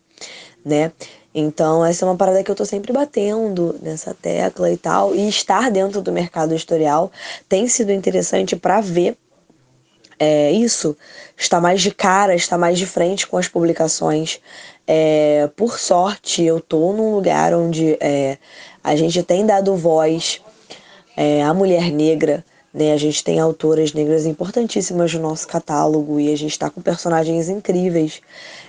né? 0.64 0.94
Então, 1.36 1.86
essa 1.86 2.06
é 2.06 2.08
uma 2.08 2.18
parada 2.18 2.44
que 2.44 2.50
eu 2.50 2.56
tô 2.56 2.66
sempre 2.66 2.92
batendo 2.92 3.78
nessa 3.84 4.16
tecla 4.16 4.72
e 4.72 4.78
tal. 4.78 5.14
E 5.16 5.30
estar 5.30 5.70
dentro 5.70 6.02
do 6.02 6.12
mercado 6.12 6.54
editorial 6.54 7.12
tem 7.48 7.68
sido 7.68 7.92
interessante 7.92 8.56
para 8.56 8.82
ver 8.82 9.16
é, 10.20 10.52
isso, 10.52 10.98
está 11.38 11.62
mais 11.62 11.82
de 11.82 11.92
cara, 11.92 12.36
está 12.36 12.58
mais 12.58 12.78
de 12.78 12.86
frente 12.86 13.26
com 13.26 13.38
as 13.38 13.48
publicações. 13.48 14.40
É, 14.86 15.50
por 15.56 15.80
sorte, 15.80 16.44
eu 16.44 16.60
tô 16.60 16.92
num 16.94 17.16
lugar 17.16 17.54
onde 17.54 17.98
é, 18.02 18.38
a 18.84 18.96
gente 18.96 19.24
tem 19.24 19.46
dado 19.46 19.76
voz 19.76 20.42
é, 21.16 21.42
à 21.44 21.54
mulher 21.54 21.92
negra, 21.92 22.44
né? 22.74 22.94
A 22.94 22.98
gente 22.98 23.24
tem 23.24 23.40
autoras 23.40 23.94
negras 23.94 24.26
importantíssimas 24.26 25.14
no 25.14 25.22
nosso 25.22 25.48
catálogo 25.48 26.20
e 26.20 26.32
a 26.32 26.38
gente 26.38 26.52
está 26.52 26.70
com 26.70 26.82
personagens 26.82 27.50
incríveis 27.50 28.22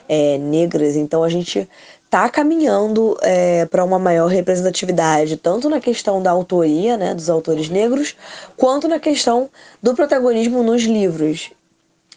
é, 0.09 0.39
negras, 0.39 0.97
então 0.97 1.23
a 1.23 1.29
gente 1.29 1.69
está 2.11 2.29
caminhando 2.29 3.17
é, 3.23 3.67
para 3.67 3.85
uma 3.85 3.97
maior 3.97 4.27
representatividade, 4.27 5.37
tanto 5.37 5.71
na 5.71 5.79
questão 5.79 6.21
da 6.21 6.33
autoria, 6.33 6.97
né, 6.97 7.15
dos 7.15 7.31
autores 7.31 7.69
negros, 7.69 8.17
quanto 8.57 8.89
na 8.89 8.99
questão 8.99 9.49
do 9.81 9.95
protagonismo 9.95 10.61
nos 10.65 10.83
livros. 10.83 11.53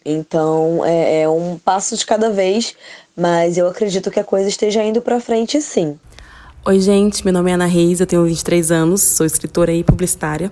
Então 0.03 0.83
é, 0.83 1.21
é 1.21 1.29
um 1.29 1.59
passo 1.63 1.95
de 1.95 2.03
cada 2.07 2.31
vez, 2.31 2.75
mas 3.15 3.55
eu 3.55 3.67
acredito 3.67 4.09
que 4.09 4.19
a 4.19 4.23
coisa 4.23 4.49
esteja 4.49 4.83
indo 4.83 4.99
para 4.99 5.19
frente 5.19 5.61
sim. 5.61 5.99
Oi, 6.65 6.79
gente, 6.79 7.23
meu 7.23 7.31
nome 7.33 7.51
é 7.51 7.53
Ana 7.53 7.67
Reis, 7.67 7.99
eu 7.99 8.07
tenho 8.07 8.25
23 8.25 8.71
anos, 8.71 8.99
sou 8.99 9.27
escritora 9.27 9.71
e 9.71 9.83
publicitária. 9.83 10.51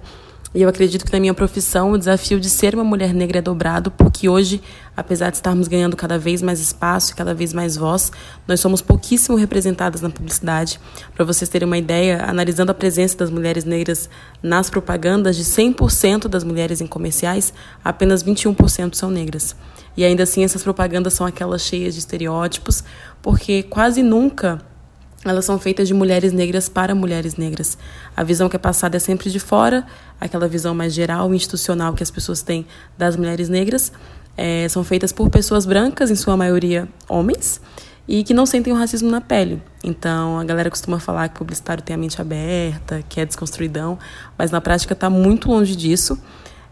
E 0.54 0.62
eu 0.62 0.68
acredito 0.68 1.06
que 1.06 1.14
na 1.14 1.20
minha 1.20 1.34
profissão 1.34 1.94
o 1.94 1.98
desafio 1.98 2.38
de 2.38 2.50
ser 2.50 2.76
uma 2.76 2.84
mulher 2.84 3.14
negra 3.14 3.40
é 3.40 3.42
dobrado, 3.42 3.90
porque 3.90 4.28
hoje, 4.28 4.62
apesar 4.98 5.30
de 5.30 5.38
estarmos 5.38 5.70
ganhando 5.70 5.96
cada 5.96 6.20
vez 6.20 6.42
mais 6.42 6.60
espaço 6.60 7.14
e 7.14 7.16
cada 7.16 7.34
vez 7.34 7.54
mais 7.54 7.78
voz, 7.78 8.12
nós 8.46 8.60
somos 8.60 8.82
pouquíssimo 8.82 9.38
representadas 9.38 10.02
na 10.02 10.10
publicidade. 10.10 10.78
Para 11.16 11.24
vocês 11.24 11.50
terem 11.50 11.66
uma 11.66 11.78
ideia, 11.78 12.26
analisando 12.28 12.70
a 12.70 12.76
presença 12.76 13.18
das 13.18 13.30
mulheres 13.30 13.64
negras 13.64 14.10
nas 14.44 14.70
propagandas, 14.70 15.38
de 15.38 15.46
100% 15.46 16.28
das 16.28 16.44
mulheres 16.44 16.82
em 16.82 16.88
comerciais, 16.88 17.54
apenas 17.82 18.22
21% 18.22 18.94
são 18.94 19.10
negras. 19.10 19.56
E 19.96 20.04
ainda 20.04 20.24
assim, 20.24 20.44
essas 20.44 20.64
propagandas 20.64 21.14
são 21.14 21.26
aquelas 21.26 21.62
cheias 21.62 21.94
de 21.94 22.02
estereótipos, 22.02 22.84
porque 23.22 23.64
quase 23.64 24.04
nunca 24.04 24.60
elas 25.24 25.46
são 25.46 25.60
feitas 25.60 25.88
de 25.88 25.94
mulheres 25.94 26.34
negras 26.34 26.68
para 26.68 26.96
mulheres 26.96 27.36
negras. 27.36 27.78
A 28.16 28.24
visão 28.24 28.50
que 28.50 28.56
é 28.56 28.60
passada 28.60 28.98
é 28.98 29.00
sempre 29.00 29.30
de 29.30 29.40
fora, 29.40 29.86
aquela 30.20 30.48
visão 30.48 30.74
mais 30.74 30.94
geral, 30.94 31.34
institucional 31.34 31.94
que 31.94 32.02
as 32.02 32.10
pessoas 32.10 32.42
têm 32.42 32.66
das 32.98 33.16
mulheres 33.16 33.48
negras, 33.48 33.92
é, 34.36 34.68
são 34.70 34.84
feitas 34.84 35.12
por 35.12 35.30
pessoas 35.30 35.66
brancas, 35.66 36.10
em 36.10 36.16
sua 36.16 36.36
maioria 36.36 36.88
homens, 37.08 37.62
e 38.08 38.24
que 38.24 38.34
não 38.34 38.46
sentem 38.46 38.74
o 38.74 38.76
racismo 38.76 39.12
na 39.12 39.22
pele. 39.22 39.62
Então, 39.84 40.40
a 40.40 40.44
galera 40.44 40.70
costuma 40.70 41.00
falar 41.00 41.30
que 41.30 41.38
publicitário 41.38 41.84
tem 41.84 41.94
a 41.94 41.98
mente 41.98 42.20
aberta, 42.20 43.04
que 43.08 43.22
é 43.22 43.26
desconstruidão, 43.26 44.00
mas 44.38 44.50
na 44.50 44.60
prática 44.60 44.94
está 44.94 45.10
muito 45.10 45.50
longe 45.50 45.76
disso. 45.76 46.20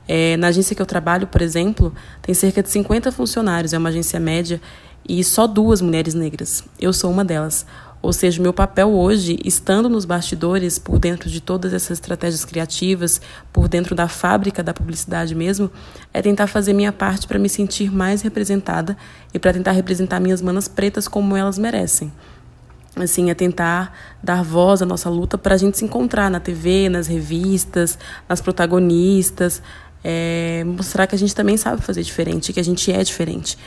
É, 0.07 0.35
na 0.37 0.47
agência 0.47 0.75
que 0.75 0.81
eu 0.81 0.87
trabalho, 0.87 1.27
por 1.27 1.41
exemplo, 1.41 1.93
tem 2.21 2.33
cerca 2.33 2.63
de 2.63 2.69
50 2.69 3.11
funcionários, 3.11 3.73
é 3.73 3.77
uma 3.77 3.89
agência 3.89 4.19
média, 4.19 4.59
e 5.07 5.23
só 5.23 5.47
duas 5.47 5.81
mulheres 5.81 6.13
negras. 6.13 6.63
Eu 6.79 6.91
sou 6.91 7.11
uma 7.11 7.23
delas. 7.23 7.65
Ou 8.01 8.13
seja, 8.13 8.41
meu 8.41 8.53
papel 8.53 8.89
hoje, 8.89 9.37
estando 9.43 9.89
nos 9.89 10.05
bastidores, 10.05 10.79
por 10.79 10.97
dentro 10.97 11.29
de 11.29 11.41
todas 11.41 11.73
essas 11.73 11.97
estratégias 11.97 12.45
criativas, 12.45 13.19
por 13.51 13.67
dentro 13.67 13.93
da 13.93 14.07
fábrica 14.07 14.63
da 14.63 14.73
publicidade 14.73 15.35
mesmo, 15.35 15.69
é 16.13 16.21
tentar 16.21 16.47
fazer 16.47 16.71
minha 16.71 16.93
parte 16.93 17.27
para 17.27 17.37
me 17.37 17.49
sentir 17.49 17.91
mais 17.91 18.21
representada 18.21 18.97
e 19.33 19.39
para 19.39 19.51
tentar 19.51 19.71
representar 19.71 20.21
minhas 20.21 20.41
manas 20.41 20.67
pretas 20.67 21.09
como 21.09 21.35
elas 21.35 21.57
merecem. 21.57 22.11
Assim, 22.95 23.29
é 23.29 23.33
tentar 23.33 23.93
dar 24.23 24.43
voz 24.43 24.81
à 24.81 24.85
nossa 24.85 25.09
luta 25.09 25.37
para 25.37 25.55
a 25.55 25.57
gente 25.57 25.77
se 25.77 25.85
encontrar 25.85 26.29
na 26.31 26.39
TV, 26.39 26.89
nas 26.89 27.07
revistas, 27.07 27.97
nas 28.27 28.41
protagonistas, 28.41 29.61
é, 30.03 30.63
mostrar 30.65 31.05
que 31.05 31.15
a 31.15 31.17
gente 31.17 31.35
também 31.35 31.57
sabe 31.57 31.81
fazer 31.81 32.01
diferente, 32.03 32.53
que 32.53 32.59
a 32.59 32.63
gente 32.63 32.91
é 32.91 33.03
diferente. 33.03 33.57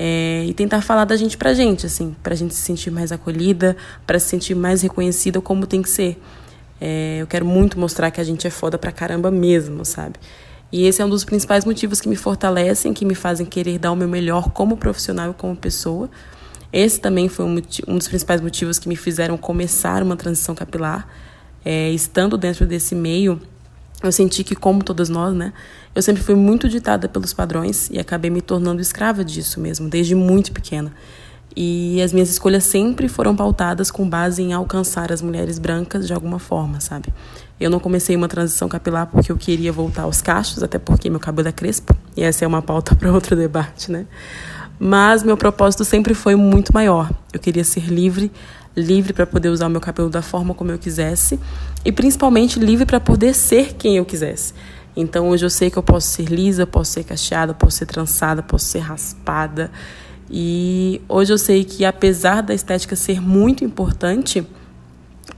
É, 0.00 0.44
e 0.46 0.54
tentar 0.54 0.80
falar 0.80 1.04
da 1.04 1.16
gente 1.16 1.36
pra 1.36 1.52
gente, 1.52 1.84
assim, 1.84 2.14
pra 2.22 2.36
gente 2.36 2.54
se 2.54 2.62
sentir 2.62 2.88
mais 2.88 3.10
acolhida, 3.10 3.76
para 4.06 4.20
se 4.20 4.26
sentir 4.26 4.54
mais 4.54 4.80
reconhecida 4.80 5.40
como 5.40 5.66
tem 5.66 5.82
que 5.82 5.90
ser. 5.90 6.16
É, 6.80 7.18
eu 7.20 7.26
quero 7.26 7.44
muito 7.44 7.78
mostrar 7.78 8.08
que 8.12 8.20
a 8.20 8.24
gente 8.24 8.46
é 8.46 8.50
foda 8.50 8.78
pra 8.78 8.92
caramba 8.92 9.28
mesmo, 9.28 9.84
sabe? 9.84 10.14
E 10.70 10.86
esse 10.86 11.02
é 11.02 11.04
um 11.04 11.08
dos 11.08 11.24
principais 11.24 11.64
motivos 11.64 12.00
que 12.00 12.08
me 12.08 12.14
fortalecem, 12.14 12.92
que 12.92 13.04
me 13.04 13.14
fazem 13.14 13.44
querer 13.44 13.78
dar 13.78 13.90
o 13.90 13.96
meu 13.96 14.06
melhor 14.06 14.50
como 14.50 14.76
profissional 14.76 15.30
e 15.30 15.34
como 15.34 15.56
pessoa. 15.56 16.08
Esse 16.72 17.00
também 17.00 17.28
foi 17.28 17.44
um, 17.44 17.60
um 17.88 17.98
dos 17.98 18.06
principais 18.06 18.40
motivos 18.40 18.78
que 18.78 18.88
me 18.88 18.94
fizeram 18.94 19.36
começar 19.36 20.02
uma 20.02 20.16
transição 20.16 20.54
capilar. 20.54 21.08
É, 21.64 21.90
estando 21.90 22.36
dentro 22.38 22.66
desse 22.66 22.94
meio, 22.94 23.40
eu 24.02 24.12
senti 24.12 24.44
que, 24.44 24.54
como 24.54 24.82
todas 24.82 25.08
nós, 25.08 25.34
né, 25.34 25.52
eu 25.94 26.02
sempre 26.02 26.22
fui 26.22 26.34
muito 26.34 26.68
ditada 26.68 27.08
pelos 27.08 27.32
padrões 27.32 27.88
e 27.90 27.98
acabei 27.98 28.30
me 28.30 28.40
tornando 28.40 28.80
escrava 28.80 29.24
disso 29.24 29.60
mesmo, 29.60 29.88
desde 29.88 30.14
muito 30.14 30.52
pequena. 30.52 30.92
E 31.56 32.00
as 32.00 32.12
minhas 32.12 32.30
escolhas 32.30 32.62
sempre 32.64 33.08
foram 33.08 33.34
pautadas 33.34 33.90
com 33.90 34.08
base 34.08 34.42
em 34.42 34.52
alcançar 34.52 35.10
as 35.10 35.20
mulheres 35.20 35.58
brancas 35.58 36.06
de 36.06 36.12
alguma 36.12 36.38
forma, 36.38 36.78
sabe? 36.78 37.12
Eu 37.58 37.68
não 37.68 37.80
comecei 37.80 38.14
uma 38.14 38.28
transição 38.28 38.68
capilar 38.68 39.06
porque 39.06 39.32
eu 39.32 39.36
queria 39.36 39.72
voltar 39.72 40.02
aos 40.02 40.22
cachos, 40.22 40.62
até 40.62 40.78
porque 40.78 41.10
meu 41.10 41.18
cabelo 41.18 41.48
é 41.48 41.52
crespo, 41.52 41.96
e 42.16 42.22
essa 42.22 42.44
é 42.44 42.48
uma 42.48 42.62
pauta 42.62 42.94
para 42.96 43.12
outro 43.12 43.34
debate, 43.34 43.90
né? 43.90 44.06
Mas 44.78 45.24
meu 45.24 45.36
propósito 45.36 45.84
sempre 45.84 46.14
foi 46.14 46.36
muito 46.36 46.72
maior. 46.72 47.10
Eu 47.32 47.40
queria 47.40 47.64
ser 47.64 47.86
livre 47.86 48.30
livre 48.78 49.12
para 49.12 49.26
poder 49.26 49.48
usar 49.48 49.66
o 49.66 49.70
meu 49.70 49.80
cabelo 49.80 50.08
da 50.08 50.22
forma 50.22 50.54
como 50.54 50.70
eu 50.70 50.78
quisesse 50.78 51.38
e 51.84 51.92
principalmente 51.92 52.58
livre 52.58 52.86
para 52.86 53.00
poder 53.00 53.34
ser 53.34 53.74
quem 53.74 53.96
eu 53.96 54.04
quisesse. 54.04 54.54
Então 54.96 55.28
hoje 55.28 55.44
eu 55.44 55.50
sei 55.50 55.70
que 55.70 55.76
eu 55.76 55.82
posso 55.82 56.08
ser 56.08 56.24
lisa, 56.24 56.66
posso 56.66 56.92
ser 56.92 57.04
cacheada, 57.04 57.54
posso 57.54 57.76
ser 57.78 57.86
trançada, 57.86 58.42
posso 58.42 58.66
ser 58.66 58.80
raspada. 58.80 59.70
E 60.30 61.00
hoje 61.08 61.32
eu 61.32 61.38
sei 61.38 61.64
que 61.64 61.84
apesar 61.84 62.42
da 62.42 62.52
estética 62.52 62.96
ser 62.96 63.20
muito 63.20 63.64
importante, 63.64 64.46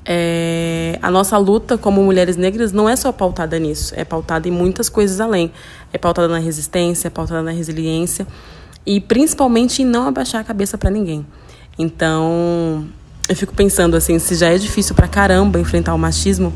é, 0.05 0.98
a 1.03 1.11
nossa 1.11 1.37
luta 1.37 1.76
como 1.76 2.03
mulheres 2.03 2.37
negras 2.37 2.72
não 2.72 2.88
é 2.88 2.96
só 2.96 3.12
pautada 3.12 3.59
nisso, 3.59 3.92
é 3.96 4.05
pautada 4.05 4.48
em 4.48 4.50
muitas 4.50 4.88
coisas 4.88 5.20
além. 5.20 5.53
É 5.92 5.98
pautada 5.98 6.29
na 6.29 6.38
resistência, 6.38 7.09
é 7.09 7.11
pautada 7.11 7.42
na 7.42 7.50
resiliência 7.50 8.26
e 8.87 9.00
principalmente 9.00 9.83
em 9.83 9.85
não 9.85 10.09
abaixar 10.09 10.40
a 10.40 10.44
cabeça 10.44 10.79
para 10.79 10.90
ninguém. 10.90 11.26
Então, 11.79 12.87
eu 13.28 13.37
fico 13.37 13.54
pensando 13.54 13.96
assim, 13.96 14.18
se 14.18 14.35
já 14.35 14.48
é 14.48 14.59
difícil 14.59 14.94
pra 14.94 15.06
caramba 15.06 15.59
enfrentar 15.59 15.94
o 15.94 15.98
machismo, 15.98 16.52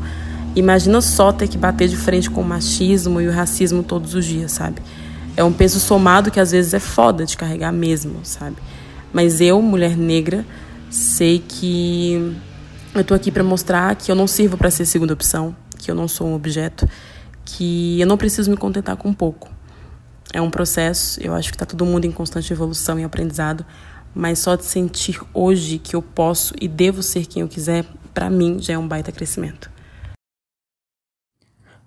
imagina 0.55 1.01
só 1.01 1.31
ter 1.31 1.47
que 1.47 1.57
bater 1.57 1.87
de 1.87 1.97
frente 1.97 2.29
com 2.29 2.41
o 2.41 2.45
machismo 2.45 3.21
e 3.21 3.27
o 3.27 3.31
racismo 3.31 3.83
todos 3.83 4.13
os 4.13 4.25
dias, 4.25 4.51
sabe? 4.51 4.81
É 5.37 5.43
um 5.43 5.51
peso 5.51 5.79
somado 5.79 6.31
que 6.31 6.39
às 6.39 6.51
vezes 6.51 6.73
é 6.73 6.79
foda 6.79 7.25
de 7.25 7.35
carregar 7.35 7.71
mesmo, 7.71 8.19
sabe? 8.23 8.57
Mas 9.11 9.41
eu, 9.41 9.61
mulher 9.61 9.95
negra, 9.97 10.45
sei 10.89 11.43
que 11.45 12.35
eu 12.93 13.03
tô 13.03 13.13
aqui 13.13 13.31
para 13.31 13.43
mostrar 13.43 13.95
que 13.95 14.11
eu 14.11 14.15
não 14.15 14.27
sirvo 14.27 14.57
para 14.57 14.71
ser 14.71 14.85
segunda 14.85 15.13
opção, 15.13 15.55
que 15.77 15.91
eu 15.91 15.95
não 15.95 16.07
sou 16.07 16.27
um 16.27 16.33
objeto, 16.33 16.87
que 17.43 17.99
eu 17.99 18.07
não 18.07 18.17
preciso 18.17 18.49
me 18.49 18.57
contentar 18.57 18.95
com 18.95 19.13
pouco. 19.13 19.49
É 20.33 20.41
um 20.41 20.49
processo, 20.49 21.21
eu 21.21 21.33
acho 21.33 21.51
que 21.51 21.57
tá 21.57 21.65
todo 21.65 21.85
mundo 21.85 22.05
em 22.05 22.11
constante 22.11 22.51
evolução 22.51 22.99
e 22.99 23.03
aprendizado, 23.03 23.65
mas 24.15 24.39
só 24.39 24.55
de 24.55 24.63
sentir 24.63 25.19
hoje 25.33 25.77
que 25.77 25.95
eu 25.95 26.01
posso 26.01 26.53
e 26.59 26.67
devo 26.67 27.03
ser 27.03 27.25
quem 27.25 27.41
eu 27.41 27.47
quiser, 27.47 27.85
para 28.13 28.29
mim 28.29 28.57
já 28.59 28.73
é 28.75 28.77
um 28.77 28.87
baita 28.87 29.11
crescimento. 29.11 29.69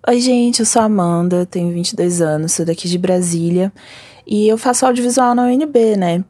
Oi, 0.07 0.21
gente, 0.21 0.59
eu 0.59 0.65
sou 0.65 0.81
Amanda, 0.81 1.45
tenho 1.45 1.73
22 1.73 2.21
anos, 2.21 2.53
sou 2.53 2.65
daqui 2.65 2.87
de 2.87 2.97
Brasília 2.97 3.73
e 4.25 4.47
eu 4.47 4.57
faço 4.57 4.85
audiovisual 4.85 5.33
na 5.33 5.43
UNB, 5.43 5.97
né? 5.97 6.23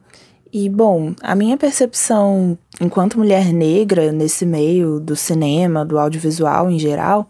E, 0.52 0.68
bom, 0.68 1.14
a 1.22 1.34
minha 1.36 1.56
percepção 1.56 2.58
enquanto 2.80 3.18
mulher 3.18 3.52
negra 3.52 4.10
nesse 4.10 4.44
meio 4.44 4.98
do 4.98 5.14
cinema, 5.14 5.84
do 5.84 5.98
audiovisual 5.98 6.70
em 6.70 6.78
geral, 6.78 7.28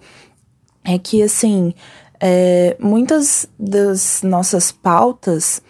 é 0.85 0.98
que, 0.98 1.22
assim, 1.22 1.74
é, 2.20 2.76
muitas 2.80 3.48
das 3.59 4.22
nossas 4.22 4.70
pautas 4.72 5.61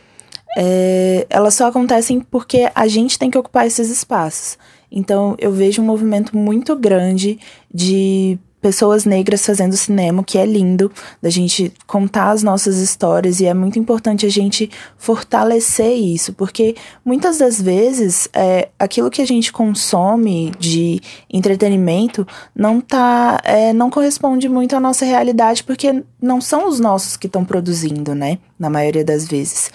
é, 0.56 1.26
elas 1.30 1.54
só 1.54 1.66
acontecem 1.66 2.20
porque 2.20 2.70
a 2.74 2.86
gente 2.88 3.18
tem 3.18 3.30
que 3.30 3.38
ocupar 3.38 3.66
esses 3.66 3.88
espaços. 3.88 4.58
Então, 4.90 5.36
eu 5.38 5.52
vejo 5.52 5.80
um 5.80 5.84
movimento 5.84 6.36
muito 6.36 6.74
grande 6.74 7.38
de 7.72 8.38
pessoas 8.60 9.04
negras 9.04 9.44
fazendo 9.44 9.76
cinema, 9.76 10.22
que 10.22 10.36
é 10.38 10.44
lindo, 10.44 10.92
da 11.20 11.30
gente 11.30 11.72
contar 11.86 12.30
as 12.30 12.42
nossas 12.42 12.76
histórias 12.78 13.40
e 13.40 13.46
é 13.46 13.54
muito 13.54 13.78
importante 13.78 14.26
a 14.26 14.28
gente 14.28 14.70
fortalecer 14.98 15.96
isso, 15.96 16.32
porque 16.34 16.76
muitas 17.04 17.38
das 17.38 17.60
vezes 17.60 18.28
é, 18.32 18.68
aquilo 18.78 19.10
que 19.10 19.22
a 19.22 19.26
gente 19.26 19.52
consome 19.52 20.52
de 20.58 21.00
entretenimento 21.32 22.26
não 22.54 22.80
tá, 22.80 23.40
é, 23.44 23.72
não 23.72 23.90
corresponde 23.90 24.48
muito 24.48 24.76
à 24.76 24.80
nossa 24.80 25.04
realidade, 25.04 25.64
porque 25.64 26.04
não 26.20 26.40
são 26.40 26.68
os 26.68 26.78
nossos 26.78 27.16
que 27.16 27.26
estão 27.26 27.44
produzindo, 27.44 28.14
né? 28.14 28.38
Na 28.58 28.68
maioria 28.68 29.04
das 29.04 29.26
vezes. 29.26 29.70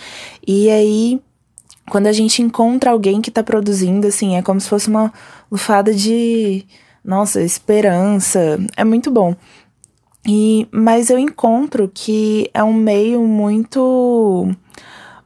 E 0.45 0.69
aí 0.69 1.19
quando 1.89 2.07
a 2.07 2.11
gente 2.11 2.41
encontra 2.41 2.91
alguém 2.91 3.21
que 3.21 3.29
está 3.29 3.43
produzindo, 3.43 4.07
assim, 4.07 4.35
é 4.35 4.41
como 4.41 4.59
se 4.59 4.67
fosse 4.67 4.89
uma 4.89 5.13
lufada 5.51 5.93
de 5.93 6.65
nossa, 7.05 7.41
esperança, 7.41 8.59
é 8.75 8.83
muito 8.83 9.11
bom. 9.11 9.35
E 10.27 10.67
mas 10.71 11.09
eu 11.09 11.19
encontro 11.19 11.89
que 11.93 12.49
é 12.53 12.63
um 12.63 12.73
meio 12.73 13.21
muito 13.21 14.49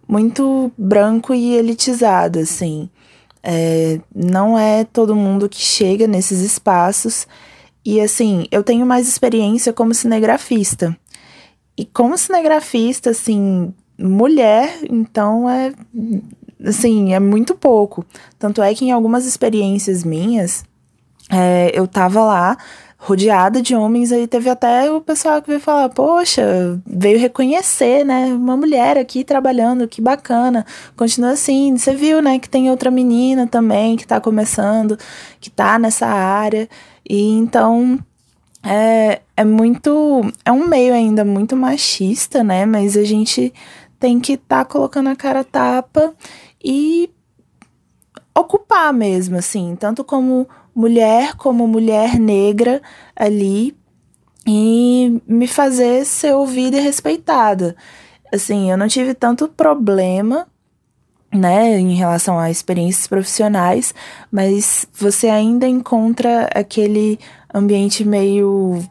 muito 0.07 0.71
branco 0.77 1.33
e 1.33 1.55
elitizado, 1.55 2.39
assim. 2.39 2.89
É, 3.41 4.01
não 4.13 4.59
é 4.59 4.83
todo 4.83 5.15
mundo 5.15 5.47
que 5.47 5.61
chega 5.61 6.07
nesses 6.07 6.39
espaços. 6.41 7.27
E 7.85 8.01
assim, 8.01 8.45
eu 8.51 8.63
tenho 8.63 8.85
mais 8.85 9.07
experiência 9.07 9.71
como 9.71 9.93
cinegrafista. 9.93 10.97
E 11.77 11.85
como 11.85 12.17
cinegrafista, 12.17 13.11
assim, 13.11 13.73
mulher, 13.97 14.79
então 14.89 15.49
é 15.49 15.73
assim, 16.65 17.13
é 17.13 17.19
muito 17.19 17.55
pouco. 17.55 18.05
Tanto 18.37 18.61
é 18.61 18.73
que 18.73 18.85
em 18.85 18.91
algumas 18.91 19.25
experiências 19.25 20.03
minhas, 20.03 20.65
é, 21.29 21.71
eu 21.73 21.87
tava 21.87 22.23
lá 22.23 22.57
rodeada 23.01 23.61
de 23.61 23.73
homens, 23.73 24.11
aí 24.11 24.27
teve 24.27 24.49
até 24.49 24.91
o 24.91 24.99
pessoal 24.99 25.41
que 25.41 25.47
veio 25.47 25.61
falar, 25.61 25.87
poxa, 25.87 26.77
veio 26.85 27.17
reconhecer, 27.17 28.03
né, 28.03 28.25
uma 28.25 28.57
mulher 28.57 28.97
aqui 28.97 29.23
trabalhando, 29.23 29.87
que 29.87 30.01
bacana, 30.01 30.65
continua 30.97 31.31
assim, 31.31 31.77
você 31.77 31.95
viu, 31.95 32.21
né, 32.21 32.37
que 32.39 32.49
tem 32.49 32.69
outra 32.69 32.91
menina 32.91 33.47
também 33.47 33.95
que 33.95 34.05
tá 34.05 34.19
começando, 34.19 34.97
que 35.39 35.49
tá 35.49 35.79
nessa 35.79 36.07
área, 36.07 36.67
e 37.09 37.31
então 37.37 37.97
é, 38.61 39.21
é 39.35 39.45
muito, 39.45 40.21
é 40.43 40.51
um 40.51 40.67
meio 40.67 40.93
ainda 40.93 41.23
muito 41.23 41.55
machista, 41.55 42.43
né, 42.43 42.65
mas 42.65 42.97
a 42.97 43.03
gente 43.05 43.53
tem 43.97 44.19
que 44.19 44.33
estar 44.33 44.65
tá 44.65 44.65
colocando 44.65 45.07
a 45.07 45.15
cara 45.15 45.45
tapa 45.45 46.13
e 46.61 47.09
ocupar 48.37 48.91
mesmo, 48.93 49.37
assim, 49.37 49.77
tanto 49.79 50.03
como 50.03 50.47
mulher, 50.79 51.35
como 51.35 51.67
mulher 51.67 52.17
negra 52.17 52.81
ali 53.13 53.75
e 54.47 55.21
me 55.27 55.45
fazer 55.45 56.05
ser 56.05 56.33
ouvida 56.33 56.77
e 56.77 56.81
respeitada. 56.81 57.75
Assim, 58.33 58.71
eu 58.71 58.77
não 58.77 58.87
tive 58.87 59.13
tanto 59.13 59.49
problema, 59.49 60.47
né, 61.33 61.77
em 61.77 61.95
relação 61.95 62.39
a 62.39 62.49
experiências 62.49 63.07
profissionais, 63.07 63.93
mas 64.31 64.87
você 64.93 65.27
ainda 65.27 65.67
encontra 65.67 66.49
aquele 66.55 67.19
ambiente 67.53 68.05
meio 68.05 68.81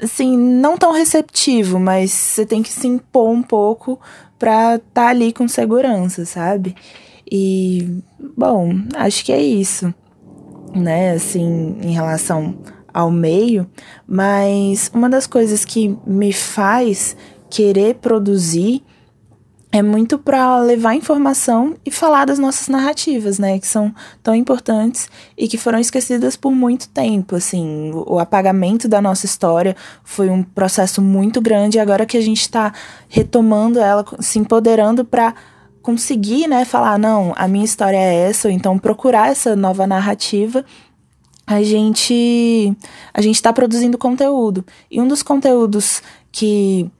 assim, 0.00 0.34
não 0.34 0.78
tão 0.78 0.92
receptivo, 0.92 1.78
mas 1.78 2.10
você 2.10 2.46
tem 2.46 2.62
que 2.62 2.70
se 2.70 2.86
impor 2.86 3.28
um 3.28 3.42
pouco 3.42 4.00
pra 4.38 4.76
estar 4.76 4.88
tá 4.94 5.08
ali 5.08 5.30
com 5.30 5.46
segurança, 5.46 6.24
sabe? 6.24 6.74
E, 7.30 8.00
bom, 8.34 8.72
acho 8.94 9.22
que 9.24 9.32
é 9.32 9.42
isso, 9.42 9.92
né, 10.74 11.12
assim, 11.12 11.76
em 11.82 11.92
relação 11.92 12.56
ao 12.92 13.10
meio, 13.10 13.68
mas 14.06 14.90
uma 14.94 15.08
das 15.08 15.26
coisas 15.26 15.64
que 15.64 15.96
me 16.06 16.32
faz 16.32 17.16
querer 17.50 17.96
produzir 17.96 18.82
é 19.70 19.82
muito 19.82 20.18
para 20.18 20.58
levar 20.60 20.94
informação 20.94 21.76
e 21.84 21.90
falar 21.90 22.24
das 22.24 22.38
nossas 22.38 22.68
narrativas, 22.68 23.38
né, 23.38 23.58
que 23.58 23.66
são 23.66 23.94
tão 24.22 24.34
importantes 24.34 25.10
e 25.36 25.46
que 25.46 25.58
foram 25.58 25.78
esquecidas 25.78 26.36
por 26.36 26.52
muito 26.52 26.88
tempo, 26.88 27.36
assim, 27.36 27.92
o 27.94 28.18
apagamento 28.18 28.88
da 28.88 29.00
nossa 29.00 29.26
história 29.26 29.76
foi 30.02 30.30
um 30.30 30.42
processo 30.42 31.02
muito 31.02 31.40
grande 31.40 31.78
agora 31.78 32.06
que 32.06 32.16
a 32.16 32.22
gente 32.22 32.40
está 32.40 32.72
retomando 33.08 33.78
ela, 33.78 34.04
se 34.20 34.38
empoderando 34.38 35.04
para 35.04 35.34
conseguir, 35.82 36.46
né, 36.46 36.64
falar 36.64 36.98
não, 36.98 37.32
a 37.36 37.48
minha 37.48 37.64
história 37.64 37.96
é 37.96 38.28
essa, 38.28 38.48
ou 38.48 38.54
então 38.54 38.78
procurar 38.78 39.30
essa 39.30 39.56
nova 39.56 39.86
narrativa, 39.86 40.64
a 41.46 41.62
gente 41.62 42.76
a 43.14 43.22
gente 43.22 43.36
está 43.36 43.52
produzindo 43.52 43.96
conteúdo 43.96 44.64
e 44.90 45.00
um 45.00 45.08
dos 45.08 45.22
conteúdos 45.22 46.02
que 46.30 46.90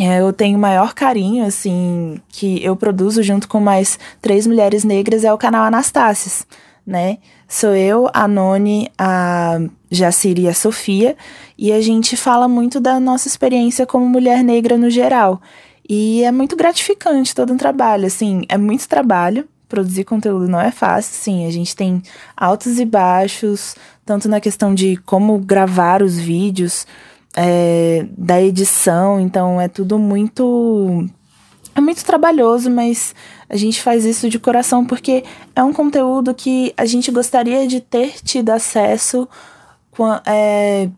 é, 0.00 0.20
eu 0.20 0.32
tenho 0.32 0.58
maior 0.58 0.94
carinho, 0.94 1.44
assim, 1.44 2.20
que 2.28 2.62
eu 2.64 2.76
produzo 2.76 3.20
junto 3.22 3.48
com 3.48 3.58
mais 3.58 3.98
três 4.22 4.46
mulheres 4.46 4.84
negras 4.84 5.24
é 5.24 5.32
o 5.32 5.38
canal 5.38 5.64
Anastácias, 5.64 6.46
né? 6.86 7.18
Sou 7.48 7.74
eu, 7.74 8.08
a 8.14 8.28
Noni, 8.28 8.90
a 8.96 9.58
Jaciri 9.90 10.42
e 10.42 10.48
a 10.48 10.54
Sofia, 10.54 11.16
e 11.56 11.72
a 11.72 11.80
gente 11.80 12.16
fala 12.16 12.46
muito 12.46 12.78
da 12.78 13.00
nossa 13.00 13.26
experiência 13.26 13.86
como 13.86 14.06
mulher 14.06 14.44
negra 14.44 14.76
no 14.78 14.88
geral. 14.88 15.40
E 15.88 16.22
é 16.22 16.30
muito 16.30 16.54
gratificante 16.54 17.34
todo 17.34 17.52
um 17.52 17.56
trabalho, 17.56 18.06
assim, 18.06 18.42
é 18.48 18.58
muito 18.58 18.86
trabalho, 18.86 19.48
produzir 19.68 20.04
conteúdo 20.04 20.46
não 20.46 20.60
é 20.60 20.70
fácil, 20.70 21.14
sim. 21.14 21.46
A 21.46 21.50
gente 21.50 21.74
tem 21.74 22.02
altos 22.36 22.78
e 22.78 22.84
baixos, 22.84 23.74
tanto 24.04 24.28
na 24.28 24.40
questão 24.40 24.74
de 24.74 24.96
como 24.98 25.38
gravar 25.38 26.02
os 26.02 26.18
vídeos, 26.18 26.86
é, 27.36 28.06
da 28.16 28.42
edição, 28.42 29.20
então 29.20 29.60
é 29.60 29.68
tudo 29.68 29.98
muito. 29.98 31.06
É 31.74 31.80
muito 31.80 32.04
trabalhoso, 32.04 32.68
mas 32.68 33.14
a 33.48 33.56
gente 33.56 33.80
faz 33.80 34.04
isso 34.04 34.28
de 34.28 34.38
coração 34.38 34.84
porque 34.84 35.22
é 35.54 35.62
um 35.62 35.72
conteúdo 35.72 36.34
que 36.34 36.74
a 36.76 36.84
gente 36.84 37.10
gostaria 37.12 37.68
de 37.68 37.80
ter 37.80 38.14
tido 38.24 38.50
acesso 38.50 39.28
é, 40.26 40.88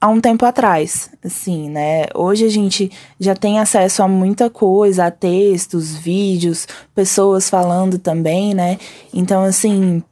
há 0.00 0.08
um 0.08 0.20
tempo 0.20 0.44
atrás, 0.44 1.10
assim, 1.24 1.70
né? 1.70 2.06
Hoje 2.14 2.44
a 2.44 2.50
gente 2.50 2.90
já 3.18 3.34
tem 3.34 3.58
acesso 3.58 4.02
a 4.02 4.08
muita 4.08 4.50
coisa, 4.50 5.06
a 5.06 5.10
textos, 5.10 5.94
vídeos, 5.94 6.66
pessoas 6.94 7.48
falando 7.48 7.98
também, 7.98 8.54
né? 8.54 8.78
Então, 9.12 9.42
assim, 9.42 10.02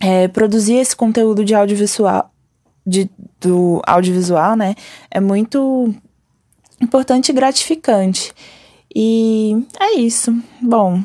é, 0.00 0.28
produzir 0.28 0.74
esse 0.74 0.94
conteúdo 0.94 1.44
de 1.44 1.54
audiovisual, 1.54 2.30
de, 2.86 3.10
do 3.40 3.82
audiovisual, 3.86 4.56
né, 4.56 4.74
é 5.10 5.20
muito 5.20 5.94
importante 6.80 7.30
e 7.30 7.34
gratificante. 7.34 8.32
E 8.94 9.66
é 9.78 9.98
isso. 9.98 10.34
Bom, 10.62 11.02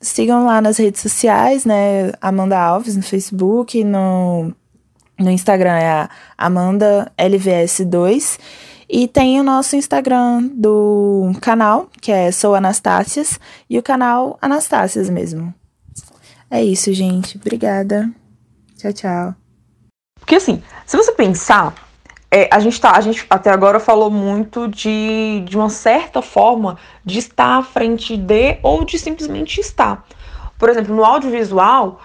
sigam 0.00 0.46
lá 0.46 0.60
nas 0.60 0.78
redes 0.78 1.00
sociais, 1.00 1.64
né, 1.64 2.12
Amanda 2.20 2.58
Alves 2.58 2.96
no 2.96 3.02
Facebook, 3.02 3.84
no, 3.84 4.52
no 5.20 5.30
Instagram 5.30 5.76
é 5.76 5.90
a 5.90 6.10
Amanda 6.36 7.12
LVS2. 7.16 8.38
E 8.88 9.06
tem 9.06 9.38
o 9.38 9.44
nosso 9.44 9.76
Instagram 9.76 10.48
do 10.52 11.30
canal, 11.40 11.88
que 12.00 12.10
é 12.10 12.32
Sou 12.32 12.56
Anastácias, 12.56 13.38
e 13.68 13.78
o 13.78 13.82
canal 13.82 14.36
Anastácias 14.42 15.08
mesmo. 15.08 15.54
É 16.50 16.64
isso, 16.64 16.92
gente. 16.92 17.36
Obrigada. 17.36 18.10
Tchau, 18.76 18.92
tchau. 18.92 19.34
Porque 20.18 20.34
assim, 20.34 20.60
se 20.84 20.96
você 20.96 21.12
pensar, 21.12 21.72
é, 22.30 22.48
a, 22.52 22.58
gente 22.58 22.80
tá, 22.80 22.96
a 22.96 23.00
gente 23.00 23.24
até 23.30 23.50
agora 23.50 23.78
falou 23.78 24.10
muito 24.10 24.66
de, 24.66 25.44
de 25.46 25.56
uma 25.56 25.70
certa 25.70 26.20
forma 26.20 26.76
de 27.04 27.20
estar 27.20 27.58
à 27.58 27.62
frente 27.62 28.16
de 28.16 28.58
ou 28.62 28.84
de 28.84 28.98
simplesmente 28.98 29.60
estar. 29.60 30.04
Por 30.58 30.68
exemplo, 30.68 30.94
no 30.94 31.04
audiovisual, 31.04 32.00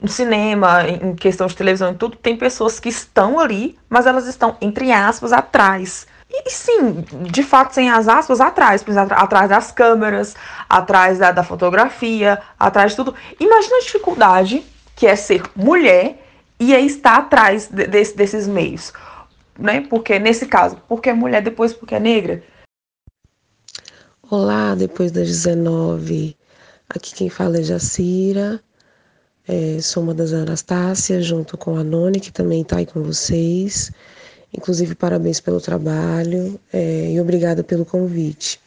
no 0.00 0.08
cinema, 0.08 0.88
em 0.88 1.14
questão 1.14 1.46
de 1.46 1.56
televisão 1.56 1.92
e 1.92 1.94
tudo, 1.94 2.16
tem 2.16 2.36
pessoas 2.36 2.80
que 2.80 2.88
estão 2.88 3.38
ali, 3.38 3.78
mas 3.88 4.06
elas 4.06 4.26
estão, 4.26 4.56
entre 4.60 4.90
aspas, 4.90 5.32
atrás. 5.32 6.06
E 6.32 6.48
sim, 6.48 7.04
de 7.22 7.42
fato, 7.42 7.74
sem 7.74 7.90
as 7.90 8.08
aspas, 8.08 8.40
atrás, 8.40 8.84
atrás 9.10 9.48
das 9.48 9.72
câmeras, 9.72 10.36
atrás 10.68 11.18
da, 11.18 11.32
da 11.32 11.42
fotografia, 11.42 12.40
atrás 12.58 12.92
de 12.92 12.96
tudo. 12.96 13.14
Imagina 13.38 13.76
a 13.76 13.80
dificuldade 13.80 14.64
que 14.94 15.06
é 15.06 15.16
ser 15.16 15.42
mulher 15.56 16.18
e 16.58 16.74
aí 16.74 16.86
está 16.86 17.16
atrás 17.16 17.68
de, 17.68 17.86
de, 17.86 18.12
desses 18.12 18.46
meios. 18.46 18.92
Né? 19.58 19.80
Porque, 19.90 20.18
nesse 20.18 20.46
caso, 20.46 20.78
porque 20.88 21.10
é 21.10 21.12
mulher, 21.12 21.42
depois 21.42 21.72
porque 21.72 21.96
é 21.96 22.00
negra. 22.00 22.42
Olá, 24.30 24.74
depois 24.76 25.10
das 25.10 25.26
19. 25.26 26.36
Aqui 26.88 27.14
quem 27.14 27.28
fala 27.28 27.58
é 27.58 27.62
Jacira. 27.62 28.62
É, 29.52 29.80
sou 29.80 30.02
uma 30.02 30.14
das 30.14 30.32
Anastácias, 30.32 31.24
junto 31.26 31.58
com 31.58 31.76
a 31.76 31.82
Noni, 31.82 32.20
que 32.20 32.32
também 32.32 32.62
está 32.62 32.76
aí 32.76 32.86
com 32.86 33.02
vocês. 33.02 33.90
Inclusive, 34.56 34.94
parabéns 34.94 35.40
pelo 35.40 35.60
trabalho 35.60 36.58
é, 36.72 37.12
e 37.12 37.20
obrigada 37.20 37.64
pelo 37.64 37.84
convite. 37.84 38.60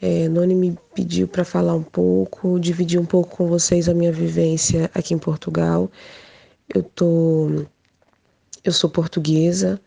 É, 0.00 0.28
Noni 0.28 0.54
me 0.54 0.78
pediu 0.94 1.26
para 1.26 1.44
falar 1.44 1.74
um 1.74 1.82
pouco, 1.82 2.60
dividir 2.60 3.00
um 3.00 3.06
pouco 3.06 3.36
com 3.36 3.46
vocês 3.46 3.88
a 3.88 3.94
minha 3.94 4.12
vivência 4.12 4.90
aqui 4.94 5.14
em 5.14 5.18
Portugal 5.18 5.90
eu 6.74 6.82
tô 6.82 7.64
eu 8.64 8.72
sou 8.72 8.90
portuguesa, 8.90 9.80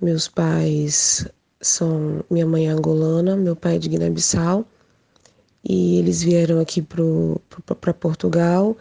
meus 0.00 0.28
pais 0.28 1.26
são 1.60 2.24
minha 2.30 2.46
mãe 2.46 2.66
é 2.68 2.70
angolana, 2.70 3.36
meu 3.36 3.54
pai 3.54 3.76
é 3.76 3.78
de 3.78 3.88
Guiné-Bissau 3.88 4.64
e 5.62 5.98
eles 5.98 6.22
vieram 6.22 6.60
aqui 6.60 6.80
para 6.82 7.94
Portugal. 7.94 8.76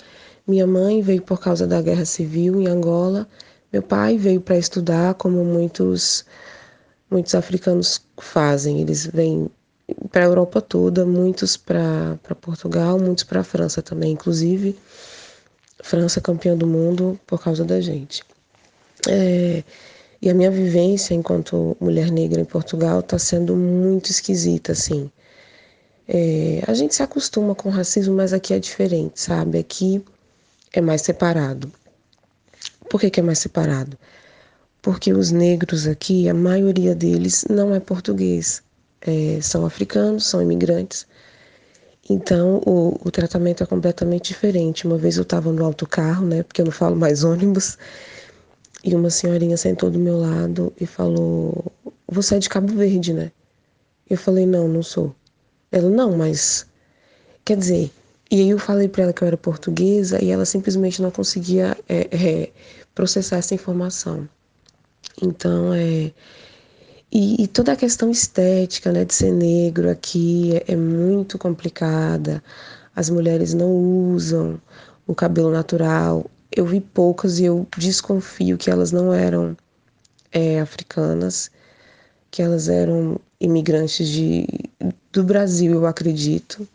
Minha 0.48 0.68
mãe 0.68 1.02
veio 1.02 1.22
por 1.22 1.40
causa 1.40 1.66
da 1.66 1.82
guerra 1.82 2.06
civil 2.06 2.62
em 2.62 2.68
Angola. 2.68 3.28
Meu 3.74 3.82
pai 3.82 4.18
veio 4.18 4.40
para 4.40 4.58
estudar, 4.58 5.16
como 5.16 5.44
muitos 5.44 6.24
muitos 7.10 7.34
africanos 7.34 8.02
fazem. 8.18 8.82
Eles 8.82 9.08
vêm 9.08 9.50
para 10.12 10.24
a 10.24 10.28
Europa 10.28 10.62
toda, 10.62 11.06
muitos 11.06 11.58
para 11.58 12.18
Portugal, 12.42 13.00
muitos 13.00 13.24
para 13.24 13.42
a 13.42 13.44
França 13.44 13.82
também, 13.82 14.12
inclusive. 14.12 14.78
França 15.84 16.22
campeã 16.22 16.56
do 16.56 16.68
mundo 16.68 17.20
por 17.26 17.42
causa 17.42 17.64
da 17.64 17.82
gente. 17.82 18.24
É, 19.08 19.64
e 20.22 20.30
a 20.30 20.34
minha 20.34 20.50
vivência 20.50 21.14
enquanto 21.14 21.76
mulher 21.80 22.12
negra 22.12 22.42
em 22.42 22.46
Portugal 22.46 23.00
está 23.00 23.20
sendo 23.20 23.56
muito 23.56 24.10
esquisita, 24.10 24.72
assim. 24.72 25.12
É, 26.08 26.64
a 26.68 26.74
gente 26.74 26.96
se 26.96 27.04
acostuma 27.04 27.56
com 27.56 27.70
racismo, 27.70 28.16
mas 28.16 28.32
aqui 28.32 28.54
é 28.54 28.60
diferente, 28.60 29.20
sabe? 29.20 29.60
Aqui 29.60 30.04
é 30.80 30.82
mais 30.82 31.02
separado. 31.02 31.72
Por 32.90 33.00
que, 33.00 33.10
que 33.10 33.20
é 33.20 33.24
mais 33.24 33.40
separado? 33.40 33.98
Porque 34.82 35.12
os 35.12 35.32
negros 35.32 35.88
aqui, 35.88 36.30
a 36.30 36.34
maioria 36.34 36.94
deles 36.94 37.46
não 37.50 37.74
é 37.74 37.80
português, 37.80 38.62
é, 39.02 39.40
são 39.42 39.66
africanos, 39.66 40.26
são 40.26 40.42
imigrantes. 40.42 41.08
Então 42.10 42.62
o, 42.66 43.00
o 43.04 43.12
tratamento 43.12 43.64
é 43.64 43.66
completamente 43.66 44.28
diferente. 44.28 44.86
Uma 44.86 44.98
vez 44.98 45.18
eu 45.18 45.24
estava 45.24 45.52
no 45.52 45.66
autocarro, 45.66 46.26
né? 46.26 46.44
Porque 46.44 46.62
eu 46.62 46.66
não 46.66 46.72
falo 46.72 46.96
mais 46.96 47.24
ônibus, 47.26 47.78
e 48.86 48.94
uma 48.94 49.10
senhorinha 49.10 49.58
sentou 49.58 49.90
do 49.90 49.98
meu 49.98 50.18
lado 50.20 50.72
e 50.80 50.86
falou: 50.86 51.72
Você 52.08 52.36
é 52.36 52.40
de 52.40 52.48
Cabo 52.48 52.72
Verde, 52.72 53.14
né? 53.14 53.32
Eu 54.08 54.18
falei: 54.18 54.46
Não, 54.46 54.68
não 54.68 54.84
sou. 54.84 55.16
Ela: 55.72 55.90
Não, 55.90 56.16
mas. 56.16 56.68
Quer 57.44 57.58
dizer. 57.58 57.92
E 58.32 58.42
aí 58.42 58.50
eu 58.50 58.60
falei 58.60 58.88
para 58.88 59.04
ela 59.04 59.14
que 59.14 59.24
eu 59.24 59.28
era 59.28 59.38
portuguesa 59.38 60.24
e 60.24 60.32
ela 60.32 60.46
simplesmente 60.46 61.02
não 61.02 61.12
conseguia 61.12 61.78
é, 61.88 62.08
é, 62.12 62.52
processar 62.94 63.38
essa 63.38 63.54
informação. 63.54 64.28
Então, 65.22 65.74
é. 65.74 66.12
E, 67.12 67.44
e, 67.44 67.48
toda 67.48 67.72
a 67.72 67.76
questão 67.76 68.10
estética, 68.12 68.92
né, 68.92 69.06
de 69.06 69.14
ser 69.14 69.32
negro 69.32 69.90
aqui 69.90 70.56
é, 70.68 70.74
é 70.74 70.76
muito 70.76 71.38
complicada. 71.38 72.44
As 72.96 73.10
mulheres 73.10 73.54
não 73.54 73.72
usam 73.72 74.60
o 75.08 75.14
cabelo 75.14 75.52
natural. 75.52 76.30
Eu 76.52 76.66
vi 76.66 76.82
poucas 76.82 77.40
e 77.40 77.46
eu 77.46 77.68
desconfio 77.78 78.58
que 78.58 78.70
elas 78.70 78.92
não 78.92 79.14
eram 79.14 79.56
é, 80.32 80.60
africanas, 80.60 81.52
que 82.32 82.42
elas 82.42 82.68
eram 82.70 83.20
imigrantes 83.40 84.08
de, 84.10 84.48
do 85.12 85.24
Brasil, 85.24 85.74
eu 85.74 85.86
acredito. 85.86 86.68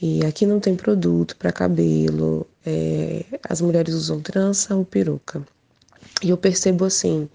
E 0.00 0.24
aqui 0.24 0.46
não 0.46 0.60
tem 0.60 0.76
produto 0.76 1.36
para 1.36 1.52
cabelo. 1.52 2.46
É, 2.64 3.24
as 3.48 3.60
mulheres 3.60 3.94
usam 3.94 4.20
trança 4.20 4.74
ou 4.76 4.84
peruca. 4.84 5.42
E 6.22 6.30
eu 6.30 6.36
percebo 6.36 6.84
assim, 6.84 7.28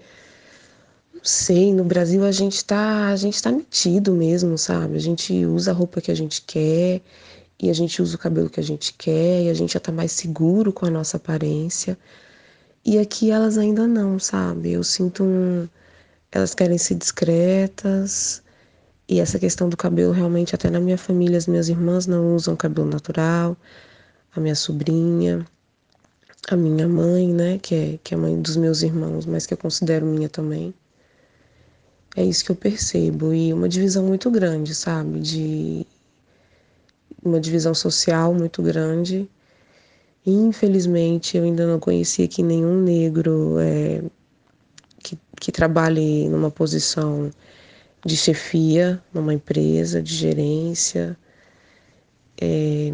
não 1.14 1.22
sei, 1.24 1.74
no 1.74 1.84
Brasil 1.84 2.24
a 2.24 2.32
gente 2.32 2.64
tá, 2.64 3.07
a 3.09 3.16
gente 3.16 3.41
tá 3.41 3.51
metido 3.51 4.14
mesmo, 4.14 4.57
sabe? 4.57 4.95
A 4.95 4.99
gente 4.99 5.45
usa 5.45 5.72
a 5.72 5.74
roupa 5.74 6.01
que 6.01 6.11
a 6.11 6.16
gente 6.16 6.41
quer 6.41 7.01
e 7.59 7.70
a 7.70 7.74
gente 7.74 8.01
usa 8.01 8.16
o 8.16 8.20
cabelo 8.20 8.49
que 8.49 8.59
a 8.59 8.64
gente 8.64 8.93
quer 8.93 9.43
e 9.43 9.49
a 9.49 9.53
gente 9.53 9.74
já 9.74 9.80
tá 9.80 9.91
mais 9.91 10.11
seguro 10.11 10.74
com 10.74 10.86
a 10.86 10.89
nossa 10.89 11.18
aparência. 11.18 11.97
E 12.86 12.97
aqui 12.99 13.32
elas 13.32 13.57
ainda 13.57 13.88
não, 13.88 14.20
sabe? 14.20 14.72
Eu 14.72 14.84
sinto 14.84 15.24
um 15.24 15.68
elas 16.32 16.55
querem 16.55 16.78
ser 16.80 16.95
discretas, 16.95 18.41
e 19.08 19.20
essa 19.20 19.38
questão 19.38 19.70
do 19.70 19.76
cabelo, 19.76 20.12
realmente, 20.12 20.56
até 20.56 20.70
na 20.70 20.80
minha 20.80 20.97
família, 20.97 21.38
as 21.38 21.47
minhas 21.47 21.70
irmãs 21.70 22.08
não 22.08 22.36
usam 22.36 22.56
cabelo 22.56 22.88
natural, 22.89 23.58
a 24.36 24.39
minha 24.39 24.56
sobrinha, 24.56 25.45
a 26.49 26.56
minha 26.56 26.88
mãe, 26.88 27.34
né, 27.34 27.60
que 27.62 27.76
é, 27.76 27.99
que 28.04 28.14
é 28.14 28.18
mãe 28.18 28.41
dos 28.41 28.56
meus 28.56 28.82
irmãos, 28.82 29.26
mas 29.26 29.45
que 29.45 29.54
eu 29.54 29.58
considero 29.58 30.06
minha 30.06 30.30
também. 30.30 30.74
É 32.16 32.24
isso 32.24 32.45
que 32.45 32.51
eu 32.51 32.56
percebo. 32.56 33.34
E 33.34 33.51
uma 33.54 33.68
divisão 33.68 34.06
muito 34.06 34.30
grande, 34.30 34.76
sabe? 34.76 35.20
De 35.20 35.86
uma 37.24 37.39
divisão 37.39 37.74
social 37.74 38.34
muito 38.34 38.62
grande. 38.62 39.30
Infelizmente, 40.26 41.38
eu 41.38 41.43
ainda 41.43 41.66
não 41.66 41.80
conheci 41.80 42.24
aqui 42.24 42.43
nenhum 42.43 42.82
negro 42.82 43.58
é, 43.60 44.04
que, 44.99 45.18
que 45.39 45.51
trabalhe 45.51 46.30
numa 46.30 46.51
posição 46.51 47.32
de 48.06 48.18
chefia 48.18 49.01
numa 49.14 49.34
empresa, 49.34 50.01
de 50.01 50.14
gerência. 50.14 51.18
É, 52.39 52.91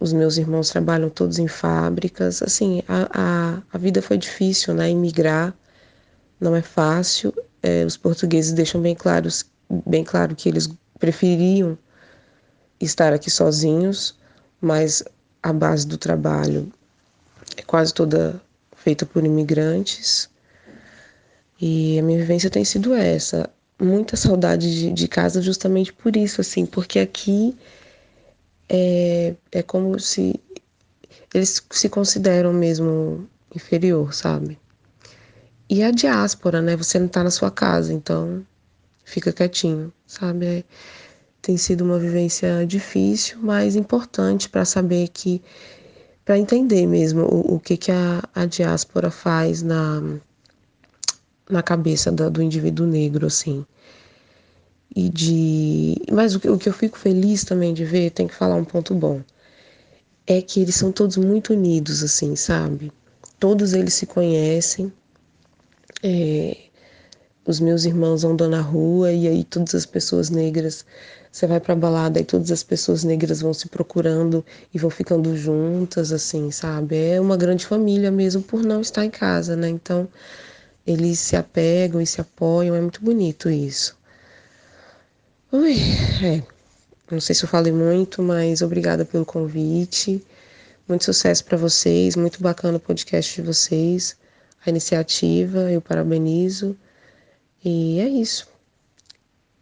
os 0.00 0.12
meus 0.12 0.36
irmãos 0.36 0.70
trabalham 0.70 1.10
todos 1.10 1.38
em 1.38 1.48
fábricas. 1.48 2.42
Assim, 2.42 2.82
a, 2.88 3.08
a, 3.12 3.62
a 3.72 3.78
vida 3.78 4.00
foi 4.00 4.16
difícil, 4.16 4.74
né? 4.74 4.90
Imigrar 4.90 5.54
não 6.40 6.56
é 6.56 6.62
fácil. 6.62 7.32
É, 7.62 7.84
os 7.84 7.96
portugueses 7.96 8.52
deixam 8.52 8.80
bem, 8.80 8.94
claros, 8.94 9.44
bem 9.86 10.02
claro 10.02 10.34
que 10.34 10.48
eles 10.48 10.68
preferiam 10.98 11.78
estar 12.80 13.12
aqui 13.12 13.30
sozinhos, 13.30 14.18
mas 14.60 15.04
a 15.42 15.52
base 15.52 15.86
do 15.86 15.96
trabalho 15.96 16.72
é 17.56 17.62
quase 17.62 17.92
toda 17.92 18.40
feita 18.76 19.06
por 19.06 19.24
imigrantes. 19.24 20.28
E 21.60 21.98
a 21.98 22.02
minha 22.02 22.18
vivência 22.18 22.50
tem 22.50 22.64
sido 22.64 22.92
essa 22.92 23.48
muita 23.82 24.16
saudade 24.16 24.72
de, 24.72 24.92
de 24.92 25.08
casa 25.08 25.42
justamente 25.42 25.92
por 25.92 26.16
isso, 26.16 26.40
assim, 26.40 26.64
porque 26.64 26.98
aqui 26.98 27.56
é, 28.68 29.34
é 29.50 29.62
como 29.62 29.98
se 29.98 30.40
eles 31.34 31.62
se 31.70 31.88
consideram 31.88 32.52
mesmo 32.52 33.28
inferior, 33.54 34.14
sabe? 34.14 34.58
E 35.68 35.82
a 35.82 35.90
diáspora, 35.90 36.60
né? 36.60 36.76
Você 36.76 36.98
não 36.98 37.08
tá 37.08 37.24
na 37.24 37.30
sua 37.30 37.50
casa, 37.50 37.92
então 37.92 38.46
fica 39.04 39.32
quietinho, 39.32 39.92
sabe? 40.06 40.46
É, 40.46 40.64
tem 41.40 41.56
sido 41.56 41.82
uma 41.82 41.98
vivência 41.98 42.66
difícil, 42.66 43.38
mas 43.42 43.74
importante 43.74 44.48
para 44.48 44.64
saber 44.64 45.08
que 45.08 45.42
para 46.24 46.38
entender 46.38 46.86
mesmo 46.86 47.22
o, 47.22 47.56
o 47.56 47.60
que 47.60 47.76
que 47.76 47.90
a, 47.90 48.22
a 48.34 48.46
diáspora 48.46 49.10
faz 49.10 49.62
na 49.62 50.20
na 51.50 51.62
cabeça 51.62 52.10
do, 52.10 52.30
do 52.30 52.42
indivíduo 52.42 52.86
negro, 52.86 53.26
assim. 53.26 53.66
E 54.94 55.08
de. 55.08 55.96
Mas 56.10 56.34
o 56.34 56.40
que, 56.40 56.48
o 56.48 56.58
que 56.58 56.68
eu 56.68 56.72
fico 56.72 56.98
feliz 56.98 57.44
também 57.44 57.72
de 57.72 57.84
ver, 57.84 58.10
tem 58.10 58.26
que 58.26 58.34
falar 58.34 58.56
um 58.56 58.64
ponto 58.64 58.94
bom, 58.94 59.22
é 60.26 60.40
que 60.42 60.60
eles 60.60 60.74
são 60.74 60.92
todos 60.92 61.16
muito 61.16 61.52
unidos, 61.52 62.02
assim, 62.02 62.36
sabe? 62.36 62.92
Todos 63.38 63.72
eles 63.72 63.94
se 63.94 64.06
conhecem. 64.06 64.92
É, 66.02 66.56
os 67.46 67.58
meus 67.58 67.84
irmãos 67.84 68.24
andam 68.24 68.48
na 68.48 68.60
rua 68.60 69.12
e 69.12 69.26
aí 69.26 69.44
todas 69.44 69.74
as 69.74 69.86
pessoas 69.86 70.30
negras, 70.30 70.84
você 71.30 71.46
vai 71.46 71.58
pra 71.58 71.74
balada 71.74 72.20
e 72.20 72.24
todas 72.24 72.52
as 72.52 72.62
pessoas 72.62 73.02
negras 73.02 73.40
vão 73.40 73.52
se 73.54 73.68
procurando 73.68 74.44
e 74.72 74.78
vão 74.78 74.90
ficando 74.90 75.36
juntas, 75.36 76.12
assim, 76.12 76.50
sabe? 76.50 76.96
É 76.96 77.20
uma 77.20 77.36
grande 77.36 77.66
família 77.66 78.10
mesmo 78.10 78.42
por 78.42 78.62
não 78.62 78.80
estar 78.80 79.04
em 79.04 79.10
casa, 79.10 79.56
né? 79.56 79.68
Então, 79.68 80.08
eles 80.86 81.18
se 81.18 81.34
apegam 81.36 82.00
e 82.00 82.06
se 82.06 82.20
apoiam, 82.20 82.76
é 82.76 82.80
muito 82.80 83.02
bonito 83.02 83.50
isso. 83.50 83.96
Ui, 85.52 85.74
é. 86.24 86.42
Não 87.10 87.20
sei 87.20 87.34
se 87.34 87.44
eu 87.44 87.48
falei 87.48 87.72
muito, 87.72 88.22
mas 88.22 88.62
obrigada 88.62 89.04
pelo 89.04 89.26
convite. 89.26 90.24
Muito 90.88 91.04
sucesso 91.04 91.44
para 91.44 91.58
vocês, 91.58 92.16
muito 92.16 92.42
bacana 92.42 92.78
o 92.78 92.80
podcast 92.80 93.34
de 93.34 93.46
vocês, 93.46 94.16
a 94.64 94.70
iniciativa, 94.70 95.70
eu 95.70 95.82
parabenizo. 95.82 96.74
E 97.62 98.00
é 98.00 98.08
isso. 98.08 98.48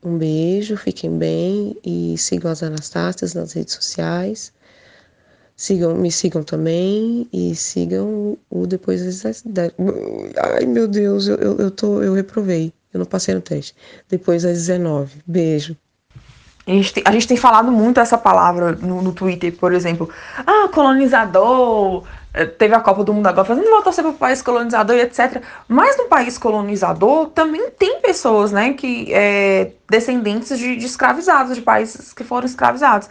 Um 0.01 0.17
beijo, 0.17 0.77
fiquem 0.77 1.19
bem 1.19 1.77
e 1.85 2.17
sigam 2.17 2.53
as 2.53 2.63
Anastácias 2.63 3.35
nas 3.35 3.53
redes 3.55 3.75
sociais. 3.75 4.53
Sigam, 5.57 5.97
me 5.97 6.13
sigam 6.13 6.45
também 6.45 7.29
e 7.33 7.53
sigam 7.57 8.39
o 8.49 8.65
depois 8.65 9.23
das 9.23 9.43
Ai, 10.39 10.67
meu 10.67 10.87
Deus, 10.87 11.27
eu, 11.27 11.37
eu, 11.37 11.59
eu, 11.59 11.71
tô, 11.73 12.01
eu 12.01 12.15
reprovei. 12.15 12.73
Eu 12.93 12.99
não 12.99 13.07
passei 13.07 13.35
no 13.35 13.41
teste. 13.41 13.75
Depois 14.09 14.43
das 14.43 14.59
19. 14.59 15.23
Beijo. 15.27 15.77
A 16.67 16.71
gente, 16.73 16.93
tem, 16.93 17.03
a 17.07 17.13
gente 17.13 17.27
tem 17.27 17.37
falado 17.37 17.73
muito 17.73 17.99
essa 17.99 18.19
palavra 18.19 18.73
no, 18.73 19.03
no 19.03 19.13
Twitter, 19.13 19.53
por 19.57 19.73
exemplo. 19.73 20.09
Ah, 20.47 20.69
colonizador. 20.69 22.05
Eh, 22.33 22.47
teve 22.47 22.75
a 22.75 22.81
Copa 22.81 23.03
do 23.03 23.13
Mundo 23.13 23.27
agora, 23.27 23.47
fazendo 23.47 23.69
volta 23.69 23.91
a 23.91 23.93
ser 23.93 24.03
para 24.03 24.11
o 24.13 24.15
país 24.15 24.41
colonizador 24.41 24.97
e 24.97 25.01
etc. 25.01 25.43
Mas 25.67 25.97
no 25.97 26.05
país 26.05 26.39
colonizador 26.39 27.27
também 27.31 27.71
tem 27.71 28.01
pessoas, 28.01 28.53
né, 28.53 28.73
que 28.73 29.13
é, 29.13 29.73
descendentes 29.89 30.57
de, 30.59 30.77
de 30.77 30.87
escravizados, 30.87 31.57
de 31.57 31.63
países 31.63 32.13
que 32.13 32.23
foram 32.23 32.47
escravizados. 32.47 33.09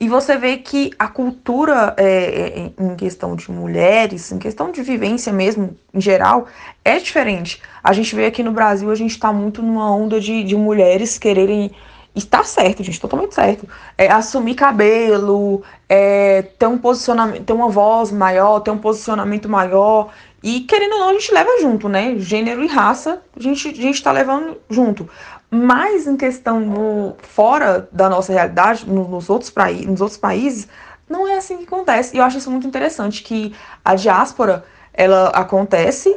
E 0.00 0.08
você 0.08 0.38
vê 0.38 0.56
que 0.56 0.92
a 0.98 1.08
cultura 1.08 1.94
é, 1.98 2.06
é, 2.06 2.82
em 2.82 2.96
questão 2.96 3.36
de 3.36 3.50
mulheres, 3.50 4.32
em 4.32 4.38
questão 4.38 4.72
de 4.72 4.80
vivência 4.80 5.30
mesmo, 5.30 5.76
em 5.92 6.00
geral, 6.00 6.46
é 6.82 6.98
diferente. 6.98 7.60
A 7.84 7.92
gente 7.92 8.16
vê 8.16 8.24
aqui 8.24 8.42
no 8.42 8.50
Brasil, 8.50 8.90
a 8.90 8.94
gente 8.94 9.10
está 9.10 9.30
muito 9.30 9.60
numa 9.60 9.94
onda 9.94 10.18
de, 10.18 10.42
de 10.42 10.56
mulheres 10.56 11.18
quererem. 11.18 11.70
Está 12.16 12.42
certo, 12.42 12.82
gente, 12.82 12.98
totalmente 12.98 13.34
certo. 13.34 13.68
É, 13.98 14.10
assumir 14.10 14.54
cabelo, 14.54 15.62
é, 15.86 16.42
ter 16.58 16.66
um 16.66 16.78
posicionamento, 16.78 17.44
ter 17.44 17.52
uma 17.52 17.68
voz 17.68 18.10
maior, 18.10 18.60
ter 18.60 18.70
um 18.70 18.78
posicionamento 18.78 19.50
maior. 19.50 20.08
E 20.42 20.60
querendo 20.60 20.94
ou 20.94 20.98
não, 21.00 21.08
a 21.10 21.12
gente 21.12 21.32
leva 21.32 21.60
junto, 21.60 21.90
né? 21.90 22.14
Gênero 22.18 22.64
e 22.64 22.66
raça, 22.66 23.22
a 23.36 23.40
gente, 23.40 23.68
a 23.68 23.72
gente 23.74 24.02
tá 24.02 24.10
levando 24.10 24.56
junto. 24.70 25.06
Mas 25.50 26.06
em 26.06 26.16
questão 26.16 26.62
do, 26.62 27.16
fora 27.18 27.88
da 27.90 28.08
nossa 28.08 28.32
realidade, 28.32 28.88
nos 28.88 29.28
outros, 29.28 29.52
nos 29.86 30.00
outros 30.00 30.18
países, 30.18 30.68
não 31.08 31.26
é 31.26 31.36
assim 31.36 31.58
que 31.58 31.64
acontece. 31.64 32.14
E 32.14 32.18
eu 32.18 32.24
acho 32.24 32.38
isso 32.38 32.50
muito 32.50 32.66
interessante, 32.66 33.22
que 33.22 33.54
a 33.84 33.94
diáspora, 33.94 34.64
ela 34.92 35.28
acontece, 35.28 36.16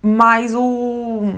mas 0.00 0.54
o... 0.54 1.32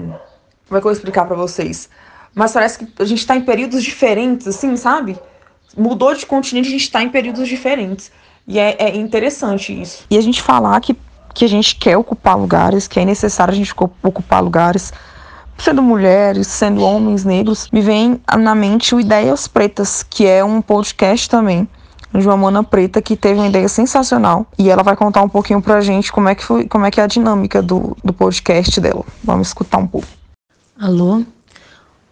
Como 0.67 0.71
é 0.71 0.71
que 0.71 0.75
eu 0.77 0.81
vou 0.81 0.91
explicar 0.91 1.25
para 1.25 1.35
vocês? 1.35 1.89
Mas 2.35 2.51
parece 2.51 2.79
que 2.79 3.01
a 3.01 3.05
gente 3.05 3.25
tá 3.25 3.35
em 3.35 3.41
períodos 3.41 3.81
diferentes, 3.81 4.47
assim, 4.47 4.75
sabe? 4.75 5.17
mudou 5.77 6.13
de 6.13 6.25
continente, 6.25 6.67
a 6.67 6.71
gente 6.71 6.81
está 6.81 7.03
em 7.03 7.09
períodos 7.09 7.47
diferentes. 7.47 8.11
E 8.47 8.57
é, 8.57 8.75
é, 8.79 8.95
interessante 8.95 9.79
isso. 9.79 10.05
E 10.09 10.17
a 10.17 10.21
gente 10.21 10.41
falar 10.41 10.79
que, 10.81 10.97
que 11.33 11.45
a 11.45 11.47
gente 11.47 11.75
quer 11.75 11.97
ocupar 11.97 12.37
lugares, 12.37 12.87
que 12.87 12.99
é 12.99 13.05
necessário 13.05 13.53
a 13.53 13.55
gente 13.55 13.73
ocupar 14.03 14.41
lugares, 14.41 14.91
sendo 15.57 15.81
mulheres, 15.81 16.47
sendo 16.47 16.83
homens 16.83 17.23
negros, 17.23 17.69
me 17.71 17.81
vem 17.81 18.21
na 18.37 18.55
mente 18.55 18.93
o 18.93 18.99
Ideias 18.99 19.47
Pretas, 19.47 20.03
que 20.03 20.25
é 20.25 20.43
um 20.43 20.61
podcast 20.61 21.29
também 21.29 21.67
de 22.13 22.25
uma 22.25 22.37
mana 22.37 22.63
preta 22.63 23.01
que 23.01 23.15
teve 23.15 23.39
uma 23.39 23.47
ideia 23.47 23.67
sensacional 23.67 24.47
e 24.57 24.69
ela 24.69 24.81
vai 24.81 24.95
contar 24.95 25.21
um 25.21 25.29
pouquinho 25.29 25.61
pra 25.61 25.81
gente 25.81 26.11
como 26.11 26.29
é 26.29 26.35
que 26.35 26.43
foi, 26.43 26.67
como 26.67 26.85
é 26.85 26.91
que 26.91 26.99
é 26.99 27.03
a 27.03 27.07
dinâmica 27.07 27.61
do, 27.61 27.95
do 28.03 28.13
podcast 28.13 28.79
dela. 28.79 29.03
Vamos 29.23 29.49
escutar 29.49 29.77
um 29.77 29.87
pouco. 29.87 30.07
Alô? 30.79 31.23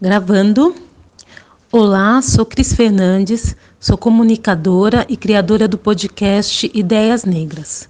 Gravando. 0.01 0.75
Olá, 1.71 2.21
sou 2.21 2.45
Cris 2.45 2.73
Fernandes, 2.73 3.55
sou 3.79 3.97
comunicadora 3.97 5.05
e 5.09 5.17
criadora 5.17 5.67
do 5.67 5.77
podcast 5.77 6.69
Ideias 6.73 7.25
Negras. 7.25 7.89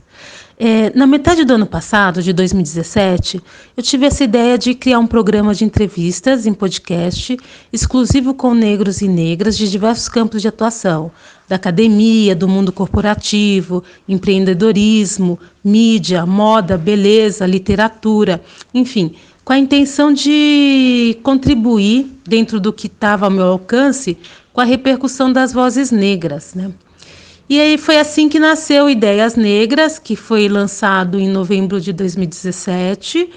É, 0.58 0.90
na 0.96 1.06
metade 1.06 1.44
do 1.44 1.54
ano 1.54 1.66
passado, 1.66 2.24
de 2.24 2.32
2017, 2.32 3.42
eu 3.76 3.84
tive 3.84 4.06
essa 4.06 4.24
ideia 4.24 4.58
de 4.58 4.74
criar 4.74 5.00
um 5.00 5.08
programa 5.08 5.54
de 5.54 5.66
entrevistas 5.66 6.48
em 6.48 6.54
podcast 6.54 7.36
exclusivo 7.74 8.34
com 8.34 8.54
negros 8.54 9.02
e 9.02 9.08
negras 9.08 9.58
de 9.58 9.70
diversos 9.70 10.08
campos 10.08 10.42
de 10.42 10.48
atuação, 10.48 11.12
da 11.46 11.58
academia, 11.58 12.34
do 12.34 12.48
mundo 12.48 12.72
corporativo, 12.72 13.84
empreendedorismo, 14.08 15.38
mídia, 15.62 16.26
moda, 16.26 16.78
beleza, 16.78 17.46
literatura, 17.46 18.42
enfim, 18.74 19.14
com 19.44 19.52
a 19.52 19.60
intenção 19.60 20.14
de 20.14 21.20
contribuir, 21.22 22.08
dentro 22.26 22.62
do 22.62 22.72
que 22.72 22.88
estava 22.88 23.26
ao 23.26 23.32
meu 23.32 23.46
alcance, 23.46 24.18
com 24.54 24.62
a 24.62 24.64
repercussão 24.64 25.32
das 25.32 25.52
vozes 25.52 25.92
negras. 25.92 26.54
Né? 26.56 26.72
E 27.48 27.62
aí 27.62 27.78
foi 27.78 28.00
assim 28.00 28.28
que 28.28 28.40
nasceu 28.40 28.90
Ideias 28.90 29.36
Negras, 29.36 30.00
que 30.00 30.16
foi 30.16 30.50
lançado 30.50 31.20
em 31.20 31.30
novembro 31.30 31.80
de 31.80 31.94
2017, 31.94 33.30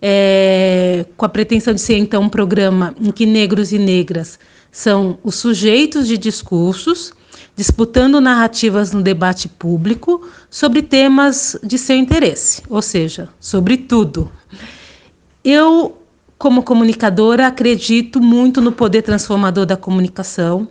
é, 0.00 1.06
com 1.16 1.24
a 1.24 1.28
pretensão 1.28 1.72
de 1.72 1.80
ser 1.80 1.96
então 1.96 2.24
um 2.24 2.28
programa 2.28 2.94
em 3.00 3.10
que 3.10 3.24
negros 3.24 3.72
e 3.72 3.78
negras 3.78 4.38
são 4.70 5.18
os 5.24 5.36
sujeitos 5.36 6.06
de 6.06 6.18
discursos, 6.18 7.14
disputando 7.56 8.20
narrativas 8.20 8.92
no 8.92 9.02
debate 9.02 9.48
público 9.48 10.28
sobre 10.50 10.82
temas 10.82 11.58
de 11.62 11.78
seu 11.78 11.96
interesse, 11.96 12.62
ou 12.68 12.82
seja, 12.82 13.30
sobre 13.40 13.78
tudo. 13.78 14.30
Eu, 15.42 15.96
como 16.36 16.62
comunicadora, 16.62 17.46
acredito 17.46 18.20
muito 18.20 18.60
no 18.60 18.70
poder 18.70 19.00
transformador 19.00 19.64
da 19.64 19.78
comunicação 19.78 20.68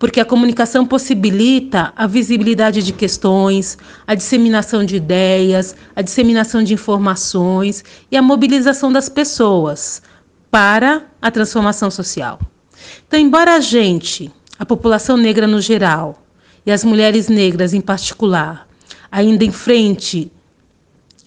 porque 0.00 0.18
a 0.18 0.24
comunicação 0.24 0.86
possibilita 0.86 1.92
a 1.94 2.06
visibilidade 2.06 2.82
de 2.82 2.90
questões, 2.90 3.76
a 4.06 4.14
disseminação 4.14 4.82
de 4.82 4.96
ideias, 4.96 5.76
a 5.94 6.00
disseminação 6.00 6.64
de 6.64 6.72
informações 6.72 7.84
e 8.10 8.16
a 8.16 8.22
mobilização 8.22 8.90
das 8.90 9.10
pessoas 9.10 10.00
para 10.50 11.04
a 11.20 11.30
transformação 11.30 11.90
social. 11.90 12.40
Então, 13.06 13.20
embora 13.20 13.56
a 13.56 13.60
gente, 13.60 14.32
a 14.58 14.64
população 14.64 15.18
negra 15.18 15.46
no 15.46 15.60
geral, 15.60 16.24
e 16.64 16.72
as 16.72 16.82
mulheres 16.82 17.28
negras 17.28 17.74
em 17.74 17.80
particular, 17.80 18.66
ainda 19.12 19.44
enfrente 19.44 20.32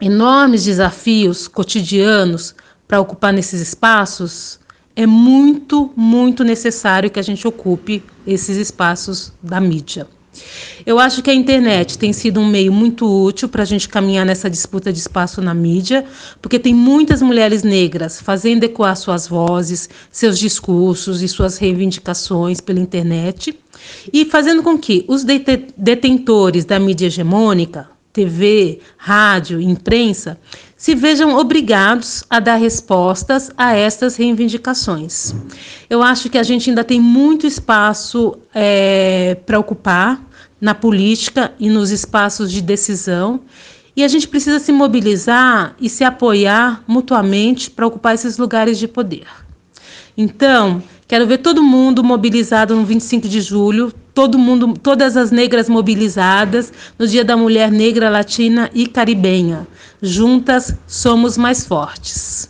enormes 0.02 0.64
desafios 0.64 1.48
cotidianos 1.48 2.56
para 2.88 3.00
ocupar 3.00 3.32
nesses 3.32 3.62
espaços, 3.62 4.60
é 4.96 5.06
muito, 5.06 5.92
muito 5.96 6.44
necessário 6.44 7.10
que 7.10 7.20
a 7.20 7.24
gente 7.24 7.48
ocupe 7.48 8.04
esses 8.26 8.58
espaços 8.58 9.34
da 9.42 9.60
mídia. 9.60 10.08
Eu 10.86 11.00
acho 11.00 11.22
que 11.22 11.30
a 11.30 11.34
internet 11.34 11.98
tem 11.98 12.12
sido 12.12 12.40
um 12.40 12.48
meio 12.48 12.74
muito 12.74 13.06
útil 13.06 13.48
para 13.48 13.62
a 13.62 13.66
gente 13.66 13.88
caminhar 13.88 14.26
nessa 14.26 14.50
disputa 14.50 14.92
de 14.92 15.00
espaço 15.00 15.42
na 15.42 15.54
mídia, 15.54 16.06
porque 16.42 16.60
tem 16.60 16.74
muitas 16.74 17.22
mulheres 17.22 17.64
negras 17.64 18.20
fazendo 18.20 18.64
ecoar 18.64 18.96
suas 18.96 19.28
vozes, 19.28 19.90
seus 20.12 20.40
discursos 20.40 21.22
e 21.22 21.28
suas 21.28 21.58
reivindicações 21.58 22.60
pela 22.60 22.80
internet, 22.80 23.58
e 24.12 24.26
fazendo 24.26 24.64
com 24.64 24.78
que 24.78 25.06
os 25.08 25.24
detentores 25.24 26.66
da 26.66 26.80
mídia 26.80 27.08
hegemônica, 27.08 27.90
TV, 28.12 28.80
rádio, 28.98 29.60
imprensa, 29.60 30.38
se 30.84 30.96
vejam 30.96 31.38
obrigados 31.38 32.26
a 32.30 32.42
dar 32.42 32.58
respostas 32.58 33.50
a 33.56 33.74
estas 33.74 34.18
reivindicações. 34.18 35.34
Eu 35.90 36.04
acho 36.04 36.30
que 36.30 36.38
a 36.38 36.44
gente 36.44 36.70
ainda 36.70 36.84
tem 36.84 37.00
muito 37.00 37.48
espaço 37.48 38.38
é, 38.54 39.36
para 39.46 39.58
ocupar 39.58 40.22
na 40.60 40.76
política 40.76 41.54
e 41.58 41.70
nos 41.70 41.90
espaços 41.90 42.52
de 42.52 42.62
decisão. 42.62 43.40
E 43.96 44.04
a 44.04 44.10
gente 44.10 44.28
precisa 44.28 44.60
se 44.60 44.74
mobilizar 44.74 45.74
e 45.80 45.88
se 45.90 46.04
apoiar 46.04 46.84
mutuamente 46.86 47.72
para 47.72 47.88
ocupar 47.88 48.16
esses 48.16 48.38
lugares 48.38 48.78
de 48.78 48.90
poder. 48.90 49.28
Então, 50.18 50.84
quero 51.14 51.28
ver 51.28 51.38
todo 51.38 51.62
mundo 51.62 52.04
mobilizado 52.04 52.76
no 52.76 52.84
25 52.84 53.28
de 53.28 53.40
julho, 53.40 53.94
todo 54.16 54.36
mundo, 54.36 54.74
todas 54.74 55.16
as 55.16 55.30
negras 55.30 55.70
mobilizadas 55.70 56.74
no 56.98 57.06
Dia 57.06 57.24
da 57.24 57.38
Mulher 57.38 57.72
Negra, 57.72 58.10
Latina 58.10 58.72
e 58.74 58.88
Caribenha. 58.88 59.68
Juntas 60.02 60.76
somos 60.88 61.38
mais 61.38 61.68
fortes. 61.68 62.50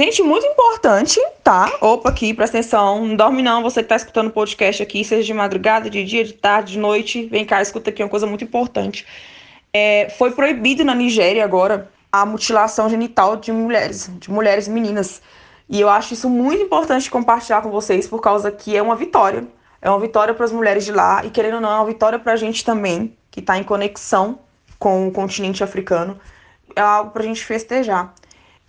Gente, 0.00 0.22
muito 0.22 0.46
importante, 0.46 1.20
tá? 1.44 1.70
Opa, 1.78 2.08
aqui, 2.08 2.32
presta 2.32 2.56
atenção. 2.56 3.06
Não 3.06 3.14
dorme 3.14 3.42
não, 3.42 3.62
você 3.62 3.82
que 3.82 3.88
tá 3.90 3.96
escutando 3.96 4.28
o 4.28 4.30
podcast 4.30 4.82
aqui, 4.82 5.04
seja 5.04 5.22
de 5.22 5.34
madrugada, 5.34 5.90
de 5.90 6.02
dia, 6.02 6.24
de 6.24 6.32
tarde, 6.32 6.72
de 6.72 6.78
noite. 6.78 7.26
Vem 7.26 7.44
cá, 7.44 7.60
escuta 7.60 7.90
aqui 7.90 8.02
uma 8.02 8.08
coisa 8.08 8.26
muito 8.26 8.42
importante. 8.42 9.06
É, 9.70 10.08
foi 10.16 10.30
proibido 10.30 10.86
na 10.86 10.94
Nigéria 10.94 11.44
agora 11.44 11.90
a 12.10 12.24
mutilação 12.24 12.88
genital 12.88 13.36
de 13.36 13.52
mulheres, 13.52 14.10
de 14.18 14.30
mulheres 14.30 14.66
meninas. 14.66 15.20
E 15.68 15.78
eu 15.78 15.90
acho 15.90 16.14
isso 16.14 16.30
muito 16.30 16.62
importante 16.62 17.10
compartilhar 17.10 17.60
com 17.60 17.70
vocês, 17.70 18.08
por 18.08 18.22
causa 18.22 18.50
que 18.50 18.74
é 18.74 18.80
uma 18.80 18.96
vitória. 18.96 19.46
É 19.82 19.90
uma 19.90 20.00
vitória 20.00 20.32
para 20.32 20.46
as 20.46 20.50
mulheres 20.50 20.86
de 20.86 20.92
lá 20.92 21.22
e, 21.26 21.28
querendo 21.28 21.56
ou 21.56 21.60
não, 21.60 21.72
é 21.72 21.74
uma 21.74 21.84
vitória 21.84 22.18
para 22.18 22.32
a 22.32 22.36
gente 22.36 22.64
também, 22.64 23.14
que 23.30 23.40
está 23.40 23.58
em 23.58 23.62
conexão 23.62 24.38
com 24.78 25.08
o 25.08 25.12
continente 25.12 25.62
africano. 25.62 26.18
É 26.74 26.80
algo 26.80 27.10
para 27.10 27.22
a 27.22 27.26
gente 27.26 27.44
festejar. 27.44 28.14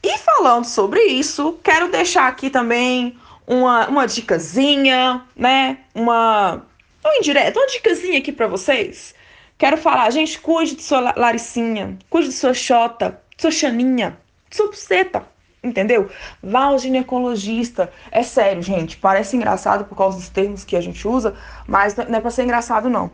E 0.04 0.18
falando 0.18 0.66
sobre 0.66 1.00
isso, 1.04 1.60
quero 1.64 1.90
deixar 1.92 2.28
aqui 2.28 2.50
também 2.50 3.18
uma, 3.46 3.88
uma 3.88 4.08
dicasinha, 4.08 5.24
né? 5.36 5.78
Uma, 5.94 6.64
uma 7.04 7.18
indireta, 7.18 7.60
uma 7.60 7.68
dicasinha 7.68 8.18
aqui 8.18 8.32
para 8.32 8.48
vocês. 8.48 9.14
Quero 9.58 9.78
falar, 9.78 10.10
gente, 10.10 10.40
cuide 10.40 10.76
de 10.76 10.82
sua 10.82 11.14
Laricinha, 11.16 12.00
cuide 12.10 12.30
de 12.30 12.34
sua 12.34 12.54
Xota, 12.54 13.22
de 13.36 13.42
sua 13.44 13.52
Xaninha, 13.52 14.18
de 14.50 14.56
sua 14.56 14.68
buceta, 14.68 15.24
entendeu? 15.64 16.10
Vá 16.42 16.64
ao 16.64 16.80
ginecologista. 16.80 17.94
É 18.12 18.24
sério, 18.24 18.64
gente, 18.64 18.98
parece 18.98 19.36
engraçado 19.36 19.86
por 19.86 19.96
causa 19.96 20.18
dos 20.18 20.30
termos 20.30 20.64
que 20.64 20.76
a 20.76 20.82
gente 20.82 21.08
usa, 21.08 21.36
mas 21.68 21.96
não 21.96 22.18
é 22.18 22.20
pra 22.20 22.32
ser 22.32 22.44
engraçado, 22.44 22.90
não. 22.90 23.12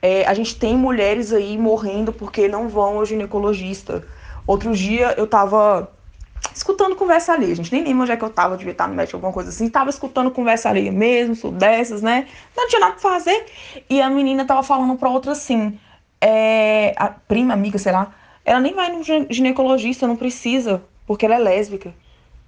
É, 0.00 0.24
a 0.24 0.34
gente 0.34 0.56
tem 0.56 0.76
mulheres 0.76 1.32
aí 1.32 1.58
morrendo 1.58 2.12
porque 2.12 2.46
não 2.46 2.68
vão 2.68 2.98
ao 2.98 3.04
ginecologista. 3.04 4.06
Outro 4.46 4.72
dia 4.72 5.14
eu 5.18 5.26
tava 5.26 5.90
escutando 6.54 6.96
conversa 6.96 7.32
alheia. 7.32 7.52
A 7.52 7.56
gente 7.56 7.72
nem 7.72 7.84
lembra 7.84 8.02
onde 8.02 8.12
é 8.12 8.16
que 8.16 8.24
eu 8.24 8.30
tava, 8.30 8.56
devia 8.56 8.72
estar 8.72 8.88
no 8.88 8.94
médico, 8.94 9.16
alguma 9.16 9.32
coisa 9.32 9.50
assim. 9.50 9.68
Tava 9.68 9.90
escutando 9.90 10.30
conversa 10.30 10.68
alheia 10.68 10.92
mesmo, 10.92 11.34
sou 11.34 11.50
dessas, 11.50 12.02
né? 12.02 12.26
Não 12.56 12.68
tinha 12.68 12.80
nada 12.80 12.92
pra 12.92 13.10
fazer. 13.10 13.46
E 13.88 14.00
a 14.00 14.10
menina 14.10 14.44
tava 14.44 14.62
falando 14.62 14.96
pra 14.96 15.08
outra 15.08 15.32
assim, 15.32 15.78
é, 16.20 16.94
a 16.96 17.08
prima, 17.08 17.54
amiga, 17.54 17.78
sei 17.78 17.92
lá, 17.92 18.14
ela 18.44 18.60
nem 18.60 18.74
vai 18.74 18.90
no 18.90 19.02
ginecologista, 19.30 20.06
não 20.06 20.16
precisa, 20.16 20.82
porque 21.06 21.26
ela 21.26 21.36
é 21.36 21.38
lésbica. 21.38 21.94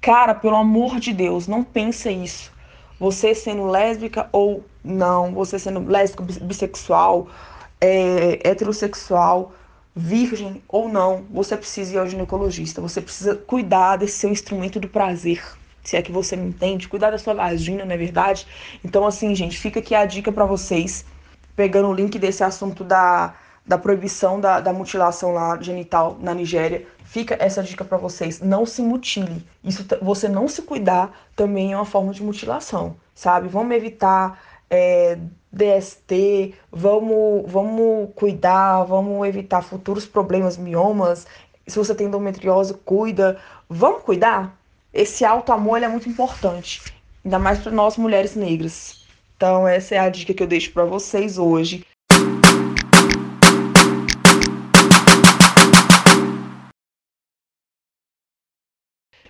Cara, 0.01 0.35
pelo 0.35 0.57
amor 0.57 0.99
de 0.99 1.13
Deus, 1.13 1.47
não 1.47 1.63
pensa 1.63 2.11
isso. 2.11 2.51
Você 2.99 3.35
sendo 3.35 3.67
lésbica 3.67 4.29
ou 4.33 4.65
não, 4.85 5.33
você 5.33 5.59
sendo 5.59 5.87
lésbica, 5.87 6.23
bissexual, 6.43 7.29
é, 7.81 8.41
heterossexual, 8.45 9.53
virgem 9.95 10.63
ou 10.69 10.89
não, 10.89 11.25
você 11.31 11.57
precisa 11.57 11.95
ir 11.95 11.99
ao 11.99 12.09
ginecologista. 12.09 12.81
Você 12.81 13.01
precisa 13.01 13.35
cuidar 13.35 13.97
desse 13.97 14.19
seu 14.19 14.31
instrumento 14.31 14.79
do 14.79 14.89
prazer. 14.89 15.43
Se 15.83 15.97
é 15.97 16.03
que 16.03 16.13
você 16.13 16.37
me 16.37 16.49
entende, 16.49 16.89
cuidar 16.89 17.11
da 17.11 17.19
sua 17.19 17.35
vagina, 17.35 17.85
não 17.85 17.95
é 17.95 17.99
verdade? 17.99 18.47
Então, 18.85 19.07
assim, 19.07 19.35
gente, 19.35 19.59
fica 19.59 19.81
aqui 19.81 19.95
a 19.95 20.05
dica 20.05 20.31
para 20.31 20.45
vocês, 20.45 21.05
pegando 21.57 21.89
o 21.89 21.95
link 21.95 22.19
desse 22.19 22.45
assunto 22.45 22.85
da, 22.85 23.35
da 23.67 23.79
proibição 23.79 24.39
da, 24.41 24.61
da 24.61 24.73
mutilação 24.73 25.33
lá 25.33 25.61
genital 25.61 26.19
na 26.21 26.35
Nigéria. 26.35 26.87
Fica 27.05 27.37
essa 27.41 27.63
dica 27.63 27.85
para 27.85 27.99
vocês. 27.99 28.41
Não 28.41 28.67
se 28.67 28.83
mutile. 28.83 29.45
Isso, 29.65 29.85
você 30.01 30.29
não 30.29 30.47
se 30.47 30.63
cuidar 30.63 31.11
também 31.35 31.73
é 31.73 31.77
uma 31.77 31.85
forma 31.85 32.13
de 32.13 32.23
mutilação, 32.23 32.97
sabe? 33.15 33.49
Vamos 33.49 33.75
evitar 33.75 34.39
é, 34.69 35.19
DST, 35.53 36.55
vamos, 36.71 37.51
vamos 37.51 38.11
cuidar, 38.15 38.85
vamos 38.85 39.27
evitar 39.27 39.63
futuros 39.63 40.07
problemas, 40.07 40.57
miomas. 40.57 41.27
Se 41.67 41.77
você 41.79 41.95
tem 41.95 42.07
endometriose, 42.07 42.75
cuida. 42.85 43.39
Vamos 43.69 44.03
cuidar? 44.03 44.57
Esse 44.93 45.25
alto 45.25 45.53
amor 45.53 45.83
é 45.83 45.89
muito 45.89 46.09
importante, 46.09 46.83
ainda 47.25 47.39
mais 47.39 47.59
para 47.61 47.73
nós 47.73 47.97
mulheres 47.97 48.35
negras. 48.35 49.07
Então, 49.37 49.67
essa 49.67 49.95
é 49.95 49.99
a 49.99 50.09
dica 50.09 50.35
que 50.35 50.43
eu 50.43 50.47
deixo 50.47 50.73
para 50.73 50.85
vocês 50.85 51.39
hoje. 51.39 51.85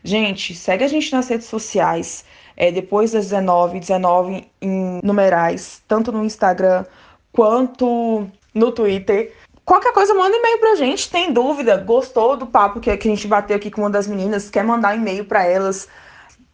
Gente, 0.02 0.54
segue 0.54 0.82
a 0.82 0.88
gente 0.88 1.12
nas 1.12 1.28
redes 1.28 1.46
sociais. 1.46 2.24
É, 2.62 2.70
depois 2.70 3.12
das 3.12 3.30
19, 3.30 3.80
19 3.80 4.46
em 4.60 5.00
numerais, 5.02 5.80
tanto 5.88 6.12
no 6.12 6.22
Instagram 6.22 6.84
quanto 7.32 8.26
no 8.54 8.70
Twitter. 8.70 9.32
Qualquer 9.64 9.94
coisa, 9.94 10.12
manda 10.12 10.36
e-mail 10.36 10.58
pra 10.58 10.74
gente. 10.74 11.10
Tem 11.10 11.32
dúvida? 11.32 11.78
Gostou 11.78 12.36
do 12.36 12.46
papo 12.46 12.78
que, 12.78 12.94
que 12.98 13.08
a 13.08 13.10
gente 13.10 13.26
bateu 13.26 13.56
aqui 13.56 13.70
com 13.70 13.80
uma 13.80 13.88
das 13.88 14.06
meninas? 14.06 14.50
Quer 14.50 14.62
mandar 14.62 14.94
e-mail 14.94 15.24
para 15.24 15.42
elas? 15.42 15.88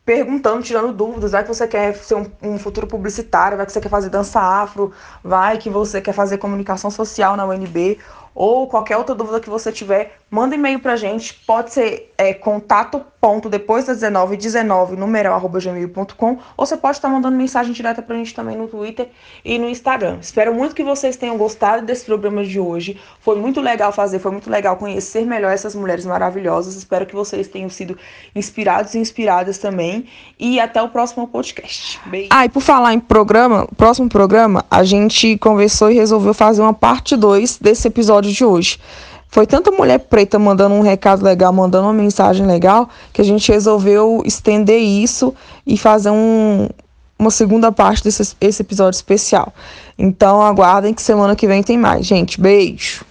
perguntando, 0.05 0.63
tirando 0.63 0.93
dúvidas, 0.93 1.33
vai 1.33 1.43
que 1.43 1.49
você 1.49 1.67
quer 1.67 1.93
ser 1.97 2.15
um, 2.15 2.31
um, 2.41 2.59
futuro 2.61 2.87
publicitário, 2.87 3.57
vai 3.57 3.67
que 3.67 3.73
você 3.73 3.81
quer 3.81 3.89
fazer 3.89 4.09
dança 4.09 4.41
afro, 4.41 4.93
vai 5.23 5.59
que 5.59 5.69
você 5.69 6.01
quer 6.01 6.13
fazer 6.13 6.39
comunicação 6.39 6.93
social 6.93 7.37
na 7.37 7.45
UNB, 7.45 7.99
ou 8.37 8.67
qualquer 8.69 8.99
outra 8.99 9.15
dúvida 9.15 9.41
que 9.41 9.49
você 9.49 9.73
tiver, 9.73 10.19
manda 10.31 10.55
e-mail 10.55 10.79
pra 10.79 10.95
gente. 10.95 11.33
Pode 11.47 11.73
ser 11.73 12.13
é, 12.19 12.35
contato 12.35 13.03
ponto 13.27 13.49
depois 13.49 13.87
das 13.87 13.97
19 13.97 14.37
19 14.37 14.95
numeral 14.95 15.35
arroba 15.35 15.59
gmail.com 15.59 16.39
ou 16.57 16.67
você 16.67 16.77
pode 16.77 16.99
estar 16.99 17.09
mandando 17.09 17.37
mensagem 17.37 17.73
direta 17.73 18.01
pra 18.01 18.15
gente 18.15 18.33
também 18.35 18.57
no 18.57 18.69
Twitter 18.69 19.09
e 19.45 19.59
no 19.59 19.69
Instagram. 19.69 20.19
Espero 20.21 20.55
muito 20.55 20.75
que 20.75 20.85
vocês 20.85 21.17
tenham 21.17 21.37
gostado 21.37 21.85
desse 21.85 22.05
programa 22.05 22.45
de 22.45 22.61
hoje. 22.61 23.01
Foi 23.21 23.37
muito 23.37 23.61
legal 23.61 23.91
fazer, 23.91 24.19
foi 24.19 24.31
muito 24.31 24.51
legal 24.51 24.77
conhecer 24.77 25.25
melhor 25.25 25.51
essas 25.51 25.75
mulheres 25.75 26.05
maravilhosas. 26.05 26.77
Espero 26.77 27.07
que 27.07 27.15
vocês 27.15 27.49
tenham 27.49 27.69
sido 27.71 27.99
inspirados 28.35 28.95
e 28.95 28.99
inspiradas 28.99 29.59
também. 29.59 30.07
E 30.39 30.61
até 30.61 30.83
o 30.83 30.89
próximo 30.89 31.27
podcast. 31.27 31.99
Beijo. 32.07 32.29
Ah, 32.31 32.45
e 32.45 32.49
por 32.49 32.61
falar 32.61 32.93
em 32.93 33.01
programa, 33.01 33.67
próximo 33.77 34.09
programa, 34.09 34.65
a 34.71 34.85
gente 34.85 35.37
conversou 35.39 35.91
e 35.91 35.95
resolveu 35.95 36.35
fazer 36.35 36.61
uma 36.61 36.75
parte 36.75 37.17
2 37.17 37.59
desse 37.59 37.89
episódio 37.89 38.26
de 38.33 38.45
hoje. 38.45 38.79
Foi 39.29 39.47
tanta 39.47 39.71
mulher 39.71 39.99
preta 39.99 40.39
mandando 40.39 40.75
um 40.75 40.81
recado 40.81 41.23
legal, 41.25 41.53
mandando 41.53 41.85
uma 41.87 41.93
mensagem 41.93 42.47
legal, 42.47 42.89
que 43.13 43.21
a 43.21 43.25
gente 43.25 43.51
resolveu 43.51 44.23
estender 44.25 44.81
isso 44.81 45.35
e 45.67 45.77
fazer 45.77 46.11
um, 46.11 46.69
uma 47.19 47.31
segunda 47.31 47.73
parte 47.73 48.05
desse 48.05 48.37
esse 48.41 48.63
episódio 48.63 48.97
especial. 48.97 49.53
Então 49.99 50.43
aguardem 50.43 50.93
que 50.93 51.03
semana 51.03 51.35
que 51.35 51.47
vem 51.47 51.63
tem 51.63 51.79
mais. 51.79 52.05
Gente, 52.05 52.41
beijo! 52.41 53.07